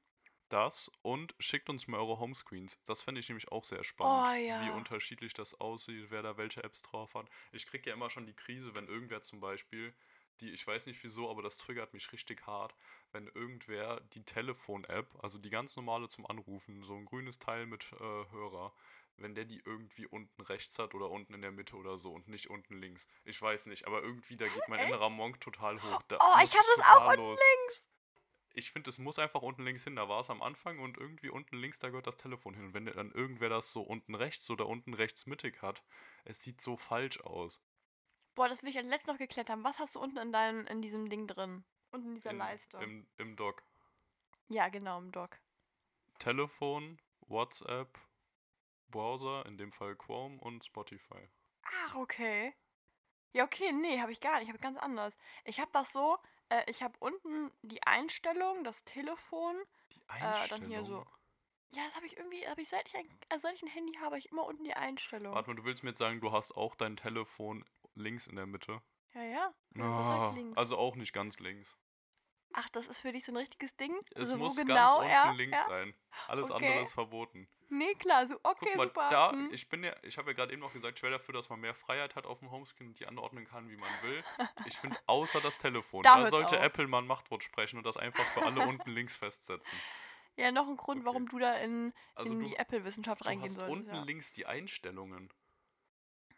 Das 0.49 0.91
und 1.01 1.34
schickt 1.39 1.70
uns 1.72 1.88
mal 1.88 1.97
eure 1.99 2.20
Homescreens. 2.20 2.78
Das 2.86 3.01
fände 3.01 3.20
ich 3.20 3.28
nämlich 3.28 3.51
auch 3.51 3.63
sehr 3.63 3.84
spannend, 3.84 4.26
Oh, 4.30 4.47
ja. 4.47 4.63
wie 4.63 4.70
unterschiedlich 4.70 5.34
das 5.34 5.59
aussieht, 5.59 6.11
wer 6.11 6.22
da 6.22 6.38
welche 6.38 6.63
Apps 6.63 6.84
drauf 6.84 7.16
hat. 7.16 7.28
Ich 7.51 7.66
kriege 7.66 7.89
ja 7.89 7.95
immer 7.95 8.11
schon 8.11 8.28
die 8.28 8.36
Krise, 8.36 8.76
wenn 8.76 8.88
irgendwer 8.88 9.24
zum 9.24 9.39
Beispiel, 9.39 9.95
die, 10.41 10.51
ich 10.51 10.66
weiß 10.68 10.86
nicht 10.86 11.03
wieso, 11.03 11.32
aber 11.32 11.41
das 11.41 11.57
triggert 11.57 11.93
mich 11.95 12.11
richtig 12.11 12.45
hart, 12.45 12.76
wenn 13.11 13.26
irgendwer 13.30 14.01
die 14.13 14.24
Telefon-App, 14.24 15.07
also 15.24 15.39
die 15.39 15.49
ganz 15.49 15.76
normale 15.78 16.07
zum 16.09 16.28
Anrufen, 16.28 16.84
so 16.84 16.93
ein 16.95 17.05
grünes 17.05 17.39
Teil 17.39 17.66
mit 17.66 17.91
äh, 17.93 17.97
Hörer, 18.32 18.72
wenn 19.18 19.36
der 19.36 19.45
die 19.45 19.61
irgendwie 19.66 20.05
unten 20.07 20.41
rechts 20.41 20.78
hat 20.80 20.93
oder 20.93 21.09
unten 21.09 21.34
in 21.34 21.41
der 21.41 21.51
Mitte 21.51 21.76
oder 21.76 21.97
so 21.97 22.11
und 22.13 22.28
nicht 22.28 22.49
unten 22.49 22.80
links. 22.80 23.07
Ich 23.24 23.41
weiß 23.41 23.68
nicht, 23.68 23.88
aber 23.88 24.01
irgendwie, 24.01 24.38
da 24.38 24.47
geht 24.47 24.68
mein 24.68 24.80
Echt? 24.80 24.89
innerer 24.89 25.09
Monk 25.09 25.39
total 25.41 25.82
hoch. 25.82 26.01
Da 26.03 26.18
Oh, 26.20 26.43
ich 26.43 26.53
habe 26.53 26.66
das 26.76 26.86
auch 26.86 26.93
total 26.93 27.07
unten 27.20 27.22
los. 27.22 27.39
links. 27.39 27.84
Ich 28.57 28.72
finde, 28.72 28.89
es 28.89 28.99
muss 28.99 29.20
einfach 29.20 29.41
unten 29.41 29.63
links 29.63 29.84
hin. 29.84 29.97
Da 29.97 30.07
war 30.07 30.22
es 30.22 30.30
am 30.30 30.41
Anfang 30.41 30.80
und 30.80 30.97
irgendwie 30.97 31.30
unten 31.30 31.57
links, 31.57 31.80
da 31.80 31.89
gehört 31.89 32.07
das 32.07 32.16
Telefon 32.18 32.53
hin. 32.53 32.68
Und 32.68 32.74
wenn 32.74 32.86
dann 32.86 33.11
irgendwer 33.11 33.49
das 33.49 33.72
so 33.74 33.82
unten 33.82 34.16
rechts 34.16 34.49
oder 34.49 34.66
unten 34.68 34.93
rechts 34.93 35.26
mittig 35.26 35.61
hat, 35.61 35.84
es 36.24 36.41
sieht 36.41 36.61
so 36.61 36.78
falsch 36.78 37.20
aus. 37.22 37.61
Boah, 38.34 38.47
das 38.49 38.63
will 38.63 38.70
ich 38.70 38.78
als 38.78 38.88
letztes 38.88 39.07
noch 39.13 39.18
geklärt 39.18 39.49
haben. 39.49 39.63
Was 39.63 39.80
hast 39.80 39.95
du 39.95 39.99
unten 39.99 40.18
in, 40.18 40.32
deinem, 40.32 40.66
in 40.68 40.82
diesem 40.82 41.09
Ding 41.09 41.28
drin? 41.28 41.63
Unten 41.91 42.09
in 42.09 42.16
dieser 42.16 42.32
In, 42.32 42.38
Leiste. 42.38 42.78
Im, 42.78 43.07
Im 43.18 43.36
Dock. 43.36 43.63
ja, 44.49 44.68
genau, 44.70 44.99
im 44.99 45.11
Dock. 45.11 45.38
Telefon, 46.20 46.99
WhatsApp, 47.28 47.97
Browser, 48.95 49.45
in 49.45 49.57
dem 49.57 49.73
Fall 49.73 49.95
Chrome 49.97 50.39
und 50.39 50.63
Spotify. 50.63 51.27
Ach, 51.63 51.95
okay. 51.95 52.53
Ja, 53.33 53.43
okay, 53.43 53.73
nee, 53.73 53.99
habe 53.99 54.13
ich 54.13 54.21
gar 54.21 54.35
nicht. 54.35 54.43
Ich 54.43 54.49
habe 54.49 54.59
ganz 54.59 54.77
anders. 54.77 55.13
Ich 55.43 55.59
habe 55.59 55.69
das 55.73 55.91
so, 55.91 56.17
äh, 56.47 56.63
ich 56.71 56.81
habe 56.81 56.95
unten 56.99 57.51
die 57.61 57.83
Einstellung, 57.83 58.63
das 58.63 58.81
Telefon. 58.85 59.57
Die 59.91 59.99
Äh, 60.07 60.23
Einstellung. 60.23 60.61
dann 60.61 60.69
hier 60.69 60.83
so. 60.85 61.05
Ja, 61.73 61.83
das 61.85 61.95
habe 61.97 62.05
ich 62.05 62.15
irgendwie, 62.15 62.47
habe 62.47 62.61
ich 62.61 62.69
seit 62.69 62.87
ich, 62.87 62.95
ein, 62.95 63.05
also 63.27 63.49
seit 63.49 63.55
ich 63.55 63.63
ein 63.63 63.67
Handy 63.67 63.93
habe, 63.95 64.11
hab 64.11 64.19
ich 64.19 64.31
immer 64.31 64.45
unten 64.45 64.63
die 64.63 64.73
Einstellung. 64.73 65.33
Warte 65.35 65.49
mal, 65.49 65.55
du 65.57 65.65
willst 65.65 65.83
mir 65.83 65.89
jetzt 65.89 65.99
sagen, 65.99 66.21
du 66.21 66.31
hast 66.31 66.53
auch 66.55 66.75
dein 66.75 66.95
Telefon 66.95 67.65
links 67.95 68.27
in 68.27 68.37
der 68.37 68.45
Mitte? 68.45 68.81
Ja, 69.13 69.23
ja. 69.23 69.53
links? 70.35 70.57
also 70.57 70.77
auch 70.77 70.95
nicht 70.95 71.11
ganz 71.11 71.37
links. 71.39 71.77
Ach, 72.58 72.70
das 72.70 72.88
ist 72.88 72.99
für 72.99 73.12
dich 73.12 73.26
so 73.26 73.34
ein 73.34 73.38
richtiges 73.38 73.76
Ding? 73.76 73.93
Es 74.12 74.32
also, 74.32 74.38
muss 74.38 74.53
wo 74.58 74.64
ganz 74.64 74.68
genau, 74.70 74.97
unten 74.99 75.10
ja, 75.12 75.32
links 75.32 75.58
ja. 75.58 75.66
sein. 75.68 75.93
Alles 76.28 76.51
Okay. 76.51 76.66
andere 76.68 76.84
ist 76.84 76.93
verboten. 76.93 77.49
Nee, 77.68 77.93
klar, 77.95 78.28
so, 78.28 78.36
okay, 78.43 78.70
Guck 78.70 78.76
mal, 78.78 78.84
super. 78.88 79.10
da, 79.10 79.32
hm. 79.32 79.49
ich 79.51 79.68
bin 79.68 79.84
ja, 79.84 79.93
ich 80.03 80.18
habe 80.18 80.30
ja 80.32 80.36
gerade 80.36 80.53
eben 80.53 80.62
noch 80.62 80.72
gesagt, 80.72 80.97
ich 80.97 81.03
wäre 81.03 81.14
dafür, 81.14 81.34
dass 81.34 81.49
man 81.49 81.60
mehr 81.60 81.74
Freiheit 81.76 82.16
hat 82.16 82.26
auf 82.26 82.39
dem 82.39 82.51
Homescreen 82.51 82.89
und 82.89 82.99
die 82.99 83.08
anordnen 83.08 83.45
kann, 83.45 83.70
wie 83.70 83.76
man 83.78 84.01
will. 84.01 84.24
Ich 84.66 84.78
finde, 84.80 84.97
außer 85.08 85.41
das 85.41 85.58
Telefon, 85.58 86.03
Da 86.03 86.22
da, 86.22 86.28
sollte 86.28 86.58
auf. 86.58 86.64
Apple 86.64 86.88
mal 86.88 86.99
ein 86.99 87.08
Machtwort 87.08 87.43
sprechen 87.43 87.78
und 87.78 87.86
das 87.86 87.97
einfach 87.97 88.30
für 88.30 88.43
alle 88.43 88.62
unten 88.62 88.89
links 88.91 89.18
festsetzen. 89.18 89.84
ja, 90.38 90.51
noch 90.51 90.68
ein 90.68 90.78
Grund, 90.78 91.06
Okay. 91.06 91.06
warum 91.06 91.28
du 91.28 91.39
da 91.39 91.56
in, 91.56 91.93
Also 92.14 92.34
in 92.34 92.39
du, 92.39 92.45
die 92.45 92.56
Apple-Wissenschaft 92.56 93.26
reingehen 93.26 93.56
solltest. 93.56 93.72
unten 93.72 93.95
Ja. 93.95 94.03
links 94.03 94.34
die 94.34 94.45
Einstellungen. 94.45 95.30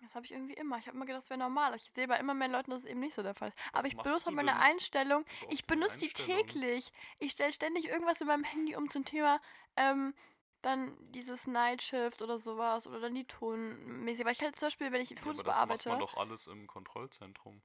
Das 0.01 0.13
habe 0.13 0.25
ich 0.25 0.31
irgendwie 0.31 0.53
immer. 0.53 0.77
Ich 0.77 0.87
habe 0.87 0.95
immer 0.95 1.05
gedacht, 1.05 1.23
das 1.23 1.29
wäre 1.29 1.39
normal. 1.39 1.75
Ich 1.75 1.91
sehe 1.95 2.07
bei 2.07 2.17
immer 2.17 2.33
mehr 2.35 2.47
Leuten, 2.47 2.69
dass 2.71 2.83
es 2.83 2.89
eben 2.89 2.99
nicht 2.99 3.15
so 3.15 3.23
der 3.23 3.33
Fall 3.33 3.49
ist. 3.49 3.57
Aber 3.71 3.79
Was 3.79 3.85
ich 3.85 3.97
benutze 3.97 4.31
meine 4.31 4.51
denn 4.51 4.59
Einstellung. 4.61 5.25
so 5.39 5.47
auf 5.47 5.53
Ich 5.53 5.65
benutze 5.65 5.97
die 5.97 6.09
täglich. 6.09 6.91
Ich 7.19 7.31
stelle 7.31 7.51
ständig 7.53 7.87
irgendwas 7.87 8.21
in 8.21 8.27
meinem 8.27 8.43
Handy 8.43 8.75
um 8.75 8.89
zum 8.91 9.05
Thema, 9.05 9.41
ähm, 9.75 10.13
dann 10.61 10.95
dieses 11.11 11.47
Night 11.47 11.81
Shift 11.81 12.21
oder 12.21 12.37
sowas 12.39 12.85
oder 12.87 12.99
dann 12.99 13.15
die 13.15 13.25
Tonmäßig. 13.25 14.23
Weil 14.25 14.33
ich 14.33 14.41
halt 14.41 14.59
zum 14.59 14.67
Beispiel, 14.67 14.91
wenn 14.91 15.01
ich 15.01 15.09
Ja, 15.11 15.17
Fotos 15.17 15.39
aber 15.39 15.43
das 15.49 15.55
bearbeite. 15.57 15.89
macht 15.89 15.99
man 15.99 16.07
doch 16.07 16.17
alles 16.17 16.47
im 16.47 16.67
Kontrollzentrum. 16.67 17.61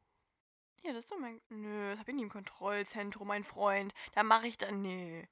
Ja, 0.82 0.92
das 0.92 1.04
ist 1.04 1.12
doch 1.12 1.18
mein. 1.18 1.40
Nö, 1.48 1.90
das 1.90 2.00
habe 2.00 2.10
ich 2.10 2.16
nie 2.16 2.22
im 2.24 2.28
Kontrollzentrum, 2.30 3.28
mein 3.28 3.44
Freund. 3.44 3.92
Da 4.14 4.22
mache 4.22 4.46
ich 4.48 4.58
dann. 4.58 4.80
Nee. 4.82 5.28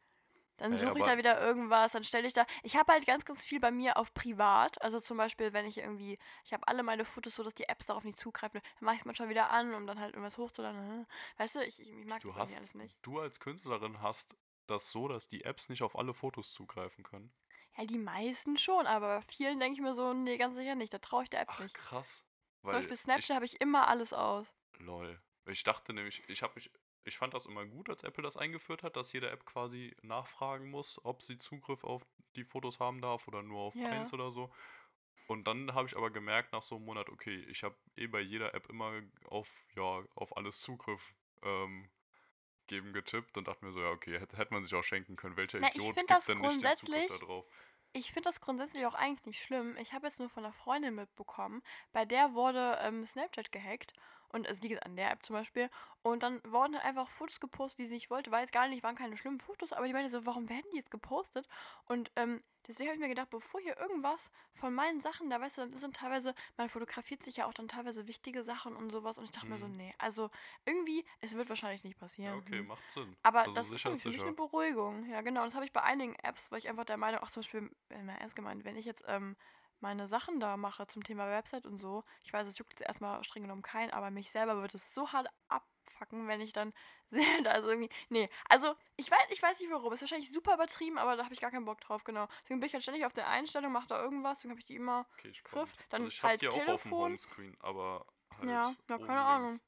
Dann 0.60 0.76
suche 0.78 0.98
ich 0.98 1.04
da 1.04 1.16
wieder 1.16 1.40
irgendwas, 1.40 1.92
dann 1.92 2.04
stelle 2.04 2.26
ich 2.26 2.34
da. 2.34 2.46
Ich 2.62 2.76
habe 2.76 2.92
halt 2.92 3.06
ganz, 3.06 3.24
ganz 3.24 3.44
viel 3.44 3.60
bei 3.60 3.70
mir 3.70 3.96
auf 3.96 4.12
privat. 4.14 4.80
Also 4.82 5.00
zum 5.00 5.16
Beispiel, 5.16 5.52
wenn 5.52 5.64
ich 5.66 5.78
irgendwie. 5.78 6.18
Ich 6.44 6.52
habe 6.52 6.68
alle 6.68 6.82
meine 6.82 7.04
Fotos 7.04 7.34
so, 7.34 7.42
dass 7.42 7.54
die 7.54 7.68
Apps 7.68 7.86
darauf 7.86 8.04
nicht 8.04 8.20
zugreifen. 8.20 8.60
Dann 8.62 8.84
mache 8.84 8.94
ich 8.96 9.00
es 9.00 9.06
manchmal 9.06 9.30
wieder 9.30 9.50
an, 9.50 9.74
um 9.74 9.86
dann 9.86 9.98
halt 9.98 10.14
irgendwas 10.14 10.36
hochzuladen. 10.38 11.06
Weißt 11.38 11.54
du, 11.56 11.64
ich, 11.64 11.80
ich 11.80 11.88
ich 11.90 12.04
mag 12.04 12.20
Du 12.20 12.28
das 12.28 12.36
hast, 12.36 12.58
alles 12.58 12.74
nicht. 12.74 12.96
du 13.02 13.18
als 13.20 13.40
Künstlerin 13.40 14.02
hast 14.02 14.36
das 14.66 14.90
so, 14.92 15.08
dass 15.08 15.28
die 15.28 15.44
Apps 15.44 15.68
nicht 15.68 15.82
auf 15.82 15.96
alle 15.98 16.14
Fotos 16.14 16.52
zugreifen 16.52 17.02
können. 17.04 17.32
Ja, 17.76 17.84
die 17.86 17.98
meisten 17.98 18.58
schon, 18.58 18.86
aber 18.86 19.16
bei 19.18 19.22
vielen 19.22 19.58
denke 19.60 19.74
ich 19.74 19.80
mir 19.80 19.94
so, 19.94 20.12
nee, 20.12 20.36
ganz 20.36 20.56
sicher 20.56 20.74
nicht. 20.74 20.92
Da 20.92 20.98
traue 20.98 21.22
ich 21.24 21.30
der 21.30 21.40
App 21.40 21.48
Ach 21.52 21.60
nicht. 21.60 21.74
krass. 21.74 22.24
Zum 22.62 22.72
Beispiel 22.72 22.96
Snapchat 22.96 23.34
habe 23.36 23.46
ich 23.46 23.60
immer 23.60 23.88
alles 23.88 24.12
aus. 24.12 24.46
lol. 24.78 25.20
Ich 25.46 25.64
dachte 25.64 25.92
nämlich, 25.94 26.22
ich 26.28 26.42
habe 26.42 26.54
mich, 26.54 26.70
ich 27.04 27.16
fand 27.18 27.34
das 27.34 27.46
immer 27.46 27.64
gut, 27.66 27.88
als 27.90 28.02
Apple 28.04 28.22
das 28.22 28.36
eingeführt 28.36 28.82
hat, 28.82 28.96
dass 28.96 29.12
jede 29.12 29.30
App 29.30 29.44
quasi 29.46 29.96
nachfragen 30.02 30.70
muss, 30.70 31.02
ob 31.04 31.22
sie 31.22 31.38
Zugriff 31.38 31.84
auf 31.84 32.06
die 32.36 32.44
Fotos 32.44 32.78
haben 32.80 33.00
darf 33.00 33.26
oder 33.28 33.42
nur 33.42 33.60
auf 33.60 33.74
Ja. 33.74 33.90
eins 33.90 34.12
oder 34.12 34.30
so. 34.30 34.50
Und 35.26 35.46
dann 35.46 35.74
habe 35.74 35.86
ich 35.88 35.96
aber 35.96 36.10
gemerkt 36.10 36.52
nach 36.52 36.62
so 36.62 36.76
einem 36.76 36.86
Monat, 36.86 37.08
okay, 37.08 37.36
ich 37.48 37.62
habe 37.62 37.76
eh 37.96 38.06
bei 38.08 38.20
jeder 38.20 38.54
App 38.54 38.68
immer 38.68 39.02
auf, 39.26 39.64
ja, 39.76 40.04
auf 40.14 40.36
alles 40.36 40.60
Zugriff 40.60 41.14
ähm, 41.42 41.88
geben 42.68 42.92
getippt 42.92 43.36
und 43.38 43.48
dachte 43.48 43.64
mir 43.64 43.72
so, 43.72 43.80
ja, 43.80 43.90
okay, 43.90 44.18
hätte, 44.20 44.36
hätte 44.38 44.54
man 44.54 44.62
sich 44.64 44.74
auch 44.74 44.84
schenken 44.84 45.16
können. 45.16 45.36
Welcher 45.36 45.60
Na, 45.60 45.68
Idiot 45.68 45.96
gibt 46.06 46.28
denn 46.28 46.40
nicht 46.40 46.62
den 46.62 46.72
Zugriff 46.72 47.06
da 47.06 47.18
drauf? 47.18 47.46
Ich 47.92 48.12
finde 48.12 48.28
das 48.28 48.40
grundsätzlich 48.40 48.84
auch 48.86 48.94
eigentlich 48.94 49.26
nicht 49.26 49.42
schlimm. 49.42 49.76
Ich 49.76 49.92
habe 49.92 50.06
jetzt 50.08 50.18
nur 50.18 50.28
von 50.28 50.44
einer 50.44 50.52
Freundin 50.52 50.94
mitbekommen, 50.96 51.62
bei 51.92 52.04
der 52.04 52.34
wurde 52.34 52.78
ähm, 52.82 53.04
Snapchat 53.06 53.52
gehackt. 53.52 53.92
Und 54.32 54.46
es 54.46 54.60
liegt 54.60 54.84
an 54.84 54.96
der 54.96 55.10
App 55.10 55.24
zum 55.24 55.34
Beispiel. 55.34 55.68
Und 56.02 56.22
dann 56.22 56.40
wurden 56.44 56.74
halt 56.76 56.84
einfach 56.84 57.10
Fotos 57.10 57.40
gepostet, 57.40 57.80
die 57.80 57.86
sie 57.86 57.94
nicht 57.94 58.10
wollte. 58.10 58.30
Jetzt 58.30 58.52
gar 58.52 58.68
nicht, 58.68 58.82
waren 58.82 58.96
keine 58.96 59.16
schlimmen 59.16 59.40
Fotos, 59.40 59.72
aber 59.72 59.86
die 59.86 59.92
meinte 59.92 60.10
so, 60.10 60.24
warum 60.26 60.48
werden 60.48 60.64
die 60.72 60.76
jetzt 60.76 60.90
gepostet? 60.90 61.48
Und 61.86 62.10
ähm, 62.16 62.42
deswegen 62.66 62.88
habe 62.88 62.94
ich 62.96 63.00
mir 63.00 63.08
gedacht, 63.08 63.30
bevor 63.30 63.60
hier 63.60 63.76
irgendwas 63.78 64.30
von 64.54 64.72
meinen 64.74 65.00
Sachen, 65.00 65.30
da 65.30 65.40
weißt 65.40 65.58
du, 65.58 65.66
das 65.68 65.80
sind 65.80 65.96
teilweise, 65.96 66.34
man 66.56 66.68
fotografiert 66.68 67.22
sich 67.22 67.36
ja 67.36 67.46
auch 67.46 67.54
dann 67.54 67.68
teilweise 67.68 68.06
wichtige 68.08 68.42
Sachen 68.44 68.76
und 68.76 68.90
sowas. 68.90 69.18
Und 69.18 69.24
ich 69.24 69.30
dachte 69.32 69.48
mir 69.50 69.58
so, 69.58 69.66
Mhm. 69.66 69.76
nee, 69.76 69.94
also 69.98 70.30
irgendwie, 70.64 71.04
es 71.20 71.34
wird 71.34 71.48
wahrscheinlich 71.48 71.84
nicht 71.84 71.98
passieren. 71.98 72.34
Ja, 72.34 72.38
okay, 72.40 72.58
Hm. 72.58 72.66
macht 72.68 72.88
Sinn. 72.90 73.16
Aber 73.22 73.40
also 73.40 73.54
das 73.54 73.64
ist 73.66 73.70
sicher 73.72 73.90
ist 73.92 74.02
für 74.02 74.08
mich 74.10 74.22
eine 74.22 74.32
Beruhigung. 74.32 75.06
Ja, 75.10 75.20
genau. 75.22 75.44
Das 75.44 75.54
habe 75.54 75.64
ich 75.64 75.72
bei 75.72 75.82
einigen 75.82 76.14
Apps, 76.22 76.50
weil 76.50 76.58
ich 76.58 76.68
einfach 76.68 76.84
der 76.84 76.96
Meinung, 76.96 77.20
ach 77.22 77.30
zum 77.30 77.42
Beispiel, 77.42 77.70
ernst 77.88 78.36
gemeint, 78.36 78.64
wenn 78.64 78.76
ich 78.76 78.84
jetzt 78.84 79.04
ähm, 79.06 79.36
meine 79.82 80.08
Sachen 80.08 80.40
da 80.40 80.56
mache 80.56 80.86
zum 80.86 81.02
Thema 81.04 81.28
Website 81.28 81.66
und 81.66 81.80
so, 81.80 82.04
ich 82.22 82.32
weiß, 82.32 82.46
es 82.46 82.58
juckt 82.58 82.72
jetzt 82.72 82.86
erstmal 82.86 83.22
streng 83.24 83.42
genommen 83.42 83.62
keinen, 83.62 83.90
aber 83.90 84.10
mich 84.10 84.30
selber 84.30 84.60
wird 84.60 84.74
es 84.74 84.94
so 84.94 85.12
hart 85.12 85.28
abfacken, 85.48 86.28
wenn 86.28 86.40
ich 86.40 86.52
dann 86.52 86.72
sehe, 87.10 87.42
da 87.42 87.52
ist 87.52 87.64
irgendwie. 87.64 87.90
Nee, 88.08 88.28
also 88.48 88.74
ich 88.96 89.10
weiß, 89.10 89.26
ich 89.30 89.42
weiß 89.42 89.58
nicht 89.60 89.70
warum. 89.70 89.92
Ist 89.92 90.00
wahrscheinlich 90.02 90.30
super 90.32 90.54
übertrieben, 90.54 90.98
aber 90.98 91.16
da 91.16 91.24
habe 91.24 91.34
ich 91.34 91.40
gar 91.40 91.50
keinen 91.50 91.64
Bock 91.64 91.80
drauf, 91.80 92.04
genau. 92.04 92.28
Deswegen 92.42 92.60
bin 92.60 92.66
ich 92.68 92.72
halt 92.74 92.82
ständig 92.82 93.04
auf 93.04 93.14
der 93.14 93.28
Einstellung, 93.28 93.72
mache 93.72 93.88
da 93.88 94.02
irgendwas, 94.02 94.38
deswegen 94.38 94.52
habe 94.52 94.60
ich 94.60 94.66
die 94.66 94.76
immer 94.76 95.06
Okay, 95.18 95.32
Griff. 95.44 95.76
Dann 95.88 96.02
also 96.02 96.08
ich 96.08 96.22
halt 96.22 96.42
die 96.42 96.48
auch 96.48 96.54
auf 96.68 96.82
dem 96.82 96.92
Telefon. 96.92 97.00
Homescreen, 97.12 97.56
aber 97.60 98.06
halt 98.36 98.48
Ja, 98.48 98.74
na, 98.88 98.98
keine 98.98 99.22
Ahnung. 99.22 99.48
links. 99.50 99.62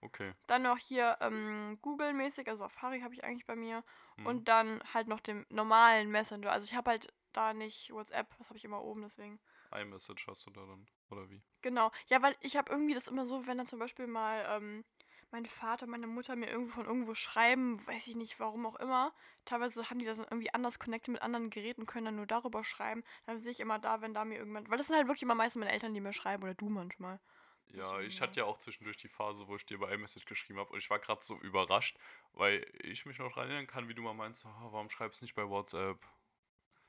Okay. 0.00 0.34
Dann 0.46 0.62
noch 0.62 0.78
hier 0.78 1.16
ähm, 1.20 1.78
Google-mäßig, 1.82 2.48
also 2.48 2.64
Safari 2.64 3.00
habe 3.00 3.14
ich 3.14 3.24
eigentlich 3.24 3.46
bei 3.46 3.56
mir. 3.56 3.82
Mhm. 4.16 4.26
Und 4.26 4.48
dann 4.48 4.82
halt 4.94 5.08
noch 5.08 5.20
den 5.20 5.46
normalen 5.48 6.10
Messenger. 6.10 6.52
Also 6.52 6.64
ich 6.66 6.74
habe 6.74 6.90
halt 6.90 7.12
da 7.32 7.52
nicht 7.54 7.92
WhatsApp, 7.92 8.28
das 8.38 8.48
habe 8.48 8.56
ich 8.58 8.64
immer 8.64 8.82
oben, 8.82 9.02
deswegen. 9.02 9.40
iMessage 9.72 10.26
hast 10.26 10.46
du 10.46 10.50
da 10.50 10.64
dann, 10.66 10.86
oder 11.10 11.28
wie? 11.30 11.42
Genau. 11.62 11.90
Ja, 12.08 12.22
weil 12.22 12.36
ich 12.40 12.56
habe 12.56 12.70
irgendwie 12.70 12.94
das 12.94 13.08
immer 13.08 13.26
so, 13.26 13.46
wenn 13.46 13.58
dann 13.58 13.66
zum 13.66 13.78
Beispiel 13.78 14.06
mal 14.06 14.44
ähm, 14.48 14.84
mein 15.30 15.46
Vater, 15.46 15.86
meine 15.86 16.06
Mutter 16.06 16.36
mir 16.36 16.48
irgendwo 16.48 16.74
von 16.74 16.86
irgendwo 16.86 17.14
schreiben, 17.14 17.84
weiß 17.86 18.06
ich 18.06 18.16
nicht, 18.16 18.38
warum 18.38 18.66
auch 18.66 18.76
immer. 18.76 19.12
Teilweise 19.44 19.90
haben 19.90 19.98
die 19.98 20.06
das 20.06 20.16
dann 20.16 20.26
irgendwie 20.30 20.52
anders 20.54 20.78
connected 20.78 21.12
mit 21.12 21.22
anderen 21.22 21.50
Geräten, 21.50 21.86
können 21.86 22.06
dann 22.06 22.16
nur 22.16 22.26
darüber 22.26 22.64
schreiben. 22.64 23.02
Dann 23.26 23.38
sehe 23.38 23.52
ich 23.52 23.60
immer 23.60 23.78
da, 23.78 24.00
wenn 24.00 24.14
da 24.14 24.24
mir 24.24 24.38
irgendwann. 24.38 24.68
Weil 24.70 24.78
das 24.78 24.86
sind 24.86 24.96
halt 24.96 25.08
wirklich 25.08 25.22
immer 25.22 25.34
meistens 25.34 25.60
meine 25.60 25.72
Eltern, 25.72 25.94
die 25.94 26.00
mir 26.00 26.12
schreiben 26.12 26.42
oder 26.42 26.54
du 26.54 26.68
manchmal. 26.68 27.20
Ja, 27.68 28.00
ich 28.00 28.20
hatte 28.20 28.40
ja 28.40 28.46
auch 28.46 28.58
zwischendurch 28.58 28.96
die 28.96 29.08
Phase, 29.08 29.48
wo 29.48 29.56
ich 29.56 29.66
dir 29.66 29.78
bei 29.78 29.92
iMessage 29.92 30.24
geschrieben 30.24 30.60
habe 30.60 30.72
und 30.72 30.78
ich 30.78 30.88
war 30.88 30.98
gerade 30.98 31.22
so 31.24 31.36
überrascht, 31.40 31.98
weil 32.32 32.64
ich 32.82 33.04
mich 33.06 33.18
noch 33.18 33.28
daran 33.30 33.48
erinnern 33.48 33.66
kann, 33.66 33.88
wie 33.88 33.94
du 33.94 34.02
mal 34.02 34.14
meinst, 34.14 34.46
oh, 34.46 34.72
warum 34.72 34.88
schreibst 34.88 35.20
du 35.20 35.24
nicht 35.24 35.34
bei 35.34 35.48
WhatsApp? 35.48 35.98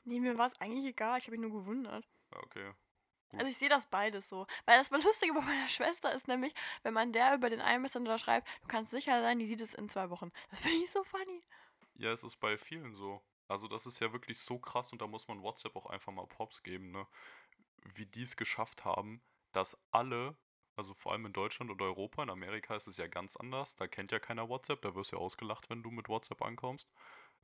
Nee, 0.03 0.19
mir 0.19 0.37
war 0.37 0.47
es 0.47 0.61
eigentlich 0.61 0.85
egal, 0.85 1.17
ich 1.17 1.25
habe 1.25 1.37
mich 1.37 1.49
nur 1.49 1.59
gewundert. 1.59 2.07
Ja, 2.31 2.37
okay. 2.43 2.71
Gut. 3.29 3.39
Also 3.41 3.51
ich 3.51 3.57
sehe 3.57 3.69
das 3.69 3.85
beides 3.87 4.29
so. 4.29 4.47
Weil 4.65 4.77
das 4.77 4.89
Lustige 4.89 5.33
bei 5.33 5.41
meiner 5.41 5.67
Schwester 5.67 6.13
ist 6.13 6.27
nämlich, 6.27 6.53
wenn 6.83 6.93
man 6.93 7.11
der 7.11 7.35
über 7.35 7.49
den 7.49 7.59
iMessenger 7.59 8.17
schreibt, 8.17 8.47
du 8.61 8.67
kannst 8.67 8.91
sicher 8.91 9.21
sein, 9.21 9.39
die 9.39 9.47
sieht 9.47 9.61
es 9.61 9.73
in 9.73 9.89
zwei 9.89 10.09
Wochen. 10.09 10.31
Das 10.49 10.59
finde 10.59 10.77
ich 10.77 10.91
so 10.91 11.03
funny. 11.03 11.41
Ja, 11.95 12.11
es 12.11 12.23
ist 12.23 12.39
bei 12.39 12.57
vielen 12.57 12.93
so. 12.93 13.21
Also 13.47 13.67
das 13.67 13.85
ist 13.85 13.99
ja 13.99 14.13
wirklich 14.13 14.39
so 14.39 14.59
krass 14.59 14.91
und 14.91 15.01
da 15.01 15.07
muss 15.07 15.27
man 15.27 15.41
WhatsApp 15.41 15.75
auch 15.75 15.87
einfach 15.87 16.11
mal 16.11 16.27
Props 16.27 16.63
geben, 16.63 16.91
ne? 16.91 17.07
Wie 17.83 18.05
die 18.05 18.23
es 18.23 18.35
geschafft 18.35 18.83
haben, 18.83 19.21
dass 19.53 19.77
alle, 19.91 20.35
also 20.75 20.93
vor 20.93 21.13
allem 21.13 21.25
in 21.25 21.33
Deutschland 21.33 21.71
und 21.71 21.81
Europa, 21.81 22.23
in 22.23 22.29
Amerika 22.29 22.75
ist 22.75 22.87
es 22.87 22.97
ja 22.97 23.07
ganz 23.07 23.37
anders, 23.37 23.75
da 23.75 23.87
kennt 23.87 24.11
ja 24.11 24.19
keiner 24.19 24.49
WhatsApp, 24.49 24.81
da 24.81 24.95
wirst 24.95 25.11
du 25.11 25.15
ja 25.15 25.21
ausgelacht, 25.21 25.69
wenn 25.69 25.81
du 25.83 25.91
mit 25.91 26.09
WhatsApp 26.09 26.41
ankommst. 26.41 26.91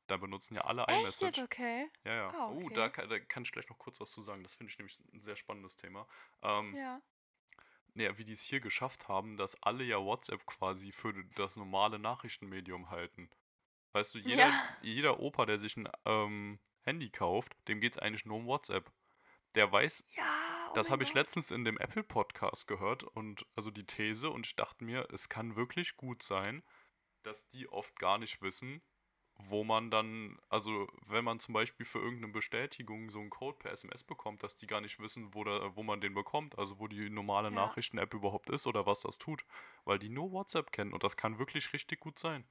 Da 0.08 0.18
benutzen 0.18 0.56
ja 0.56 0.62
alle 0.62 0.86
Echt 0.88 1.00
iMessage. 1.00 1.38
jetzt 1.38 1.46
okay? 1.46 1.90
Ja, 2.04 2.14
ja. 2.14 2.30
Ah, 2.32 2.50
Oh, 2.50 2.66
okay. 2.66 2.74
da, 2.74 2.90
kann- 2.90 3.10
da 3.10 3.20
kann 3.20 3.44
ich 3.44 3.52
gleich 3.52 3.70
noch 3.70 3.78
kurz 3.78 4.00
was 4.02 4.12
zu 4.12 4.22
sagen. 4.22 4.44
Das 4.44 4.56
finde 4.56 4.72
ich 4.72 4.78
nämlich 4.78 5.00
ein 5.14 5.22
sehr 5.22 5.36
spannendes 5.38 5.76
Thema. 5.78 6.08
Ähm, 6.42 6.76
Ja. 6.76 7.02
Naja, 7.96 8.18
wie 8.18 8.26
die 8.26 8.34
es 8.34 8.42
hier 8.42 8.60
geschafft 8.60 9.08
haben, 9.08 9.38
dass 9.38 9.62
alle 9.62 9.84
ja 9.84 9.98
WhatsApp 10.04 10.46
quasi 10.48 10.92
für 10.92 11.14
das 11.36 11.56
normale 11.58 12.00
Nachrichtenmedium 12.00 12.90
halten. 12.90 13.30
Weißt 13.94 14.16
du, 14.16 14.20
jeder, 14.20 14.48
Ja. 14.48 14.78
jeder 14.82 15.20
Opa, 15.20 15.46
der 15.46 15.60
sich 15.60 15.78
ein 15.78 15.88
ähm, 16.06 16.60
Handy 16.82 17.12
kauft, 17.12 17.56
dem 17.68 17.80
geht 17.80 17.94
es 17.94 18.00
eigentlich 18.00 18.26
nur 18.26 18.38
um 18.38 18.48
WhatsApp. 18.48 18.92
Der 19.54 19.72
weiß, 19.72 20.04
Ja. 20.10 20.24
oh 20.70 20.74
das 20.74 20.90
habe 20.90 21.04
ich 21.04 21.14
letztens 21.14 21.52
in 21.52 21.64
dem 21.64 21.78
Apple 21.78 22.04
Podcast 22.04 22.66
gehört 22.68 23.04
und 23.04 23.46
also 23.56 23.70
die 23.70 23.86
These 23.86 24.32
und 24.32 24.48
ich 24.48 24.56
dachte 24.56 24.84
mir, 24.84 25.08
es 25.14 25.30
kann 25.30 25.56
wirklich 25.56 25.96
gut 25.96 26.24
sein, 26.24 26.64
dass 27.22 27.48
die 27.50 27.70
oft 27.70 27.96
gar 28.00 28.18
nicht 28.18 28.42
wissen, 28.42 28.82
wo 29.38 29.64
man 29.64 29.92
dann, 29.92 30.38
also 30.50 30.88
wenn 31.08 31.24
man 31.26 31.40
zum 31.40 31.54
Beispiel 31.54 31.86
für 31.86 32.00
irgendeine 32.00 32.32
Bestätigung 32.34 33.10
so 33.10 33.20
einen 33.20 33.30
Code 33.30 33.58
per 33.58 33.72
SMS 33.72 34.04
bekommt, 34.04 34.44
dass 34.44 34.58
die 34.58 34.68
gar 34.68 34.82
nicht 34.82 35.00
wissen, 35.00 35.34
wo, 35.34 35.44
da, 35.44 35.76
wo 35.76 35.84
man 35.84 36.02
den 36.02 36.14
bekommt, 36.14 36.58
also 36.58 36.80
wo 36.80 36.88
die 36.88 37.10
normale 37.10 37.50
Ja. 37.50 37.52
Nachrichten-App 37.52 38.14
überhaupt 38.14 38.50
ist 38.50 38.68
oder 38.68 38.86
was 38.86 39.02
das 39.02 39.18
tut, 39.18 39.46
weil 39.86 40.00
die 40.00 40.10
nur 40.10 40.32
WhatsApp 40.32 40.72
kennen 40.72 40.94
und 40.94 41.04
das 41.04 41.18
kann 41.18 41.40
wirklich 41.40 41.74
richtig 41.74 42.00
gut 42.00 42.20
sein. 42.20 42.46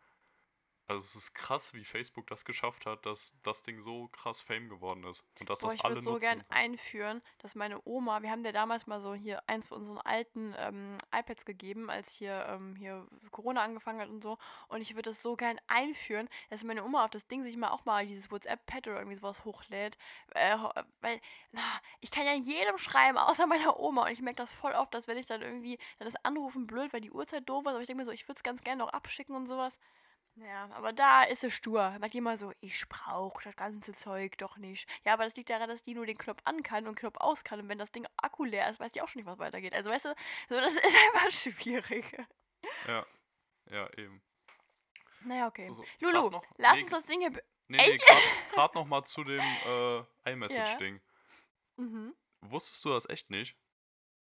Also 0.93 1.07
es 1.07 1.15
ist 1.17 1.35
krass, 1.35 1.73
wie 1.73 1.85
Facebook 1.85 2.27
das 2.27 2.45
geschafft 2.45 2.85
hat, 2.85 3.07
dass 3.07 3.33
das 3.43 3.63
Ding 3.63 3.81
so 3.81 4.09
krass 4.09 4.43
Fame 4.43 4.69
geworden 4.69 5.05
ist 5.05 5.25
und 5.41 5.49
dass 5.49 5.61
Boah, 5.61 5.69
das 5.69 5.77
ich 5.77 5.85
alle 5.85 5.95
würde 5.95 6.05
so 6.05 6.11
nutzen. 6.13 6.21
gern 6.21 6.45
einführen, 6.51 7.23
dass 7.39 7.55
meine 7.55 7.81
Oma, 7.87 8.21
wir 8.21 8.31
haben 8.31 8.43
der 8.43 8.53
damals 8.53 8.87
mal 8.87 9.01
so 9.01 9.15
hier 9.15 9.43
eins 9.49 9.65
von 9.67 9.79
unseren 9.79 9.99
alten 9.99 10.55
ähm, 10.59 10.99
iPads 11.11 11.47
gegeben, 11.47 11.89
als 11.89 12.13
hier, 12.13 12.45
ähm, 12.47 12.77
hier 12.77 13.07
Corona 13.31 13.63
angefangen 13.63 14.01
hat 14.01 14.11
und 14.11 14.23
so. 14.23 14.37
Und 14.69 14.83
ich 14.83 14.95
würde 14.95 15.09
das 15.09 15.23
so 15.23 15.35
gern 15.35 15.59
einführen, 15.67 16.29
dass 16.51 16.63
meine 16.63 16.85
Oma 16.85 17.05
auf 17.05 17.11
das 17.11 17.27
Ding 17.27 17.43
sich 17.43 17.57
mal 17.57 17.71
auch 17.71 17.87
mal 17.87 18.07
dieses 18.07 18.31
WhatsApp-Pad 18.31 18.87
oder 18.89 18.99
irgendwie 18.99 19.17
sowas 19.17 19.47
hochlädt. 19.47 19.97
Äh, 20.35 20.59
weil, 21.01 21.21
na, 21.53 21.63
ich 22.01 22.11
kann 22.11 22.27
ja 22.27 22.35
jedem 22.35 22.77
schreiben, 22.77 23.17
außer 23.17 23.47
meiner 23.47 23.81
Oma. 23.81 24.05
Und 24.05 24.13
ich 24.13 24.21
merke 24.21 24.43
das 24.43 24.53
voll 24.53 24.73
oft, 24.73 24.93
dass 24.93 25.09
wenn 25.09 25.17
ich 25.17 25.27
dann 25.27 25.41
irgendwie, 25.41 25.79
dann 25.99 26.07
ist 26.09 26.23
Anrufen 26.23 26.67
blöd, 26.67 26.93
weil 26.93 27.01
die 27.01 27.13
Uhrzeit 27.13 27.49
doof 27.49 27.65
ist, 27.65 27.71
aber 27.71 27.81
ich 27.81 27.87
denke 27.87 28.03
mir 28.03 28.07
so, 28.07 28.13
ich 28.13 28.29
würde 28.29 28.37
es 28.37 28.43
ganz 28.43 28.61
gerne 28.63 28.85
noch 28.85 28.93
abschicken 28.93 29.35
und 29.35 29.47
sowas. 29.47 29.79
Ja, 30.37 30.71
aber 30.73 30.93
da 30.93 31.25
ist 31.25 31.45
es 31.45 31.53
stur. 31.53 31.95
Sagt 32.01 32.15
immer 32.15 32.37
so, 32.39 32.53
ich 32.61 32.89
brauche 32.89 33.45
das 33.45 33.55
ganze 33.55 33.93
Zeug 33.93 34.39
doch 34.39 34.57
nicht. 34.57 34.89
Ja, 35.05 35.13
aber 35.13 35.25
das 35.25 35.37
liegt 35.37 35.51
daran, 35.51 35.69
dass 35.69 35.83
die 35.83 35.95
nur 35.95 36.07
den 36.07 36.17
Knopf 36.17 36.41
an 36.45 36.63
kann 36.63 36.87
und 36.87 36.95
Knopf 36.95 37.17
aus 37.19 37.45
kann. 37.45 37.61
Und 37.61 37.69
wenn 37.69 37.79
das 37.79 37.93
Ding 37.93 38.07
Akku 38.17 38.45
leer 38.45 38.69
ist, 38.71 38.81
weiß 38.81 38.93
die 38.93 39.03
auch 39.03 39.09
schon 39.09 39.21
nicht, 39.21 39.27
was 39.27 39.39
weitergeht. 39.39 39.75
Also 39.75 39.91
weißt 39.91 40.07
du, 40.07 40.15
so, 40.49 40.61
das 40.61 40.73
ist 40.73 40.85
einfach 40.85 41.31
schwierig. 41.31 42.05
Ja, 42.87 43.07
ja, 43.71 43.91
eben. 43.99 44.23
Naja, 45.25 45.47
okay. 45.49 45.69
Also, 45.69 45.85
Lulu, 46.01 46.31
noch- 46.31 46.45
lass 46.57 46.75
nee, 46.77 46.83
uns 46.83 46.91
das 46.91 47.05
Ding 47.05 47.21
hier... 47.21 47.31
Nee, 47.69 47.79
nee, 47.79 48.01
gerade 48.51 48.75
noch 48.75 48.87
mal 48.87 49.05
zu 49.05 49.25
dem 49.25 49.41
äh, 49.41 50.31
iMessage-Ding. 50.31 51.01
Mhm. 51.77 52.15
Wusstest 52.41 52.85
du 52.85 52.91
das 52.91 53.09
echt 53.09 53.31
nicht? 53.31 53.57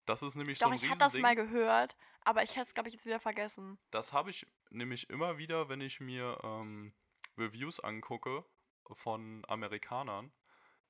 Das 0.06 0.22
ist 0.22 0.36
nämlich 0.36 0.60
Doch, 0.60 0.68
so 0.68 0.72
ein 0.72 0.78
ich 0.78 0.88
hatte 0.90 1.00
das 1.00 1.14
mal 1.16 1.36
gehört, 1.36 1.96
aber 2.26 2.44
ich 2.44 2.52
hätte 2.56 2.68
es, 2.68 2.74
glaube 2.74 2.90
ich, 2.90 2.96
jetzt 2.96 3.06
wieder 3.06 3.20
vergessen. 3.20 3.78
Das 3.92 4.14
habe 4.14 4.30
ich 4.30 4.46
nämlich 4.70 5.10
immer 5.10 5.38
wieder, 5.38 5.70
wenn 5.70 5.82
ich 5.82 6.00
mir 6.00 6.40
ähm, 6.44 6.94
Reviews 7.38 7.80
angucke 7.80 8.46
von 8.94 9.44
Amerikanern 9.48 10.32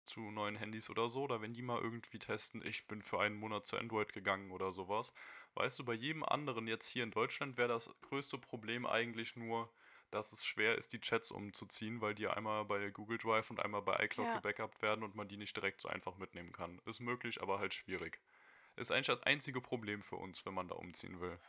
zu 0.06 0.20
neuen 0.32 0.56
Handys 0.56 0.90
oder 0.90 1.10
so, 1.10 1.24
oder 1.24 1.42
wenn 1.42 1.54
die 1.54 1.62
mal 1.64 1.82
irgendwie 1.82 2.20
testen, 2.20 2.64
ich 2.66 2.88
bin 2.88 3.02
für 3.02 3.20
einen 3.20 3.36
Monat 3.36 3.66
zu 3.66 3.78
Android 3.78 4.14
gegangen 4.14 4.52
oder 4.52 4.72
sowas. 4.72 5.14
Weißt 5.56 5.80
du, 5.80 5.86
bei 5.86 5.94
jedem 5.94 6.24
anderen 6.24 6.68
jetzt 6.68 6.88
hier 6.88 7.04
in 7.04 7.12
Deutschland 7.12 7.58
wäre 7.58 7.70
das 7.70 7.90
größte 8.02 8.38
Problem 8.38 8.86
eigentlich 8.86 9.36
nur, 9.36 9.74
dass 10.12 10.32
es 10.32 10.46
schwer 10.46 10.78
ist, 10.78 10.94
die 10.94 11.02
Chats 11.02 11.32
umzuziehen, 11.32 12.02
weil 12.02 12.16
die 12.16 12.28
einmal 12.28 12.66
bei 12.66 12.90
Google 12.92 13.18
Drive 13.18 13.50
und 13.50 13.60
einmal 13.60 13.82
bei 13.82 14.04
iCloud 14.06 14.28
Ja. 14.28 14.34
gebackupt 14.34 14.82
werden 14.82 15.04
und 15.04 15.16
man 15.16 15.28
die 15.28 15.38
nicht 15.38 15.56
direkt 15.56 15.82
so 15.82 15.90
einfach 15.90 16.18
mitnehmen 16.18 16.52
kann. 16.54 16.80
Ist 16.86 17.00
möglich, 17.02 17.42
aber 17.42 17.60
halt 17.60 17.74
schwierig. 17.74 18.22
Ist 18.76 18.92
eigentlich 18.92 19.08
das 19.08 19.24
einzige 19.24 19.62
Problem 19.62 20.04
für 20.04 20.18
uns, 20.18 20.46
wenn 20.46 20.54
man 20.54 20.68
da 20.68 20.76
umziehen 20.76 21.20
will. 21.22 21.40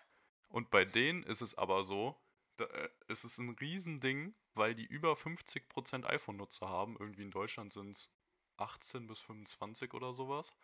Und 0.48 0.70
bei 0.70 0.84
denen 0.84 1.22
ist 1.24 1.40
es 1.40 1.56
aber 1.56 1.82
so, 1.82 2.16
da, 2.56 2.64
äh, 2.64 2.88
es 3.08 3.24
ist 3.24 3.38
ein 3.38 3.50
Riesending, 3.50 4.34
weil 4.54 4.74
die 4.74 4.86
über 4.86 5.12
50% 5.14 6.04
iPhone-Nutzer 6.04 6.68
haben. 6.68 6.96
Irgendwie 6.98 7.22
in 7.22 7.30
Deutschland 7.30 7.72
sind 7.72 7.96
es 7.96 8.10
18 8.56 9.06
bis 9.06 9.20
25 9.20 9.92
oder 9.92 10.14
sowas, 10.14 10.54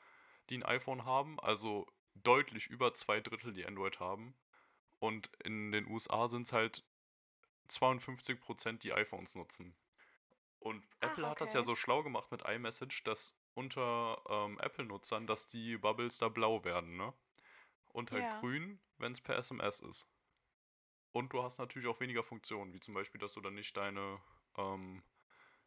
die 0.49 0.57
ein 0.57 0.63
iPhone 0.63 1.05
haben. 1.05 1.39
Also 1.41 1.87
deutlich 2.15 2.69
über 2.69 2.95
zwei 2.95 3.21
Drittel, 3.21 3.53
die 3.53 3.67
Android 3.67 4.01
haben. 4.01 4.35
Und 4.99 5.31
in 5.45 5.73
den 5.73 5.87
USA 5.89 6.29
sind 6.29 6.47
es 6.47 6.53
halt 6.53 6.85
52%, 7.69 8.79
die 8.79 8.93
iPhones 8.93 9.35
nutzen. 9.35 9.75
Und 10.61 10.87
Ach, 11.01 11.11
Apple 11.11 11.29
hat 11.29 11.41
das 11.41 11.55
ja 11.55 11.61
okay. 11.61 11.67
so 11.67 11.75
schlau 11.75 12.03
gemacht 12.03 12.31
mit 12.31 12.43
iMessage, 12.47 13.03
dass 13.03 13.35
unter 13.55 14.23
ähm, 14.29 14.59
Apple-Nutzern, 14.61 15.27
dass 15.27 15.47
die 15.49 15.77
Bubbles 15.79 16.19
da 16.19 16.29
blau 16.29 16.65
werden, 16.65 16.97
ne? 16.97 17.13
Und 17.89 18.13
halt 18.13 18.25
Ja. 18.25 18.41
grün, 18.41 18.81
wenn 18.99 19.13
es 19.13 19.21
per 19.21 19.37
SMS 19.37 19.81
ist. 19.81 20.07
Und 21.13 21.33
du 21.33 21.43
hast 21.43 21.59
natürlich 21.59 21.89
auch 21.89 22.01
weniger 22.01 22.23
Funktionen, 22.23 22.73
wie 22.73 22.81
zum 22.81 22.95
Beispiel, 22.95 23.21
dass 23.21 23.35
du 23.35 23.41
dann 23.41 23.55
nicht 23.55 23.77
deine, 23.77 24.19
ähm, 24.57 25.03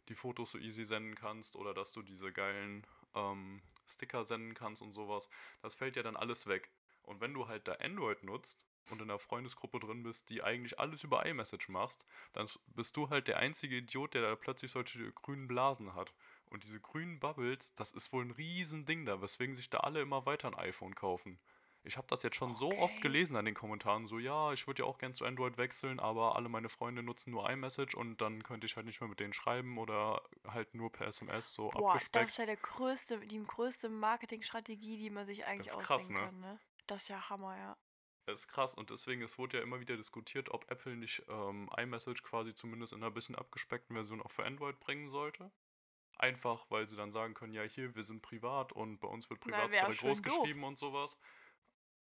die 0.10 0.16
Fotos 0.16 0.52
so 0.52 0.58
easy 0.58 0.86
senden 0.86 1.16
kannst 1.16 1.56
oder 1.56 1.74
dass 1.74 1.92
du 1.92 2.02
diese 2.02 2.32
geilen 2.32 2.86
ähm, 3.16 3.62
Sticker 3.88 4.24
senden 4.24 4.54
kannst 4.56 4.82
und 4.82 4.92
sowas. 4.92 5.30
Das 5.62 5.76
fällt 5.76 5.96
ja 5.96 6.04
dann 6.04 6.16
alles 6.18 6.48
weg. 6.48 6.72
Und 7.04 7.22
wenn 7.22 7.34
du 7.34 7.48
halt 7.48 7.68
da 7.68 7.74
Android 7.74 8.24
nutzt 8.24 8.66
und 8.90 9.02
in 9.02 9.10
einer 9.10 9.20
Freundesgruppe 9.20 9.80
drin 9.80 10.04
bist, 10.04 10.30
die 10.30 10.44
eigentlich 10.44 10.80
alles 10.80 11.04
über 11.04 11.26
iMessage 11.26 11.70
machst, 11.70 12.06
dann 12.34 12.48
bist 12.68 12.98
du 12.98 13.10
halt 13.10 13.28
der 13.28 13.38
einzige 13.38 13.78
Idiot, 13.78 14.14
der 14.16 14.24
da 14.24 14.36
plötzlich 14.36 14.72
solche 14.72 15.12
grünen 15.14 15.48
Blasen 15.48 15.94
hat. 15.96 16.14
Und 16.56 16.64
diese 16.64 16.80
grünen 16.80 17.20
Bubbles, 17.20 17.76
das 17.76 17.92
ist 17.92 18.14
wohl 18.14 18.24
ein 18.24 18.32
Riesending 18.32 19.06
da, 19.06 19.22
weswegen 19.22 19.56
sich 19.58 19.70
da 19.70 19.80
alle 19.80 20.00
immer 20.02 20.26
weiter 20.26 20.48
ein 20.48 20.56
iPhone 20.56 20.96
kaufen. 20.96 21.38
Ich 21.84 21.98
habe 21.98 22.08
das 22.08 22.24
jetzt 22.24 22.38
schon 22.38 22.54
so 22.54 22.80
oft 22.80 22.94
Okay. 22.94 23.02
gelesen 23.02 23.36
an 23.36 23.44
den 23.44 23.54
Kommentaren, 23.56 24.08
so 24.08 24.20
ja, 24.20 24.54
ich 24.54 24.66
würde 24.66 24.84
ja 24.84 24.88
auch 24.88 24.98
gern 24.98 25.14
zu 25.14 25.26
Android 25.26 25.58
wechseln, 25.58 26.00
aber 26.00 26.38
alle 26.38 26.48
meine 26.48 26.70
Freunde 26.70 27.04
nutzen 27.04 27.32
nur 27.32 27.50
iMessage 27.50 27.94
und 27.94 28.22
dann 28.22 28.42
könnte 28.42 28.68
ich 28.68 28.78
halt 28.78 28.86
nicht 28.86 29.02
mehr 29.02 29.10
mit 29.10 29.20
denen 29.20 29.34
schreiben 29.34 29.78
oder 29.78 30.22
halt 30.48 30.74
nur 30.76 30.94
per 30.94 31.08
SMS 31.08 31.54
so 31.54 31.74
Boah, 31.74 32.02
das 32.12 32.30
abgespeckt. 32.30 32.30
ist 32.30 32.38
ja 32.38 32.46
der 32.48 32.58
größte, 32.58 33.20
die 33.20 33.44
größte 33.44 33.88
Marketingstrategie, 33.90 34.98
die 34.98 35.10
man 35.12 35.28
sich 35.28 35.46
eigentlich 35.46 35.68
ist 35.68 35.78
krass, 35.80 36.10
ausdenken 36.10 36.14
ne? 36.14 36.22
kann, 36.24 36.40
ne? 36.40 36.60
Das 36.88 37.04
ist 37.04 37.10
ja 37.10 37.30
Hammer, 37.30 37.56
ja. 37.58 37.78
Das 38.26 38.40
ist 38.42 38.48
krass 38.50 38.76
und 38.76 38.92
deswegen, 38.92 39.24
es 39.24 39.38
wurde 39.40 39.58
ja 39.58 39.64
immer 39.64 39.80
wieder 39.80 39.98
diskutiert, 39.98 40.50
ob 40.50 40.70
Apple 40.70 40.96
nicht 40.96 41.24
ähm, 41.28 41.70
iMessage 41.76 42.22
quasi 42.24 42.54
zumindest 42.54 42.94
in 42.94 43.02
einer 43.02 43.10
bisschen 43.12 43.36
abgespeckten 43.36 43.96
Version 43.96 44.22
auch 44.22 44.32
für 44.32 44.46
Android 44.46 44.80
bringen 44.80 45.10
sollte. 45.10 45.52
Einfach, 46.18 46.66
weil 46.70 46.88
sie 46.88 46.96
dann 46.98 47.12
sagen 47.12 47.34
können, 47.34 47.54
ja, 47.54 47.64
hier, 47.64 47.96
wir 47.96 48.04
sind 48.04 48.22
privat 48.22 48.72
und 48.74 49.00
bei 49.00 49.08
uns 49.08 49.30
wird 49.30 49.40
Privatsphäre 49.42 49.96
groß 49.96 50.22
geschrieben 50.24 50.64
und 50.64 50.78
sowas. 50.78 51.18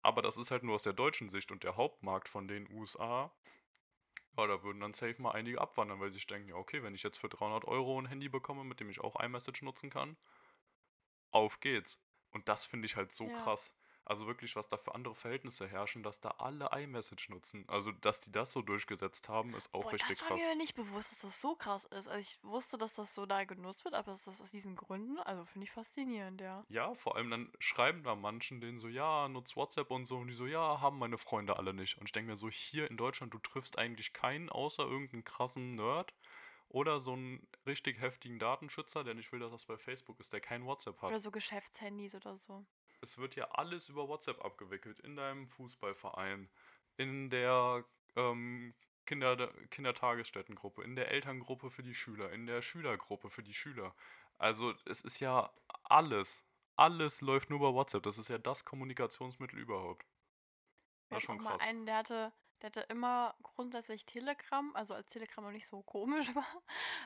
Aber 0.03 0.21
das 0.21 0.37
ist 0.37 0.51
halt 0.51 0.63
nur 0.63 0.75
aus 0.75 0.83
der 0.83 0.93
deutschen 0.93 1.29
Sicht 1.29 1.51
und 1.51 1.63
der 1.63 1.77
Hauptmarkt 1.77 2.29
von 2.29 2.47
den 2.47 2.69
USA. 2.71 3.33
Ja, 4.37 4.47
da 4.47 4.63
würden 4.63 4.79
dann 4.81 4.93
safe 4.93 5.21
mal 5.21 5.31
einige 5.31 5.59
abwandern, 5.59 5.99
weil 5.99 6.09
sie 6.11 6.15
sich 6.17 6.27
denken, 6.27 6.49
ja, 6.49 6.55
okay, 6.55 6.83
wenn 6.83 6.95
ich 6.95 7.03
jetzt 7.03 7.17
für 7.17 7.27
300 7.29 7.65
Euro 7.65 7.99
ein 7.99 8.05
Handy 8.05 8.29
bekomme, 8.29 8.63
mit 8.63 8.79
dem 8.79 8.89
ich 8.89 9.01
auch 9.01 9.19
iMessage 9.19 9.61
nutzen 9.63 9.89
kann, 9.89 10.17
auf 11.31 11.59
geht's. 11.59 12.03
Und 12.31 12.49
das 12.49 12.65
finde 12.65 12.85
ich 12.87 12.95
halt 12.95 13.11
so 13.11 13.29
Ja. 13.29 13.29
krass. 13.29 13.77
Also 14.05 14.27
wirklich, 14.27 14.55
was 14.55 14.67
da 14.67 14.77
für 14.77 14.93
andere 14.93 15.15
Verhältnisse 15.15 15.67
herrschen, 15.67 16.03
dass 16.03 16.19
da 16.19 16.29
alle 16.37 16.69
iMessage 16.71 17.29
nutzen. 17.29 17.65
Also, 17.67 17.91
dass 17.91 18.19
die 18.19 18.31
das 18.31 18.51
so 18.51 18.61
durchgesetzt 18.61 19.29
haben, 19.29 19.55
ist 19.55 19.73
auch 19.73 19.81
Boah, 19.81 19.93
richtig 19.93 20.19
das 20.19 20.21
war 20.21 20.37
krass. 20.37 20.47
mir 20.47 20.55
nicht 20.55 20.75
bewusst, 20.75 21.11
dass 21.11 21.19
das 21.19 21.41
so 21.41 21.55
krass 21.55 21.85
ist. 21.85 22.07
Also 22.07 22.19
ich 22.19 22.37
wusste, 22.43 22.77
dass 22.77 22.93
das 22.93 23.15
so 23.15 23.25
da 23.25 23.43
genutzt 23.45 23.83
wird, 23.83 23.95
aber 23.95 24.11
dass 24.11 24.23
das 24.23 24.41
aus 24.41 24.51
diesen 24.51 24.75
Gründen, 24.75 25.17
also 25.19 25.43
finde 25.45 25.65
ich 25.65 25.71
faszinierend, 25.71 26.39
ja. 26.39 26.63
Ja, 26.69 26.93
vor 26.93 27.15
allem 27.15 27.31
dann 27.31 27.51
schreiben 27.59 28.03
da 28.03 28.15
manchen 28.15 28.61
denen 28.61 28.77
so, 28.77 28.87
ja, 28.87 29.27
nutzt 29.27 29.55
WhatsApp 29.55 29.89
und 29.89 30.05
so. 30.05 30.17
Und 30.17 30.27
die 30.27 30.33
so, 30.33 30.45
ja, 30.45 30.81
haben 30.81 30.99
meine 30.99 31.17
Freunde 31.17 31.57
alle 31.57 31.73
nicht. 31.73 31.97
Und 31.97 32.05
ich 32.05 32.11
denke 32.11 32.29
mir 32.29 32.37
so, 32.37 32.49
hier 32.49 32.89
in 32.91 32.97
Deutschland, 32.97 33.33
du 33.33 33.39
triffst 33.39 33.79
eigentlich 33.79 34.13
keinen 34.13 34.49
außer 34.49 34.83
irgendeinen 34.83 35.23
krassen 35.23 35.75
Nerd 35.75 36.13
oder 36.69 36.99
so 36.99 37.13
einen 37.13 37.47
richtig 37.65 37.99
heftigen 37.99 38.37
Datenschützer, 38.37 39.03
der 39.03 39.13
nicht 39.13 39.31
will, 39.31 39.39
dass 39.39 39.51
das 39.51 39.65
bei 39.65 39.77
Facebook 39.77 40.19
ist, 40.19 40.33
der 40.33 40.41
kein 40.41 40.65
WhatsApp 40.65 41.01
hat. 41.01 41.09
Oder 41.09 41.19
so 41.19 41.31
Geschäftshandys 41.31 42.15
oder 42.15 42.37
so. 42.37 42.65
Es 43.01 43.17
wird 43.17 43.35
ja 43.35 43.49
alles 43.51 43.89
über 43.89 44.07
WhatsApp 44.07 44.43
abgewickelt. 44.43 44.99
In 45.01 45.15
deinem 45.15 45.47
Fußballverein, 45.47 46.49
in 46.97 47.29
der 47.29 47.85
ähm, 48.15 48.73
Kinder 49.05 49.51
Kindertagesstättengruppe, 49.69 50.83
in 50.83 50.95
der 50.95 51.11
Elterngruppe 51.11 51.69
für 51.69 51.83
die 51.83 51.95
Schüler, 51.95 52.31
in 52.31 52.47
der 52.47 52.61
Schülergruppe 52.61 53.29
für 53.29 53.43
die 53.43 53.53
Schüler. 53.53 53.95
Also 54.37 54.73
es 54.85 55.01
ist 55.01 55.19
ja 55.19 55.53
alles. 55.83 56.43
Alles 56.75 57.21
läuft 57.21 57.49
nur 57.49 57.59
über 57.59 57.73
WhatsApp. 57.73 58.03
Das 58.03 58.17
ist 58.17 58.29
ja 58.29 58.37
das 58.37 58.65
Kommunikationsmittel 58.65 59.59
überhaupt. 59.59 60.05
Hatten 61.09 61.21
schon 61.21 61.39
krass. 61.39 61.61
einen, 61.61 61.85
der 61.85 61.97
hatte, 61.97 62.33
der 62.65 62.81
hatte 62.81 62.91
immer 62.91 63.35
grundsätzlich 63.43 64.05
Telegram, 64.05 64.75
also 64.75 64.95
als 64.95 65.07
Telegram 65.07 65.43
noch 65.43 65.51
nicht 65.51 65.67
so 65.67 65.81
komisch 65.83 66.27
war. 66.35 66.47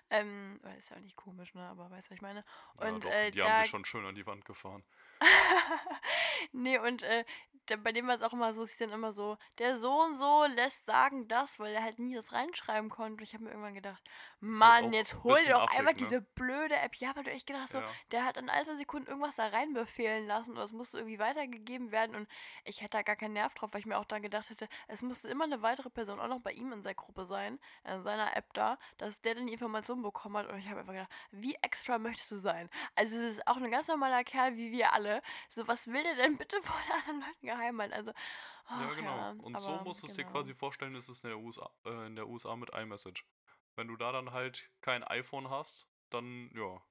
Ähm, 0.10 0.60
ist 0.78 0.90
ja 0.90 0.96
auch 0.96 1.02
nicht 1.02 1.18
komisch, 1.18 1.54
ne? 1.54 1.62
Aber 1.64 1.92
weißt 1.92 2.08
du, 2.08 2.12
was 2.12 2.16
ich 2.16 2.22
meine? 2.22 2.46
Ja, 2.80 2.88
Und 2.88 3.04
doch, 3.04 3.10
äh, 3.10 3.32
die 3.32 3.44
haben 3.44 3.62
sich 3.64 3.70
schon 3.70 3.86
schön 3.86 4.06
an 4.06 4.16
die 4.16 4.26
Wand 4.26 4.46
gefahren. 4.46 4.84
nee, 6.54 6.78
und 6.80 7.04
äh, 7.04 7.26
der, 7.70 7.78
bei 7.78 7.92
dem 7.92 8.08
war 8.08 8.16
es 8.16 8.22
auch 8.22 8.34
immer 8.34 8.54
so, 8.54 8.64
es 8.64 8.72
ist 8.72 8.82
dann 8.82 8.90
immer 8.92 9.12
so, 9.14 9.38
der 9.58 9.78
so 9.78 10.02
und 10.02 10.18
so 10.18 10.46
lässt 10.46 10.86
sagen 10.86 11.28
das, 11.28 11.60
weil 11.60 11.74
er 11.74 11.84
halt 11.84 12.00
nie 12.00 12.16
das 12.16 12.34
reinschreiben 12.34 12.90
konnte. 12.90 13.14
Und 13.14 13.22
ich 13.22 13.34
habe 13.34 13.44
mir 13.44 13.52
irgendwann 13.52 13.74
gedacht, 13.76 14.02
halt 14.04 14.42
Mann, 14.42 14.86
auch 14.86 14.92
jetzt 14.92 15.16
hol 15.24 15.38
dir 15.44 15.54
doch 15.54 15.64
affig, 15.64 15.80
einfach 15.80 15.94
ne? 15.94 15.98
diese 15.98 16.22
blöde 16.22 16.76
App. 16.76 16.96
Ja, 16.96 17.16
weil 17.16 17.24
du 17.24 17.32
echt 17.32 17.48
gedacht 17.48 17.72
so, 17.72 17.80
Ja. 17.80 17.88
der 18.12 18.26
hat 18.26 18.38
in 18.38 18.50
all 18.50 18.64
zwei 18.66 18.76
Sekunden 18.76 19.08
irgendwas 19.08 19.36
da 19.36 19.48
reinbefehlen 19.48 20.26
lassen 20.28 20.52
oder 20.52 20.64
es 20.64 20.72
musste 20.72 20.98
irgendwie 20.98 21.20
weitergegeben 21.20 21.92
werden 21.92 22.16
und 22.16 22.28
ich 22.64 22.82
hätte 22.82 22.98
da 22.98 23.04
gar 23.04 23.16
keinen 23.16 23.34
Nerv 23.34 23.54
drauf, 23.54 23.70
weil 23.74 23.80
ich 23.80 23.86
mir 23.86 23.98
auch 23.98 24.06
da 24.06 24.20
gedacht 24.20 24.50
hätte, 24.50 24.68
es 24.88 25.02
musste 25.02 25.28
immer 25.28 25.44
eine 25.44 25.62
weitere 25.62 25.90
Person 25.90 26.20
auch 26.20 26.28
noch 26.28 26.40
bei 26.42 26.52
ihm 26.52 26.72
in 26.72 26.82
seiner 26.82 26.96
Gruppe 26.96 27.26
sein, 27.26 27.60
in 27.84 28.04
seiner 28.04 28.36
App 28.36 28.52
da, 28.54 28.78
dass 28.98 29.22
der 29.22 29.36
dann 29.36 29.48
die 29.48 29.54
Informationen 29.54 30.02
bekommen 30.02 30.38
hat 30.38 30.48
und 30.48 30.58
ich 30.60 30.68
habe 30.70 30.80
einfach 30.80 30.94
gedacht, 30.94 31.12
wie 31.32 31.56
extra 31.62 31.98
möchtest 32.00 32.32
du 32.32 32.38
sein? 32.38 32.70
Also 32.96 33.20
das 33.22 33.34
ist 33.34 33.48
auch 33.48 33.58
ein 33.58 33.70
ganz 33.72 33.88
normaler 33.88 34.24
Kerl 34.24 34.56
wie 34.56 34.72
wir 34.72 34.94
alle. 34.94 35.22
So, 35.50 35.68
was 35.68 35.88
will 35.88 36.04
der 36.04 36.16
denn 36.16 36.38
bitte 36.38 36.62
vor 36.62 36.76
den 36.88 36.94
anderen 36.94 37.20
Leuten 37.22 37.46
geheim 37.46 37.59
halten? 37.60 37.94
Also, 37.94 38.12
Ja, 38.74 38.88
ach 38.88 38.96
genau. 38.96 39.18
ja, 39.18 39.30
und 39.32 39.60
so 39.60 39.72
musst 39.80 40.04
du 40.04 40.08
es 40.08 40.14
dir 40.14 40.24
genau. 40.26 40.32
quasi 40.34 40.54
vorstellen, 40.54 40.96
ist 40.96 41.10
es 41.10 41.24
in 41.24 41.30
der 41.30 41.40
USA, 41.40 41.70
äh, 41.86 42.08
in 42.08 42.16
der 42.16 42.28
USA 42.28 42.56
mit 42.56 42.70
iMessage. 42.74 43.26
Wenn 43.76 43.88
du 43.88 43.96
da 43.98 44.12
dann 44.12 44.32
halt 44.32 44.70
kein 44.82 45.04
iPhone 45.04 45.50
hast, 45.50 45.88
dann, 46.10 46.50
ja, 46.54 46.82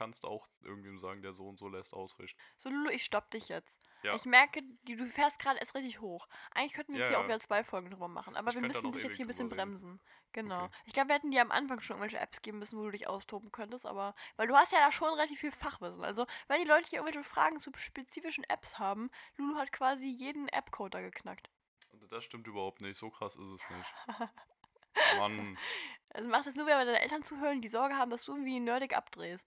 kannst 0.00 0.24
auch 0.24 0.48
irgendwem 0.62 0.98
sagen, 0.98 1.20
der 1.20 1.34
so 1.34 1.46
und 1.46 1.58
so 1.58 1.68
lässt 1.68 1.92
ausrichten. 1.92 2.40
So, 2.56 2.70
Lulu, 2.70 2.88
ich 2.88 3.04
stopp 3.04 3.30
dich 3.30 3.48
jetzt. 3.50 3.70
Ja. 4.02 4.14
Ich 4.14 4.24
merke, 4.24 4.62
die, 4.84 4.96
du 4.96 5.04
fährst 5.04 5.38
gerade 5.38 5.58
erst 5.58 5.74
richtig 5.74 6.00
hoch. 6.00 6.26
Eigentlich 6.52 6.72
könnten 6.72 6.94
wir 6.94 7.00
jetzt 7.00 7.08
Ja, 7.08 7.16
hier 7.16 7.18
auch 7.18 7.28
ja. 7.28 7.28
wieder 7.28 7.40
zwei 7.40 7.62
Folgen 7.62 7.90
drüber 7.90 8.08
machen, 8.08 8.34
aber 8.34 8.48
Ich 8.48 8.54
wir 8.54 8.62
müssen 8.62 8.92
dich 8.92 9.02
jetzt 9.02 9.16
hier 9.16 9.26
ein 9.26 9.28
bisschen 9.28 9.50
bremsen. 9.50 10.00
Genau. 10.32 10.64
Okay. 10.64 10.74
Ich 10.86 10.94
glaube, 10.94 11.08
wir 11.08 11.16
hätten 11.16 11.30
dir 11.30 11.42
am 11.42 11.50
Anfang 11.50 11.80
schon 11.80 11.96
irgendwelche 11.96 12.18
Apps 12.18 12.40
geben 12.40 12.60
müssen, 12.60 12.78
wo 12.78 12.84
du 12.84 12.92
dich 12.92 13.08
austoben 13.08 13.52
könntest, 13.52 13.84
aber 13.84 14.14
weil 14.36 14.46
du 14.46 14.56
hast 14.56 14.72
ja 14.72 14.78
da 14.78 14.90
schon 14.90 15.12
relativ 15.12 15.40
viel 15.40 15.52
Fachwissen. 15.52 16.02
Also, 16.02 16.26
wenn 16.48 16.62
die 16.62 16.66
Leute 16.68 16.88
hier 16.88 17.00
irgendwelche 17.00 17.28
Fragen 17.28 17.60
zu 17.60 17.70
spezifischen 17.76 18.44
Apps 18.44 18.78
haben, 18.78 19.10
Lulu 19.36 19.58
hat 19.58 19.70
quasi 19.70 20.06
jeden 20.06 20.48
App-Code 20.48 20.90
da 20.90 21.00
geknackt. 21.02 21.50
Und 21.92 22.10
Das 22.10 22.24
stimmt 22.24 22.46
überhaupt 22.46 22.80
nicht. 22.80 22.96
So 22.96 23.10
krass 23.10 23.36
ist 23.36 23.50
es 23.50 23.68
nicht. 23.68 23.94
Mann, 25.18 25.58
Also 26.14 26.28
machst 26.28 26.46
du 26.46 26.50
jetzt 26.50 26.56
nur, 26.56 26.66
wenn 26.66 26.86
deine 26.86 27.00
Eltern 27.02 27.22
zuhören, 27.22 27.60
die 27.60 27.68
Sorge 27.68 27.96
haben, 27.96 28.10
dass 28.10 28.24
du 28.24 28.32
irgendwie 28.32 28.60
nerdig 28.60 28.96
abdrehst. 28.96 29.46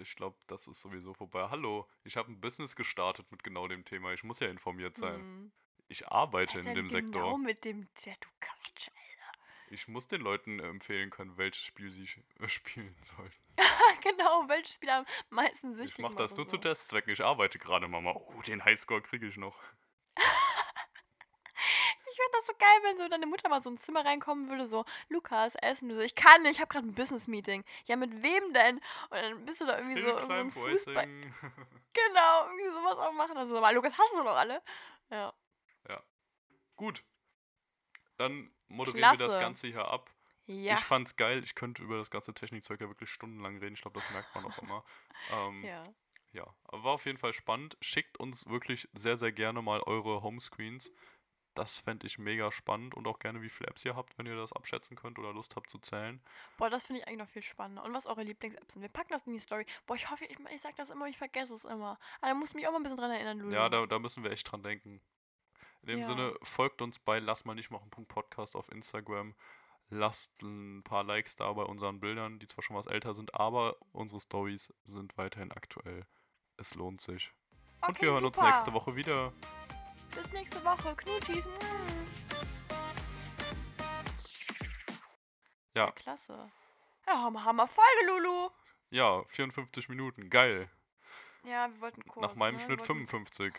Ich 0.00 0.16
glaube, 0.16 0.36
das 0.46 0.66
ist 0.66 0.80
sowieso 0.80 1.14
vorbei. 1.14 1.48
Hallo, 1.50 1.88
ich 2.04 2.16
habe 2.16 2.30
ein 2.30 2.40
Business 2.40 2.76
gestartet 2.76 3.30
mit 3.30 3.42
genau 3.42 3.68
dem 3.68 3.84
Thema. 3.84 4.12
Ich 4.12 4.24
muss 4.24 4.40
ja 4.40 4.48
informiert 4.48 4.96
sein. 4.96 5.20
Hm. 5.20 5.52
Ich 5.88 6.08
arbeite 6.08 6.60
in 6.60 6.66
dem 6.66 6.74
genau 6.74 6.88
Sektor. 6.88 7.38
mit 7.38 7.64
dem... 7.64 7.88
Ja, 8.04 8.12
du 8.20 8.28
Quatsch, 8.40 8.88
Alter. 8.88 9.38
Ich 9.70 9.88
muss 9.88 10.08
den 10.08 10.20
Leuten 10.20 10.58
empfehlen 10.58 11.10
können, 11.10 11.36
welches 11.36 11.64
Spiel 11.64 11.92
sie 11.92 12.06
spielen 12.46 12.96
sollen. 13.02 13.32
genau, 14.02 14.48
welches 14.48 14.74
Spiel 14.74 14.90
am 14.90 15.06
meisten 15.30 15.74
süchtig 15.74 15.98
Ich 15.98 16.02
mache 16.02 16.16
das 16.16 16.34
nur 16.36 16.48
zu 16.48 16.56
so. 16.56 16.62
Testzwecken. 16.62 17.12
Ich 17.12 17.22
arbeite 17.22 17.58
gerade, 17.58 17.88
Mama. 17.88 18.12
Oh, 18.12 18.42
den 18.46 18.64
Highscore 18.64 19.02
kriege 19.02 19.26
ich 19.26 19.36
noch. 19.36 19.58
Das 22.42 22.46
so 22.48 22.58
geil, 22.58 22.78
wenn 22.82 22.96
so 22.96 23.08
deine 23.08 23.26
Mutter 23.26 23.48
mal 23.48 23.62
so 23.62 23.70
ins 23.70 23.82
Zimmer 23.82 24.04
reinkommen 24.04 24.48
würde, 24.48 24.68
so, 24.68 24.84
Lukas, 25.08 25.54
essen. 25.56 25.88
Du 25.88 25.94
so, 25.94 26.00
ich 26.00 26.14
kann 26.14 26.42
nicht, 26.42 26.54
ich 26.54 26.60
habe 26.60 26.68
gerade 26.68 26.86
ein 26.86 26.94
Business-Meeting. 26.94 27.64
Ja, 27.86 27.96
mit 27.96 28.22
wem 28.22 28.52
denn? 28.52 28.76
Und 28.76 28.82
dann 29.12 29.44
bist 29.44 29.60
du 29.60 29.66
da 29.66 29.78
irgendwie 29.78 30.00
so, 30.00 30.08
so 30.08 30.28
ein 30.28 30.50
Fußball. 30.50 31.08
Genau, 31.94 32.46
irgendwie 32.46 32.70
sowas 32.70 32.96
auch 32.96 33.12
machen. 33.12 33.36
Also, 33.36 33.60
mal, 33.60 33.74
Lukas, 33.74 33.92
hast 33.92 34.14
du 34.14 34.24
doch 34.24 34.34
alle? 34.34 34.62
Ja. 35.10 35.34
Gut. 36.82 37.04
Dann 38.16 38.50
moderieren 38.66 39.00
wir 39.00 39.18
das 39.18 39.34
Klasse. 39.34 39.38
Ganze 39.38 39.66
hier 39.68 39.86
ab. 39.86 40.10
Ja. 40.46 40.74
Ich 40.74 40.80
fand's 40.80 41.14
geil. 41.14 41.44
Ich 41.44 41.54
könnte 41.54 41.80
über 41.80 41.98
das 41.98 42.10
ganze 42.10 42.34
Technikzeug 42.34 42.80
ja 42.80 42.88
wirklich 42.88 43.08
stundenlang 43.08 43.58
reden. 43.58 43.74
Ich 43.74 43.82
glaube, 43.82 44.00
das 44.00 44.10
merkt 44.10 44.34
man 44.34 44.46
auch 44.46 44.58
immer. 44.58 44.84
Ähm, 45.30 45.62
ja. 45.62 45.84
ja. 46.32 46.56
aber 46.64 46.82
war 46.82 46.92
auf 46.94 47.06
jeden 47.06 47.18
Fall 47.18 47.32
spannend. 47.32 47.76
Schickt 47.80 48.18
uns 48.18 48.48
wirklich 48.48 48.88
sehr, 48.92 49.16
sehr 49.16 49.30
gerne 49.30 49.62
mal 49.62 49.80
eure 49.82 50.22
Homescreens. 50.22 50.90
Das 51.54 51.78
fände 51.78 52.06
ich 52.06 52.18
mega 52.18 52.50
spannend 52.50 52.94
und 52.94 53.06
auch 53.06 53.18
gerne, 53.18 53.42
wie 53.42 53.50
viele 53.50 53.68
Apps 53.68 53.84
ihr 53.84 53.94
habt, 53.94 54.16
wenn 54.16 54.26
ihr 54.26 54.36
das 54.36 54.52
abschätzen 54.54 54.96
könnt 54.96 55.18
oder 55.18 55.32
Lust 55.34 55.54
habt 55.54 55.68
zu 55.68 55.78
zählen. 55.78 56.22
Boah, 56.56 56.70
das 56.70 56.84
finde 56.84 57.00
ich 57.00 57.06
eigentlich 57.06 57.18
noch 57.18 57.28
viel 57.28 57.42
spannender. 57.42 57.84
Und 57.84 57.92
was 57.92 58.06
eure 58.06 58.22
Lieblings-Apps 58.22 58.74
sind. 58.74 58.82
Wir 58.82 58.88
packen 58.88 59.10
das 59.12 59.26
in 59.26 59.34
die 59.34 59.38
Story. 59.38 59.66
Boah, 59.86 59.94
ich 59.94 60.10
hoffe, 60.10 60.24
ich, 60.24 60.38
ich 60.38 60.62
sag 60.62 60.76
das 60.76 60.88
immer, 60.88 61.06
ich 61.08 61.18
vergesse 61.18 61.54
es 61.54 61.64
immer. 61.64 61.98
Aber 62.20 62.28
da 62.28 62.34
musst 62.34 62.54
du 62.54 62.56
mich 62.56 62.66
auch 62.66 62.72
mal 62.72 62.78
ein 62.78 62.82
bisschen 62.82 62.98
dran 62.98 63.10
erinnern, 63.10 63.38
Lulu. 63.38 63.52
Ja, 63.54 63.68
da, 63.68 63.84
da 63.86 63.98
müssen 63.98 64.24
wir 64.24 64.30
echt 64.30 64.50
dran 64.50 64.62
denken. 64.62 65.00
In 65.82 65.88
dem 65.88 65.98
Ja. 66.00 66.06
Sinne, 66.06 66.34
folgt 66.42 66.80
uns 66.80 66.98
bei 66.98 67.18
Lass 67.18 67.44
mal 67.44 67.54
nicht 67.54 67.70
machen. 67.70 67.90
Podcast 67.90 68.56
auf 68.56 68.70
Instagram. 68.72 69.34
Lasst 69.90 70.40
ein 70.40 70.82
paar 70.84 71.04
Likes 71.04 71.36
da 71.36 71.52
bei 71.52 71.64
unseren 71.64 72.00
Bildern, 72.00 72.38
die 72.38 72.46
zwar 72.46 72.62
schon 72.62 72.76
was 72.76 72.86
älter 72.86 73.12
sind, 73.12 73.34
aber 73.34 73.76
unsere 73.92 74.20
Stories 74.22 74.72
sind 74.84 75.18
weiterhin 75.18 75.52
aktuell. 75.52 76.06
Es 76.56 76.74
lohnt 76.74 77.02
sich. 77.02 77.30
Und 77.82 77.90
Okay, 77.90 78.02
wir 78.02 78.12
hören 78.12 78.24
uns 78.24 78.40
nächste 78.40 78.72
Woche 78.72 78.94
wieder. 78.96 79.32
Bis 80.14 80.32
nächste 80.32 80.64
Woche. 80.64 80.94
Knutschis. 80.96 81.44
Ja, 85.74 85.90
Klasse. 85.92 86.50
Ja, 87.06 87.14
Hammer, 87.22 87.44
Hammer 87.44 87.66
Folge, 87.66 88.06
Lulu. 88.06 88.50
ja, 88.90 89.24
54 89.28 89.88
Minuten. 89.88 90.28
Geil. 90.28 90.68
Ja, 91.44 91.68
wir 91.72 91.80
wollten 91.80 92.02
kurz. 92.06 92.22
Nach 92.22 92.34
meinem 92.36 92.56
ne? 92.56 92.60
Schnitt 92.60 92.80
wir 92.80 92.88
wollten, 92.88 93.06
55. 93.06 93.54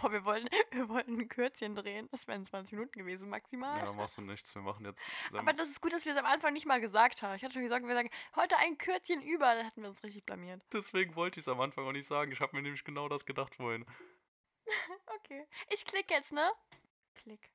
Boah, 0.00 0.12
wir 0.12 0.24
wollten, 0.24 0.48
wir 0.72 0.88
wollten 0.88 1.18
ein 1.18 1.28
Kürzchen 1.28 1.74
drehen. 1.74 2.08
Das 2.10 2.26
wären 2.26 2.44
20 2.44 2.72
Minuten 2.72 2.98
gewesen, 2.98 3.28
maximal. 3.28 3.78
Ja, 3.78 3.92
machst 3.92 4.18
du 4.18 4.22
nichts. 4.22 4.54
Wir 4.54 4.62
machen 4.62 4.84
jetzt. 4.84 5.10
Aber 5.32 5.52
das 5.52 5.68
ist 5.68 5.80
gut, 5.80 5.92
dass 5.92 6.04
wir 6.04 6.12
es 6.12 6.18
am 6.18 6.26
Anfang 6.26 6.52
nicht 6.52 6.66
mal 6.66 6.80
gesagt 6.80 7.22
haben. 7.22 7.34
Ich 7.36 7.44
hatte 7.44 7.54
schon 7.54 7.62
gesagt, 7.62 7.86
wir 7.86 7.94
sagen, 7.94 8.10
heute 8.36 8.56
ein 8.58 8.76
Kürzchen 8.76 9.22
über, 9.22 9.54
dann 9.54 9.64
hätten 9.64 9.82
wir 9.82 9.88
uns 9.88 10.02
richtig 10.02 10.24
blamiert. 10.24 10.60
deswegen 10.72 11.14
wollte 11.14 11.40
ich 11.40 11.46
es 11.46 11.48
am 11.48 11.60
Anfang 11.60 11.86
auch 11.86 11.92
nicht 11.92 12.06
sagen. 12.06 12.32
Ich 12.32 12.40
habe 12.40 12.56
mir 12.56 12.62
nämlich 12.62 12.84
genau 12.84 13.08
das 13.08 13.24
gedacht 13.24 13.54
vorhin. 13.54 13.86
Okay. 15.16 15.46
Ich 15.70 15.84
klicke 15.84 16.14
jetzt, 16.14 16.32
ne? 16.32 16.50
Klick. 17.14 17.50